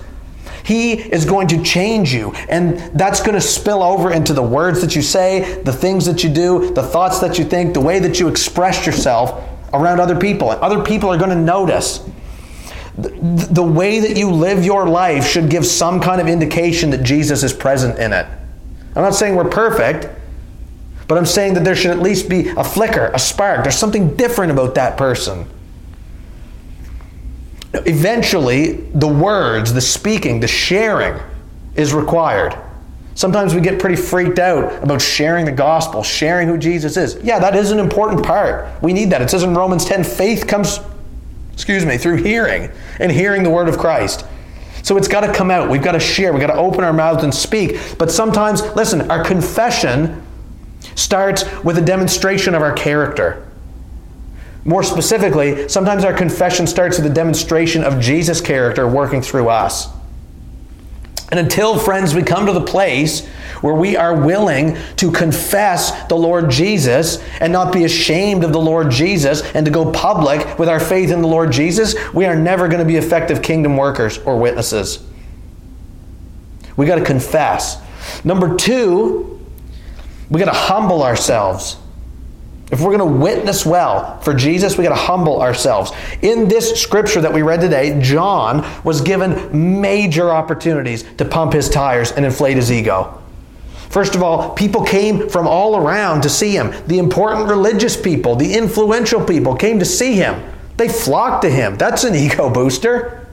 He 0.63 0.93
is 0.93 1.25
going 1.25 1.47
to 1.49 1.63
change 1.63 2.13
you, 2.13 2.31
and 2.49 2.77
that's 2.97 3.21
going 3.21 3.35
to 3.35 3.41
spill 3.41 3.83
over 3.83 4.11
into 4.11 4.33
the 4.33 4.43
words 4.43 4.81
that 4.81 4.95
you 4.95 5.01
say, 5.01 5.61
the 5.63 5.73
things 5.73 6.05
that 6.05 6.23
you 6.23 6.29
do, 6.29 6.73
the 6.73 6.83
thoughts 6.83 7.19
that 7.19 7.37
you 7.37 7.45
think, 7.45 7.73
the 7.73 7.81
way 7.81 7.99
that 7.99 8.19
you 8.19 8.27
express 8.27 8.85
yourself 8.85 9.47
around 9.73 9.99
other 9.99 10.19
people. 10.19 10.51
And 10.51 10.61
other 10.61 10.83
people 10.83 11.09
are 11.09 11.17
going 11.17 11.29
to 11.29 11.35
notice. 11.35 12.07
The, 12.97 13.63
way 13.63 13.99
that 14.01 14.17
you 14.17 14.29
live 14.29 14.65
your 14.65 14.87
life 14.87 15.25
should 15.25 15.49
give 15.49 15.65
some 15.65 16.01
kind 16.01 16.19
of 16.19 16.27
indication 16.27 16.89
that 16.89 17.03
Jesus 17.03 17.43
is 17.43 17.53
present 17.53 17.97
in 17.97 18.11
it. 18.11 18.25
I'm 18.95 19.03
not 19.03 19.15
saying 19.15 19.35
we're 19.35 19.49
perfect, 19.49 20.09
but 21.07 21.17
I'm 21.17 21.25
saying 21.25 21.53
that 21.53 21.63
there 21.63 21.75
should 21.75 21.91
at 21.91 21.99
least 21.99 22.27
be 22.27 22.49
a 22.49 22.63
flicker, 22.63 23.09
a 23.13 23.19
spark. 23.19 23.63
There's 23.63 23.77
something 23.77 24.17
different 24.17 24.51
about 24.51 24.75
that 24.75 24.97
person. 24.97 25.47
Eventually, 27.73 28.73
the 28.73 29.07
words, 29.07 29.73
the 29.73 29.81
speaking, 29.81 30.39
the 30.39 30.47
sharing 30.47 31.21
is 31.75 31.93
required. 31.93 32.57
Sometimes 33.13 33.53
we 33.53 33.61
get 33.61 33.79
pretty 33.79 33.97
freaked 33.97 34.39
out 34.39 34.81
about 34.81 35.01
sharing 35.01 35.45
the 35.45 35.51
gospel, 35.51 36.01
sharing 36.03 36.47
who 36.47 36.57
Jesus 36.57 36.95
is. 36.95 37.19
Yeah, 37.21 37.37
that 37.39 37.55
is 37.55 37.71
an 37.71 37.79
important 37.79 38.25
part. 38.25 38.81
We 38.81 38.93
need 38.93 39.09
that. 39.11 39.21
It 39.21 39.29
says 39.29 39.43
in 39.43 39.53
Romans 39.53 39.85
10 39.85 40.03
faith 40.03 40.47
comes, 40.47 40.79
excuse 41.53 41.85
me, 41.85 41.97
through 41.97 42.23
hearing 42.23 42.71
and 42.99 43.11
hearing 43.11 43.43
the 43.43 43.49
word 43.49 43.67
of 43.67 43.77
Christ. 43.77 44.25
So 44.83 44.95
it's 44.95 45.09
got 45.09 45.21
to 45.21 45.33
come 45.33 45.51
out. 45.51 45.69
We've 45.69 45.83
got 45.83 45.91
to 45.91 45.99
share. 45.99 46.31
We've 46.31 46.41
got 46.41 46.47
to 46.47 46.55
open 46.55 46.83
our 46.83 46.93
mouths 46.93 47.23
and 47.23 47.35
speak. 47.35 47.77
But 47.97 48.09
sometimes, 48.09 48.61
listen, 48.75 49.11
our 49.11 49.23
confession 49.23 50.25
starts 50.95 51.43
with 51.63 51.77
a 51.77 51.81
demonstration 51.81 52.55
of 52.55 52.61
our 52.61 52.73
character. 52.73 53.48
More 54.69 54.83
specifically, 54.83 55.67
sometimes 55.67 56.05
our 56.05 56.13
confession 56.13 56.67
starts 56.67 56.99
with 56.99 57.07
a 57.07 57.13
demonstration 57.13 57.83
of 57.83 57.99
Jesus' 57.99 58.39
character 58.39 58.87
working 58.87 59.19
through 59.19 59.49
us. 59.49 59.87
And 61.31 61.39
until, 61.39 61.79
friends, 61.79 62.13
we 62.13 62.21
come 62.21 62.45
to 62.45 62.51
the 62.51 62.61
place 62.61 63.25
where 63.61 63.73
we 63.73 63.97
are 63.97 64.13
willing 64.13 64.77
to 64.97 65.11
confess 65.11 66.03
the 66.03 66.15
Lord 66.15 66.51
Jesus 66.51 67.17
and 67.39 67.51
not 67.51 67.73
be 67.73 67.83
ashamed 67.83 68.43
of 68.43 68.53
the 68.53 68.61
Lord 68.61 68.91
Jesus 68.91 69.41
and 69.55 69.65
to 69.65 69.71
go 69.71 69.91
public 69.91 70.59
with 70.59 70.69
our 70.69 70.79
faith 70.79 71.09
in 71.09 71.23
the 71.23 71.27
Lord 71.27 71.51
Jesus, 71.51 71.95
we 72.13 72.25
are 72.25 72.35
never 72.35 72.67
going 72.67 72.77
to 72.77 72.85
be 72.85 72.97
effective 72.97 73.41
kingdom 73.41 73.75
workers 73.75 74.19
or 74.19 74.39
witnesses. 74.39 75.03
We 76.77 76.85
got 76.85 76.99
to 76.99 77.03
confess. 77.03 77.81
Number 78.23 78.55
two, 78.55 79.43
we 80.29 80.39
got 80.39 80.53
to 80.53 80.59
humble 80.59 81.01
ourselves. 81.01 81.77
If 82.71 82.81
we're 82.81 82.95
going 82.95 82.99
to 82.99 83.19
witness 83.19 83.65
well 83.65 84.19
for 84.19 84.33
Jesus, 84.33 84.77
we 84.77 84.83
got 84.83 84.89
to 84.89 84.95
humble 84.95 85.41
ourselves. 85.41 85.91
In 86.21 86.47
this 86.47 86.79
scripture 86.81 87.21
that 87.21 87.33
we 87.33 87.41
read 87.41 87.61
today, 87.61 87.99
John 87.99 88.67
was 88.83 89.01
given 89.01 89.81
major 89.81 90.29
opportunities 90.29 91.03
to 91.17 91.25
pump 91.25 91.53
his 91.53 91.67
tires 91.67 92.11
and 92.11 92.25
inflate 92.25 92.57
his 92.57 92.71
ego. 92.71 93.19
First 93.89 94.13
of 94.13 94.21
all, 94.21 94.51
people 94.53 94.83
came 94.83 95.29
from 95.29 95.47
all 95.47 95.75
around 95.75 96.21
to 96.21 96.29
see 96.29 96.51
him. 96.51 96.71
The 96.85 96.99
important 96.99 97.49
religious 97.49 97.99
people, 97.99 98.35
the 98.35 98.53
influential 98.53 99.25
people 99.25 99.55
came 99.55 99.79
to 99.79 99.85
see 99.85 100.13
him. 100.13 100.43
They 100.77 100.87
flocked 100.87 101.41
to 101.41 101.49
him. 101.49 101.75
That's 101.75 102.03
an 102.03 102.13
ego 102.15 102.51
booster. 102.51 103.27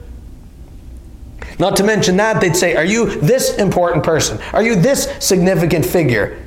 Not 1.58 1.76
to 1.76 1.84
mention 1.84 2.16
that, 2.18 2.40
they'd 2.40 2.56
say, 2.56 2.74
Are 2.74 2.84
you 2.84 3.20
this 3.20 3.56
important 3.56 4.02
person? 4.02 4.38
Are 4.54 4.62
you 4.62 4.76
this 4.76 5.14
significant 5.20 5.84
figure? 5.84 6.42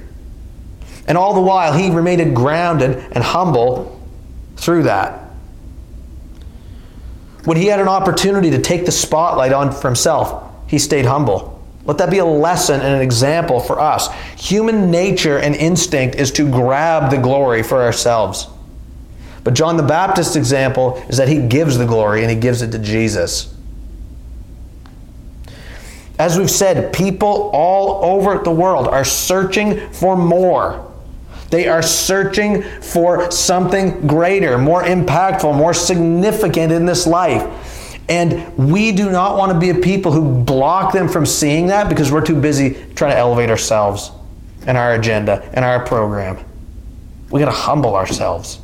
And 1.10 1.18
all 1.18 1.34
the 1.34 1.42
while, 1.42 1.74
he 1.74 1.90
remained 1.90 2.36
grounded 2.36 3.04
and 3.12 3.24
humble 3.24 4.00
through 4.56 4.84
that. 4.84 5.32
When 7.46 7.58
he 7.58 7.66
had 7.66 7.80
an 7.80 7.88
opportunity 7.88 8.52
to 8.52 8.62
take 8.62 8.86
the 8.86 8.92
spotlight 8.92 9.52
on 9.52 9.72
for 9.72 9.88
himself, 9.88 10.54
he 10.68 10.78
stayed 10.78 11.06
humble. 11.06 11.60
Let 11.86 11.98
that 11.98 12.12
be 12.12 12.20
a 12.20 12.26
lesson 12.26 12.80
and 12.82 12.94
an 12.94 13.02
example 13.02 13.60
for 13.60 13.80
us. 13.80 14.10
Human 14.38 14.92
nature 14.92 15.40
and 15.40 15.56
instinct 15.56 16.16
is 16.16 16.32
to 16.34 16.48
grab 16.48 17.10
the 17.10 17.18
glory 17.18 17.64
for 17.64 17.82
ourselves. 17.82 18.48
But 19.44 19.56
John 19.56 19.78
the 19.78 19.84
Baptist's 19.84 20.36
example 20.36 21.04
is 21.10 21.18
that 21.18 21.28
he 21.28 21.40
gives 21.40 21.78
the 21.80 21.88
glory 21.88 22.22
and 22.22 22.30
he 22.30 22.38
gives 22.38 22.62
it 22.62 22.72
to 22.74 22.78
Jesus. 22.80 23.52
As 26.20 26.38
we've 26.38 26.52
said, 26.52 26.94
people 26.94 27.50
all 27.52 28.04
over 28.04 28.44
the 28.44 28.52
world 28.52 28.88
are 28.88 29.06
searching 29.06 29.90
for 29.92 30.16
more. 30.16 30.86
They 31.50 31.68
are 31.68 31.82
searching 31.82 32.62
for 32.62 33.32
something 33.32 34.08
greater, 34.08 34.58
more 34.58 34.84
impactful, 34.84 35.56
more 35.56 35.74
significant 35.74 36.72
in 36.72 36.86
this 36.86 37.08
life. 37.08 38.00
And 38.08 38.56
we 38.58 38.92
do 38.92 39.12
not 39.12 39.38
want 39.38 39.52
to 39.52 39.60
be 39.60 39.70
a 39.70 39.76
people 39.76 40.12
who 40.12 40.44
block 40.44 40.94
them 40.94 41.08
from 41.08 41.26
seeing 41.26 41.68
that 41.68 41.90
because 41.90 42.12
we're 42.12 42.26
too 42.26 42.40
busy 42.40 42.74
trying 42.96 43.12
to 43.12 43.18
elevate 43.18 43.50
ourselves 43.50 44.12
and 44.66 44.78
our 44.78 44.94
agenda 44.94 45.48
and 45.54 45.64
our 45.64 45.86
program. 45.86 46.44
We 47.30 47.40
got 47.40 47.46
to 47.46 47.52
humble 47.52 47.96
ourselves. 47.96 48.60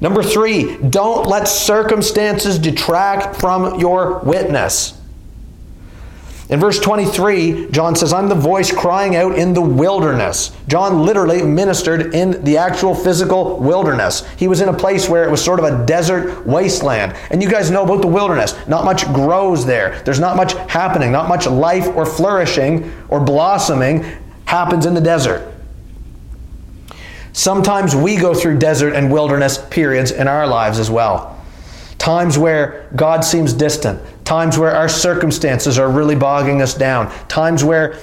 Number 0.00 0.22
three, 0.22 0.78
don't 0.78 1.26
let 1.26 1.46
circumstances 1.46 2.58
detract 2.58 3.36
from 3.36 3.78
your 3.78 4.20
witness. 4.20 4.98
In 6.50 6.58
verse 6.58 6.80
23, 6.80 7.70
John 7.70 7.94
says, 7.94 8.12
I'm 8.12 8.28
the 8.28 8.34
voice 8.34 8.72
crying 8.72 9.14
out 9.14 9.38
in 9.38 9.54
the 9.54 9.60
wilderness. 9.60 10.50
John 10.66 11.04
literally 11.04 11.44
ministered 11.44 12.12
in 12.12 12.42
the 12.42 12.56
actual 12.56 12.92
physical 12.92 13.56
wilderness. 13.58 14.28
He 14.36 14.48
was 14.48 14.60
in 14.60 14.68
a 14.68 14.76
place 14.76 15.08
where 15.08 15.22
it 15.22 15.30
was 15.30 15.42
sort 15.42 15.60
of 15.60 15.64
a 15.64 15.86
desert 15.86 16.44
wasteland. 16.44 17.14
And 17.30 17.40
you 17.40 17.48
guys 17.48 17.70
know 17.70 17.84
about 17.84 18.02
the 18.02 18.08
wilderness. 18.08 18.56
Not 18.66 18.84
much 18.84 19.06
grows 19.12 19.64
there, 19.64 20.02
there's 20.04 20.18
not 20.18 20.36
much 20.36 20.54
happening, 20.68 21.12
not 21.12 21.28
much 21.28 21.46
life 21.46 21.86
or 21.94 22.04
flourishing 22.04 22.92
or 23.08 23.20
blossoming 23.20 24.04
happens 24.46 24.86
in 24.86 24.94
the 24.94 25.00
desert. 25.00 25.54
Sometimes 27.32 27.94
we 27.94 28.16
go 28.16 28.34
through 28.34 28.58
desert 28.58 28.94
and 28.94 29.12
wilderness 29.12 29.64
periods 29.70 30.10
in 30.10 30.26
our 30.26 30.48
lives 30.48 30.80
as 30.80 30.90
well. 30.90 31.39
Times 32.00 32.38
where 32.38 32.88
God 32.96 33.26
seems 33.26 33.52
distant, 33.52 34.00
times 34.24 34.56
where 34.56 34.74
our 34.74 34.88
circumstances 34.88 35.78
are 35.78 35.90
really 35.90 36.16
bogging 36.16 36.62
us 36.62 36.72
down, 36.72 37.12
times 37.28 37.62
where 37.62 37.98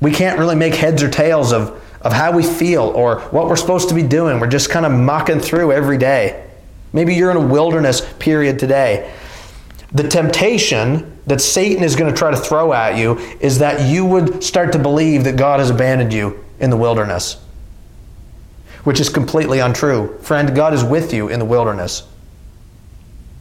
we 0.00 0.10
can't 0.10 0.40
really 0.40 0.56
make 0.56 0.74
heads 0.74 1.04
or 1.04 1.08
tails 1.08 1.52
of, 1.52 1.80
of 2.02 2.12
how 2.12 2.32
we 2.32 2.42
feel 2.42 2.82
or 2.82 3.20
what 3.30 3.46
we're 3.46 3.54
supposed 3.54 3.88
to 3.90 3.94
be 3.94 4.02
doing. 4.02 4.40
We're 4.40 4.48
just 4.48 4.70
kind 4.70 4.84
of 4.84 4.90
mucking 4.90 5.38
through 5.38 5.70
every 5.70 5.98
day. 5.98 6.48
Maybe 6.92 7.14
you're 7.14 7.30
in 7.30 7.36
a 7.36 7.46
wilderness 7.46 8.00
period 8.18 8.58
today. 8.58 9.14
The 9.92 10.08
temptation 10.08 11.16
that 11.28 11.40
Satan 11.40 11.84
is 11.84 11.94
going 11.94 12.12
to 12.12 12.18
try 12.18 12.32
to 12.32 12.36
throw 12.36 12.72
at 12.72 12.98
you 12.98 13.18
is 13.38 13.60
that 13.60 13.88
you 13.88 14.04
would 14.04 14.42
start 14.42 14.72
to 14.72 14.80
believe 14.80 15.22
that 15.24 15.36
God 15.36 15.60
has 15.60 15.70
abandoned 15.70 16.12
you 16.12 16.44
in 16.58 16.70
the 16.70 16.76
wilderness, 16.76 17.40
which 18.82 18.98
is 18.98 19.08
completely 19.08 19.60
untrue. 19.60 20.18
Friend, 20.22 20.56
God 20.56 20.74
is 20.74 20.82
with 20.82 21.14
you 21.14 21.28
in 21.28 21.38
the 21.38 21.44
wilderness. 21.44 22.02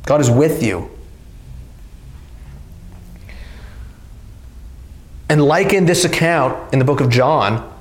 God 0.06 0.22
is 0.22 0.30
with 0.30 0.64
you. 0.64 0.89
And 5.28 5.43
like 5.43 5.74
in 5.74 5.86
this 5.86 6.06
account 6.06 6.72
in 6.72 6.80
the 6.80 6.86
book 6.86 7.01
of 7.01 7.10
John, 7.10 7.72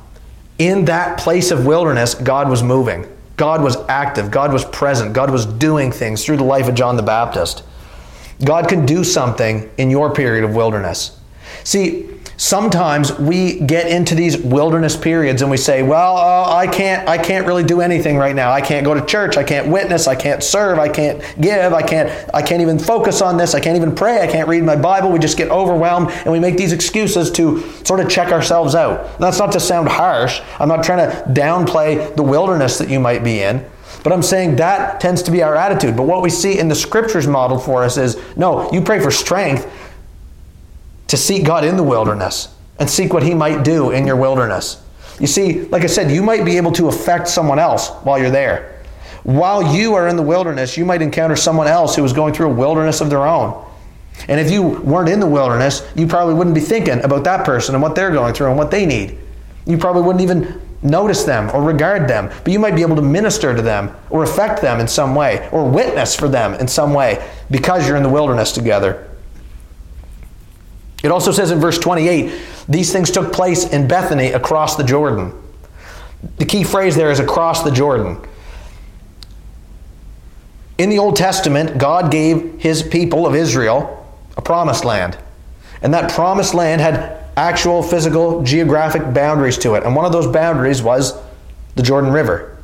in 0.58 0.86
that 0.86 1.18
place 1.18 1.50
of 1.50 1.66
wilderness, 1.66 2.14
God 2.14 2.48
was 2.48 2.62
moving. 2.62 3.06
God 3.36 3.62
was 3.62 3.76
active. 3.88 4.30
God 4.30 4.52
was 4.52 4.64
present. 4.64 5.12
God 5.12 5.30
was 5.30 5.44
doing 5.44 5.92
things 5.92 6.24
through 6.24 6.36
the 6.36 6.44
life 6.44 6.68
of 6.68 6.74
John 6.74 6.96
the 6.96 7.02
Baptist. 7.02 7.64
God 8.44 8.68
can 8.68 8.86
do 8.86 9.04
something 9.04 9.70
in 9.76 9.90
your 9.90 10.12
period 10.14 10.44
of 10.44 10.54
wilderness. 10.54 11.20
See, 11.64 12.08
sometimes 12.36 13.16
we 13.18 13.60
get 13.60 13.86
into 13.86 14.14
these 14.14 14.36
wilderness 14.38 14.96
periods 14.96 15.42
and 15.42 15.50
we 15.50 15.56
say 15.56 15.82
well 15.82 16.16
uh, 16.16 16.54
i 16.54 16.66
can't 16.66 17.08
i 17.08 17.16
can't 17.16 17.46
really 17.46 17.64
do 17.64 17.80
anything 17.80 18.16
right 18.16 18.34
now. 18.34 18.50
I 18.50 18.60
can't 18.60 18.84
go 18.84 18.94
to 18.94 19.04
church. 19.04 19.36
I 19.36 19.44
can't 19.44 19.68
witness. 19.68 20.06
I 20.06 20.14
can't 20.14 20.42
serve. 20.42 20.78
I 20.78 20.88
can't 20.88 21.22
give. 21.40 21.72
I 21.72 21.82
can't 21.82 22.10
i 22.34 22.42
can't 22.42 22.62
even 22.62 22.78
focus 22.78 23.22
on 23.22 23.36
this. 23.36 23.54
I 23.54 23.60
can't 23.60 23.76
even 23.76 23.94
pray. 23.94 24.20
I 24.20 24.26
can't 24.26 24.48
read 24.48 24.62
my 24.62 24.76
bible. 24.76 25.10
We 25.10 25.18
just 25.18 25.36
get 25.36 25.50
overwhelmed 25.50 26.10
and 26.10 26.32
we 26.32 26.40
make 26.40 26.56
these 26.56 26.72
excuses 26.72 27.30
to 27.32 27.60
sort 27.84 28.00
of 28.00 28.08
check 28.08 28.32
ourselves 28.32 28.74
out. 28.74 29.18
That's 29.18 29.38
not 29.38 29.52
to 29.52 29.60
sound 29.60 29.88
harsh. 29.88 30.40
I'm 30.58 30.68
not 30.68 30.84
trying 30.84 31.10
to 31.10 31.16
downplay 31.28 32.14
the 32.16 32.22
wilderness 32.22 32.78
that 32.78 32.88
you 32.88 33.00
might 33.00 33.22
be 33.24 33.40
in 33.40 33.64
but 34.02 34.12
I'm 34.12 34.22
saying 34.22 34.56
that 34.56 35.00
tends 35.00 35.22
to 35.22 35.30
be 35.30 35.42
our 35.42 35.56
attitude. 35.56 35.96
But 35.96 36.02
what 36.02 36.20
we 36.20 36.28
see 36.28 36.58
in 36.58 36.68
the 36.68 36.74
scriptures 36.74 37.26
model 37.26 37.58
for 37.58 37.82
us 37.82 37.96
is 37.96 38.20
no, 38.36 38.70
you 38.70 38.82
pray 38.82 39.00
for 39.00 39.10
strength 39.10 39.66
to 41.08 41.16
seek 41.16 41.44
God 41.44 41.64
in 41.64 41.76
the 41.76 41.82
wilderness 41.82 42.54
and 42.78 42.88
seek 42.88 43.12
what 43.12 43.22
He 43.22 43.34
might 43.34 43.64
do 43.64 43.90
in 43.90 44.06
your 44.06 44.16
wilderness. 44.16 44.82
You 45.20 45.26
see, 45.26 45.62
like 45.66 45.82
I 45.84 45.86
said, 45.86 46.10
you 46.10 46.22
might 46.22 46.44
be 46.44 46.56
able 46.56 46.72
to 46.72 46.88
affect 46.88 47.28
someone 47.28 47.58
else 47.58 47.90
while 48.02 48.18
you're 48.18 48.30
there. 48.30 48.82
While 49.22 49.74
you 49.74 49.94
are 49.94 50.08
in 50.08 50.16
the 50.16 50.22
wilderness, 50.22 50.76
you 50.76 50.84
might 50.84 51.00
encounter 51.00 51.36
someone 51.36 51.66
else 51.66 51.96
who 51.96 52.04
is 52.04 52.12
going 52.12 52.34
through 52.34 52.50
a 52.50 52.54
wilderness 52.54 53.00
of 53.00 53.10
their 53.10 53.26
own. 53.26 53.64
And 54.28 54.38
if 54.38 54.50
you 54.50 54.62
weren't 54.62 55.08
in 55.08 55.20
the 55.20 55.26
wilderness, 55.26 55.86
you 55.94 56.06
probably 56.06 56.34
wouldn't 56.34 56.54
be 56.54 56.60
thinking 56.60 57.02
about 57.02 57.24
that 57.24 57.44
person 57.44 57.74
and 57.74 57.82
what 57.82 57.94
they're 57.94 58.10
going 58.10 58.34
through 58.34 58.48
and 58.48 58.58
what 58.58 58.70
they 58.70 58.86
need. 58.86 59.18
You 59.66 59.78
probably 59.78 60.02
wouldn't 60.02 60.22
even 60.22 60.60
notice 60.82 61.24
them 61.24 61.50
or 61.54 61.62
regard 61.62 62.06
them, 62.06 62.30
but 62.44 62.52
you 62.52 62.58
might 62.58 62.76
be 62.76 62.82
able 62.82 62.96
to 62.96 63.02
minister 63.02 63.54
to 63.54 63.62
them 63.62 63.96
or 64.10 64.22
affect 64.22 64.60
them 64.60 64.78
in 64.78 64.86
some 64.86 65.14
way 65.14 65.48
or 65.50 65.68
witness 65.68 66.14
for 66.14 66.28
them 66.28 66.54
in 66.54 66.68
some 66.68 66.92
way 66.92 67.26
because 67.50 67.88
you're 67.88 67.96
in 67.96 68.02
the 68.02 68.08
wilderness 68.08 68.52
together. 68.52 69.08
It 71.04 71.10
also 71.10 71.30
says 71.30 71.50
in 71.50 71.60
verse 71.60 71.78
28 71.78 72.32
these 72.66 72.90
things 72.92 73.10
took 73.10 73.32
place 73.32 73.70
in 73.70 73.86
Bethany 73.86 74.32
across 74.32 74.76
the 74.76 74.84
Jordan. 74.84 75.32
The 76.38 76.46
key 76.46 76.64
phrase 76.64 76.96
there 76.96 77.10
is 77.10 77.20
across 77.20 77.62
the 77.62 77.70
Jordan. 77.70 78.18
In 80.78 80.88
the 80.88 80.98
Old 80.98 81.14
Testament, 81.14 81.78
God 81.78 82.10
gave 82.10 82.60
his 82.60 82.82
people 82.82 83.26
of 83.26 83.34
Israel 83.34 84.04
a 84.36 84.42
promised 84.42 84.84
land. 84.84 85.18
And 85.82 85.92
that 85.92 86.10
promised 86.10 86.54
land 86.54 86.80
had 86.80 87.22
actual 87.36 87.82
physical 87.82 88.42
geographic 88.42 89.12
boundaries 89.12 89.58
to 89.58 89.74
it. 89.74 89.84
And 89.84 89.94
one 89.94 90.06
of 90.06 90.12
those 90.12 90.26
boundaries 90.26 90.82
was 90.82 91.20
the 91.74 91.82
Jordan 91.82 92.12
River. 92.12 92.58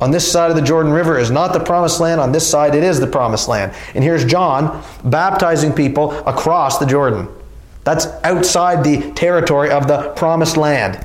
On 0.00 0.12
this 0.12 0.30
side 0.30 0.50
of 0.50 0.56
the 0.56 0.62
Jordan 0.62 0.92
River 0.92 1.18
is 1.18 1.30
not 1.30 1.52
the 1.52 1.60
promised 1.60 2.00
land, 2.00 2.20
on 2.20 2.32
this 2.32 2.48
side 2.48 2.74
it 2.74 2.82
is 2.82 3.00
the 3.00 3.06
promised 3.06 3.48
land. 3.48 3.74
And 3.94 4.02
here's 4.04 4.24
John 4.24 4.82
baptizing 5.04 5.72
people 5.72 6.12
across 6.26 6.78
the 6.78 6.86
Jordan. 6.86 7.28
That's 7.90 8.06
outside 8.22 8.84
the 8.84 9.10
territory 9.14 9.70
of 9.70 9.88
the 9.88 10.12
promised 10.14 10.56
land. 10.56 11.04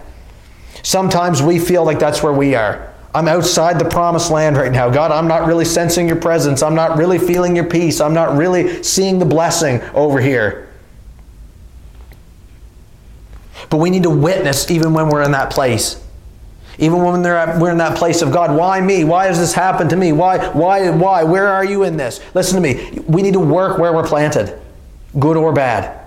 Sometimes 0.84 1.42
we 1.42 1.58
feel 1.58 1.84
like 1.84 1.98
that's 1.98 2.22
where 2.22 2.32
we 2.32 2.54
are. 2.54 2.94
I'm 3.16 3.28
outside 3.28 3.80
the 3.80 3.90
promised 3.90 4.30
land 4.30 4.56
right 4.56 4.72
now. 4.72 4.92
God, 4.92 5.10
I'm 5.10 5.28
not 5.28 5.48
really 5.48 5.66
sensing 5.66 6.06
your 6.06 6.18
presence. 6.18 6.62
I'm 6.62 6.76
not 6.76 7.00
really 7.00 7.18
feeling 7.18 7.56
your 7.56 7.66
peace. 7.66 8.00
I'm 8.00 8.14
not 8.14 8.38
really 8.38 8.84
seeing 8.84 9.18
the 9.18 9.26
blessing 9.26 9.82
over 9.96 10.22
here. 10.22 10.70
But 13.72 13.78
we 13.78 13.90
need 13.90 14.04
to 14.04 14.12
witness 14.12 14.70
even 14.70 14.94
when 14.94 15.10
we're 15.10 15.24
in 15.24 15.32
that 15.32 15.50
place. 15.50 16.00
Even 16.78 17.02
when 17.02 17.26
at, 17.26 17.60
we're 17.60 17.72
in 17.72 17.80
that 17.80 17.98
place 17.98 18.22
of 18.22 18.32
God, 18.32 18.56
why 18.56 18.80
me? 18.80 19.06
Why 19.06 19.26
has 19.26 19.40
this 19.40 19.56
happened 19.56 19.90
to 19.90 19.96
me? 19.96 20.12
Why, 20.12 20.50
why, 20.50 20.92
why? 20.92 21.24
Where 21.24 21.48
are 21.48 21.66
you 21.66 21.82
in 21.82 21.98
this? 21.98 22.22
Listen 22.36 22.62
to 22.62 22.62
me. 22.62 23.00
We 23.08 23.24
need 23.24 23.34
to 23.34 23.40
work 23.40 23.80
where 23.80 23.92
we're 23.92 24.06
planted, 24.06 24.62
good 25.18 25.36
or 25.36 25.52
bad. 25.52 26.05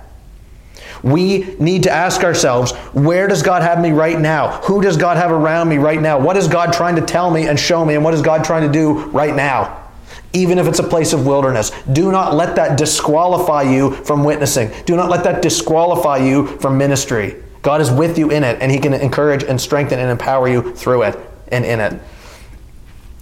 We 1.02 1.56
need 1.58 1.84
to 1.84 1.90
ask 1.90 2.22
ourselves, 2.22 2.72
where 2.92 3.28
does 3.28 3.42
God 3.42 3.62
have 3.62 3.80
me 3.80 3.90
right 3.90 4.18
now? 4.18 4.60
Who 4.62 4.82
does 4.82 4.96
God 4.96 5.16
have 5.16 5.30
around 5.30 5.68
me 5.68 5.78
right 5.78 6.00
now? 6.00 6.18
What 6.18 6.36
is 6.36 6.48
God 6.48 6.72
trying 6.72 6.96
to 6.96 7.02
tell 7.02 7.30
me 7.30 7.48
and 7.48 7.58
show 7.58 7.84
me? 7.84 7.94
And 7.94 8.04
what 8.04 8.14
is 8.14 8.22
God 8.22 8.44
trying 8.44 8.66
to 8.66 8.72
do 8.72 9.04
right 9.10 9.34
now? 9.34 9.84
Even 10.32 10.58
if 10.58 10.66
it's 10.66 10.78
a 10.78 10.84
place 10.84 11.12
of 11.12 11.26
wilderness. 11.26 11.70
Do 11.92 12.10
not 12.10 12.34
let 12.34 12.56
that 12.56 12.76
disqualify 12.76 13.62
you 13.62 13.92
from 13.92 14.24
witnessing. 14.24 14.70
Do 14.84 14.96
not 14.96 15.08
let 15.08 15.24
that 15.24 15.42
disqualify 15.42 16.18
you 16.18 16.46
from 16.58 16.76
ministry. 16.76 17.36
God 17.62 17.80
is 17.80 17.90
with 17.90 18.18
you 18.18 18.30
in 18.30 18.44
it, 18.44 18.58
and 18.60 18.70
He 18.70 18.78
can 18.78 18.94
encourage 18.94 19.42
and 19.42 19.60
strengthen 19.60 19.98
and 19.98 20.10
empower 20.10 20.48
you 20.48 20.74
through 20.74 21.02
it 21.04 21.18
and 21.48 21.64
in 21.64 21.80
it. 21.80 22.00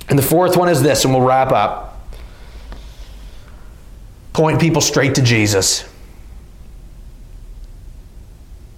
And 0.09 0.19
the 0.19 0.23
fourth 0.23 0.57
one 0.57 0.69
is 0.69 0.83
this, 0.83 1.05
and 1.05 1.15
we'll 1.15 1.27
wrap 1.27 1.53
up 1.53 1.97
point 4.37 4.61
people 4.61 4.83
straight 4.83 5.15
to 5.15 5.23
Jesus 5.23 5.89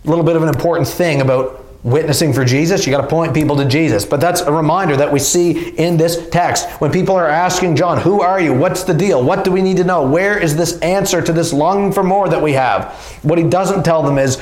little 0.05 0.25
bit 0.25 0.37
of 0.37 0.43
an 0.43 0.49
important 0.49 0.89
thing 0.89 1.21
about 1.21 1.65
witnessing 1.83 2.33
for 2.33 2.45
Jesus, 2.45 2.87
you 2.87 2.93
got 2.93 3.03
to 3.03 3.07
point 3.07 3.35
people 3.35 3.57
to 3.57 3.65
Jesus. 3.65 4.05
But 4.05 4.21
that's 4.21 4.41
a 4.41 4.53
reminder 4.53 4.97
that 4.97 5.13
we 5.13 5.19
see 5.19 5.71
in 5.71 5.97
this 5.97 6.29
text. 6.31 6.69
When 6.81 6.91
people 6.91 7.15
are 7.15 7.29
asking 7.29 7.77
John, 7.77 7.99
Who 7.99 8.21
are 8.21 8.41
you? 8.41 8.53
What's 8.53 8.85
the 8.85 8.95
deal? 8.95 9.23
What 9.23 9.45
do 9.45 9.53
we 9.53 9.63
need 9.63 9.77
to 9.79 9.85
know? 9.85 10.09
Where 10.09 10.39
is 10.39 10.57
this 10.57 10.79
answer 10.81 11.23
to 11.23 11.33
this 11.33 11.53
longing 11.53 11.93
for 11.93 12.03
more 12.03 12.29
that 12.29 12.43
we 12.43 12.53
have? 12.53 12.93
What 13.23 13.39
he 13.39 13.45
doesn't 13.45 13.85
tell 13.85 14.03
them 14.03 14.19
is, 14.19 14.41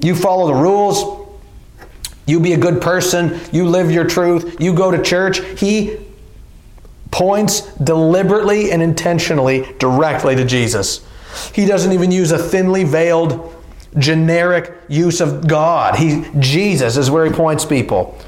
You 0.00 0.14
follow 0.14 0.46
the 0.46 0.54
rules. 0.54 1.20
You 2.26 2.38
be 2.38 2.52
a 2.52 2.58
good 2.58 2.80
person. 2.80 3.40
You 3.50 3.66
live 3.66 3.90
your 3.90 4.06
truth. 4.06 4.60
You 4.60 4.74
go 4.74 4.90
to 4.90 5.02
church. 5.02 5.40
He 5.58 5.98
points 7.10 7.62
deliberately 7.76 8.70
and 8.70 8.80
intentionally 8.80 9.66
directly 9.78 10.36
to 10.36 10.44
Jesus. 10.44 11.04
He 11.52 11.66
doesn't 11.66 11.92
even 11.92 12.10
use 12.10 12.30
a 12.30 12.38
thinly 12.38 12.84
veiled 12.84 13.54
generic 13.98 14.72
use 14.88 15.20
of 15.20 15.46
God. 15.46 15.96
He 15.96 16.24
Jesus 16.38 16.96
is 16.96 17.10
where 17.10 17.24
he 17.24 17.32
points 17.32 17.64
people. 17.64 18.18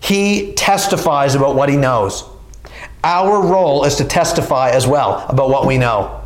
He 0.00 0.52
testifies 0.54 1.34
about 1.34 1.56
what 1.56 1.68
he 1.68 1.76
knows. 1.76 2.24
Our 3.02 3.46
role 3.46 3.84
is 3.84 3.96
to 3.96 4.04
testify 4.04 4.70
as 4.70 4.86
well 4.86 5.24
about 5.28 5.50
what 5.50 5.66
we 5.66 5.78
know. 5.78 6.22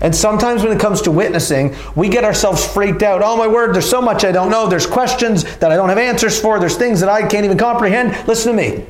And 0.00 0.14
sometimes 0.14 0.62
when 0.62 0.72
it 0.72 0.80
comes 0.80 1.02
to 1.02 1.10
witnessing, 1.10 1.74
we 1.94 2.08
get 2.08 2.24
ourselves 2.24 2.64
freaked 2.66 3.02
out. 3.02 3.22
Oh 3.22 3.36
my 3.36 3.46
word, 3.46 3.74
there's 3.74 3.88
so 3.88 4.02
much 4.02 4.24
I 4.24 4.32
don't 4.32 4.50
know. 4.50 4.68
There's 4.68 4.86
questions 4.86 5.44
that 5.58 5.72
I 5.72 5.76
don't 5.76 5.88
have 5.88 5.98
answers 5.98 6.40
for. 6.40 6.58
There's 6.58 6.76
things 6.76 7.00
that 7.00 7.08
I 7.08 7.26
can't 7.26 7.44
even 7.44 7.58
comprehend. 7.58 8.28
Listen 8.28 8.54
to 8.54 8.62
me. 8.62 8.84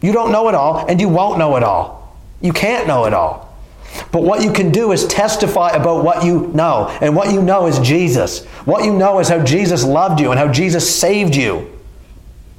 You 0.00 0.12
don't 0.12 0.32
know 0.32 0.48
it 0.48 0.54
all, 0.54 0.86
and 0.86 1.00
you 1.00 1.08
won't 1.08 1.38
know 1.38 1.56
it 1.56 1.62
all. 1.62 2.16
You 2.40 2.52
can't 2.52 2.86
know 2.86 3.04
it 3.04 3.12
all. 3.12 3.49
But 4.12 4.22
what 4.22 4.42
you 4.42 4.52
can 4.52 4.70
do 4.70 4.92
is 4.92 5.06
testify 5.06 5.70
about 5.70 6.04
what 6.04 6.24
you 6.24 6.48
know. 6.48 6.88
And 7.00 7.14
what 7.14 7.32
you 7.32 7.42
know 7.42 7.66
is 7.66 7.78
Jesus. 7.78 8.44
What 8.64 8.84
you 8.84 8.92
know 8.92 9.20
is 9.20 9.28
how 9.28 9.42
Jesus 9.44 9.84
loved 9.84 10.20
you 10.20 10.30
and 10.30 10.38
how 10.38 10.50
Jesus 10.50 10.94
saved 10.94 11.34
you. 11.34 11.70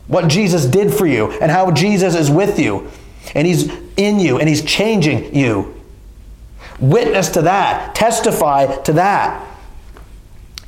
What 0.08 0.28
Jesus 0.28 0.66
did 0.66 0.94
for 0.94 1.06
you 1.06 1.32
and 1.40 1.52
how 1.52 1.72
Jesus 1.72 2.16
is 2.16 2.30
with 2.30 2.60
you. 2.60 2.90
And 3.36 3.48
He's 3.48 3.72
in 3.98 4.20
you 4.20 4.40
and 4.40 4.48
He's 4.48 4.64
changing 4.64 5.36
you. 5.36 5.76
Witness 6.80 7.30
to 7.30 7.44
that. 7.44 7.96
Testify 7.96 8.82
to 8.84 8.94
that. 8.94 9.48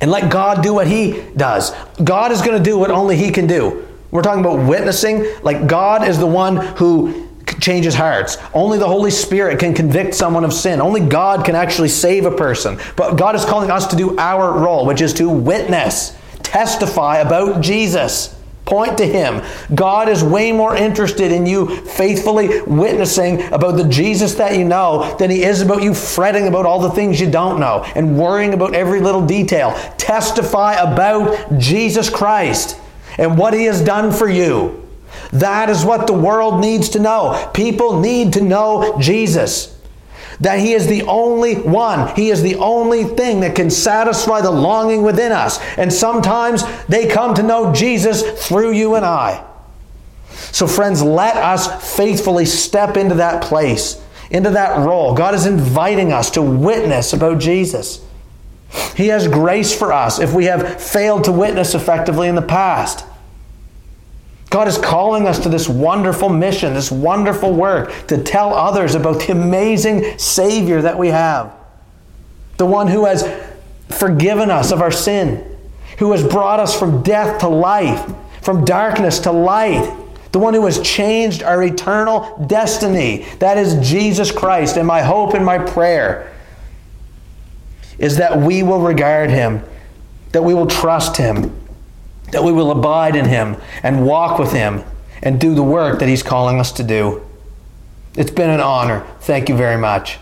And 0.00 0.10
let 0.10 0.30
God 0.30 0.62
do 0.62 0.74
what 0.74 0.86
He 0.86 1.22
does. 1.36 1.72
God 2.02 2.32
is 2.32 2.42
going 2.42 2.56
to 2.56 2.62
do 2.62 2.78
what 2.78 2.90
only 2.90 3.16
He 3.16 3.30
can 3.30 3.46
do. 3.46 3.86
We're 4.10 4.22
talking 4.22 4.44
about 4.44 4.66
witnessing. 4.68 5.26
Like 5.42 5.66
God 5.66 6.06
is 6.06 6.18
the 6.18 6.26
one 6.26 6.56
who 6.56 7.23
changes 7.60 7.94
hearts. 7.94 8.38
Only 8.52 8.78
the 8.78 8.88
Holy 8.88 9.10
Spirit 9.10 9.58
can 9.58 9.74
convict 9.74 10.14
someone 10.14 10.44
of 10.44 10.52
sin. 10.52 10.80
Only 10.80 11.00
God 11.00 11.44
can 11.44 11.54
actually 11.54 11.88
save 11.88 12.26
a 12.26 12.30
person. 12.30 12.78
But 12.96 13.16
God 13.16 13.34
is 13.34 13.44
calling 13.44 13.70
us 13.70 13.86
to 13.88 13.96
do 13.96 14.18
our 14.18 14.58
role, 14.58 14.86
which 14.86 15.00
is 15.00 15.12
to 15.14 15.28
witness, 15.28 16.16
testify 16.42 17.18
about 17.18 17.60
Jesus. 17.60 18.34
Point 18.64 18.96
to 18.98 19.06
Him. 19.06 19.42
God 19.74 20.08
is 20.08 20.24
way 20.24 20.50
more 20.50 20.74
interested 20.74 21.30
in 21.30 21.44
you 21.44 21.76
faithfully 21.82 22.62
witnessing 22.62 23.42
about 23.52 23.72
the 23.72 23.86
Jesus 23.88 24.34
that 24.36 24.56
you 24.56 24.64
know 24.64 25.16
than 25.18 25.30
He 25.30 25.42
is 25.42 25.60
about 25.60 25.82
you 25.82 25.92
fretting 25.92 26.48
about 26.48 26.64
all 26.64 26.80
the 26.80 26.90
things 26.90 27.20
you 27.20 27.30
don't 27.30 27.60
know 27.60 27.84
and 27.94 28.18
worrying 28.18 28.54
about 28.54 28.74
every 28.74 29.00
little 29.00 29.24
detail. 29.24 29.74
Testify 29.98 30.74
about 30.74 31.58
Jesus 31.58 32.08
Christ 32.08 32.78
and 33.18 33.36
what 33.36 33.52
He 33.52 33.64
has 33.64 33.82
done 33.82 34.10
for 34.10 34.28
you. 34.28 34.83
That 35.32 35.70
is 35.70 35.84
what 35.84 36.06
the 36.06 36.12
world 36.12 36.60
needs 36.60 36.90
to 36.90 36.98
know. 36.98 37.50
People 37.54 38.00
need 38.00 38.34
to 38.34 38.40
know 38.40 38.98
Jesus. 39.00 39.70
That 40.40 40.58
He 40.58 40.72
is 40.72 40.86
the 40.86 41.02
only 41.02 41.54
one. 41.54 42.14
He 42.14 42.30
is 42.30 42.42
the 42.42 42.56
only 42.56 43.04
thing 43.04 43.40
that 43.40 43.54
can 43.54 43.70
satisfy 43.70 44.40
the 44.40 44.50
longing 44.50 45.02
within 45.02 45.32
us. 45.32 45.60
And 45.76 45.92
sometimes 45.92 46.64
they 46.86 47.06
come 47.06 47.34
to 47.34 47.42
know 47.42 47.72
Jesus 47.72 48.22
through 48.46 48.72
you 48.72 48.94
and 48.94 49.04
I. 49.04 49.44
So, 50.52 50.66
friends, 50.66 51.02
let 51.02 51.36
us 51.36 51.96
faithfully 51.96 52.46
step 52.46 52.96
into 52.96 53.16
that 53.16 53.42
place, 53.42 54.00
into 54.30 54.50
that 54.50 54.84
role. 54.84 55.14
God 55.14 55.34
is 55.34 55.46
inviting 55.46 56.12
us 56.12 56.30
to 56.32 56.42
witness 56.42 57.12
about 57.12 57.38
Jesus. 57.40 58.04
He 58.96 59.08
has 59.08 59.28
grace 59.28 59.76
for 59.76 59.92
us 59.92 60.18
if 60.18 60.32
we 60.32 60.46
have 60.46 60.80
failed 60.80 61.24
to 61.24 61.32
witness 61.32 61.74
effectively 61.74 62.28
in 62.28 62.34
the 62.34 62.42
past. 62.42 63.04
God 64.54 64.68
is 64.68 64.78
calling 64.78 65.26
us 65.26 65.40
to 65.40 65.48
this 65.48 65.68
wonderful 65.68 66.28
mission, 66.28 66.74
this 66.74 66.88
wonderful 66.88 67.52
work 67.52 68.06
to 68.06 68.22
tell 68.22 68.54
others 68.54 68.94
about 68.94 69.18
the 69.18 69.32
amazing 69.32 70.16
Savior 70.16 70.80
that 70.80 70.96
we 70.96 71.08
have. 71.08 71.52
The 72.58 72.64
one 72.64 72.86
who 72.86 73.04
has 73.04 73.28
forgiven 73.88 74.52
us 74.52 74.70
of 74.70 74.80
our 74.80 74.92
sin, 74.92 75.44
who 75.98 76.12
has 76.12 76.22
brought 76.22 76.60
us 76.60 76.78
from 76.78 77.02
death 77.02 77.40
to 77.40 77.48
life, 77.48 78.14
from 78.42 78.64
darkness 78.64 79.18
to 79.18 79.32
light. 79.32 79.92
The 80.30 80.38
one 80.38 80.54
who 80.54 80.64
has 80.66 80.80
changed 80.82 81.42
our 81.42 81.60
eternal 81.60 82.46
destiny. 82.46 83.26
That 83.40 83.58
is 83.58 83.74
Jesus 83.84 84.30
Christ. 84.30 84.76
And 84.76 84.86
my 84.86 85.02
hope 85.02 85.34
and 85.34 85.44
my 85.44 85.58
prayer 85.58 86.32
is 87.98 88.18
that 88.18 88.38
we 88.38 88.62
will 88.62 88.82
regard 88.82 89.30
him, 89.30 89.64
that 90.30 90.44
we 90.44 90.54
will 90.54 90.68
trust 90.68 91.16
him, 91.16 91.60
that 92.32 92.42
we 92.42 92.52
will 92.52 92.70
abide 92.70 93.16
in 93.16 93.26
Him 93.26 93.56
and 93.82 94.06
walk 94.06 94.38
with 94.38 94.52
Him 94.52 94.82
and 95.22 95.40
do 95.40 95.54
the 95.54 95.62
work 95.62 95.98
that 96.00 96.08
He's 96.08 96.22
calling 96.22 96.60
us 96.60 96.72
to 96.72 96.82
do. 96.82 97.24
It's 98.16 98.30
been 98.30 98.50
an 98.50 98.60
honor. 98.60 99.06
Thank 99.20 99.48
you 99.48 99.56
very 99.56 99.78
much. 99.78 100.18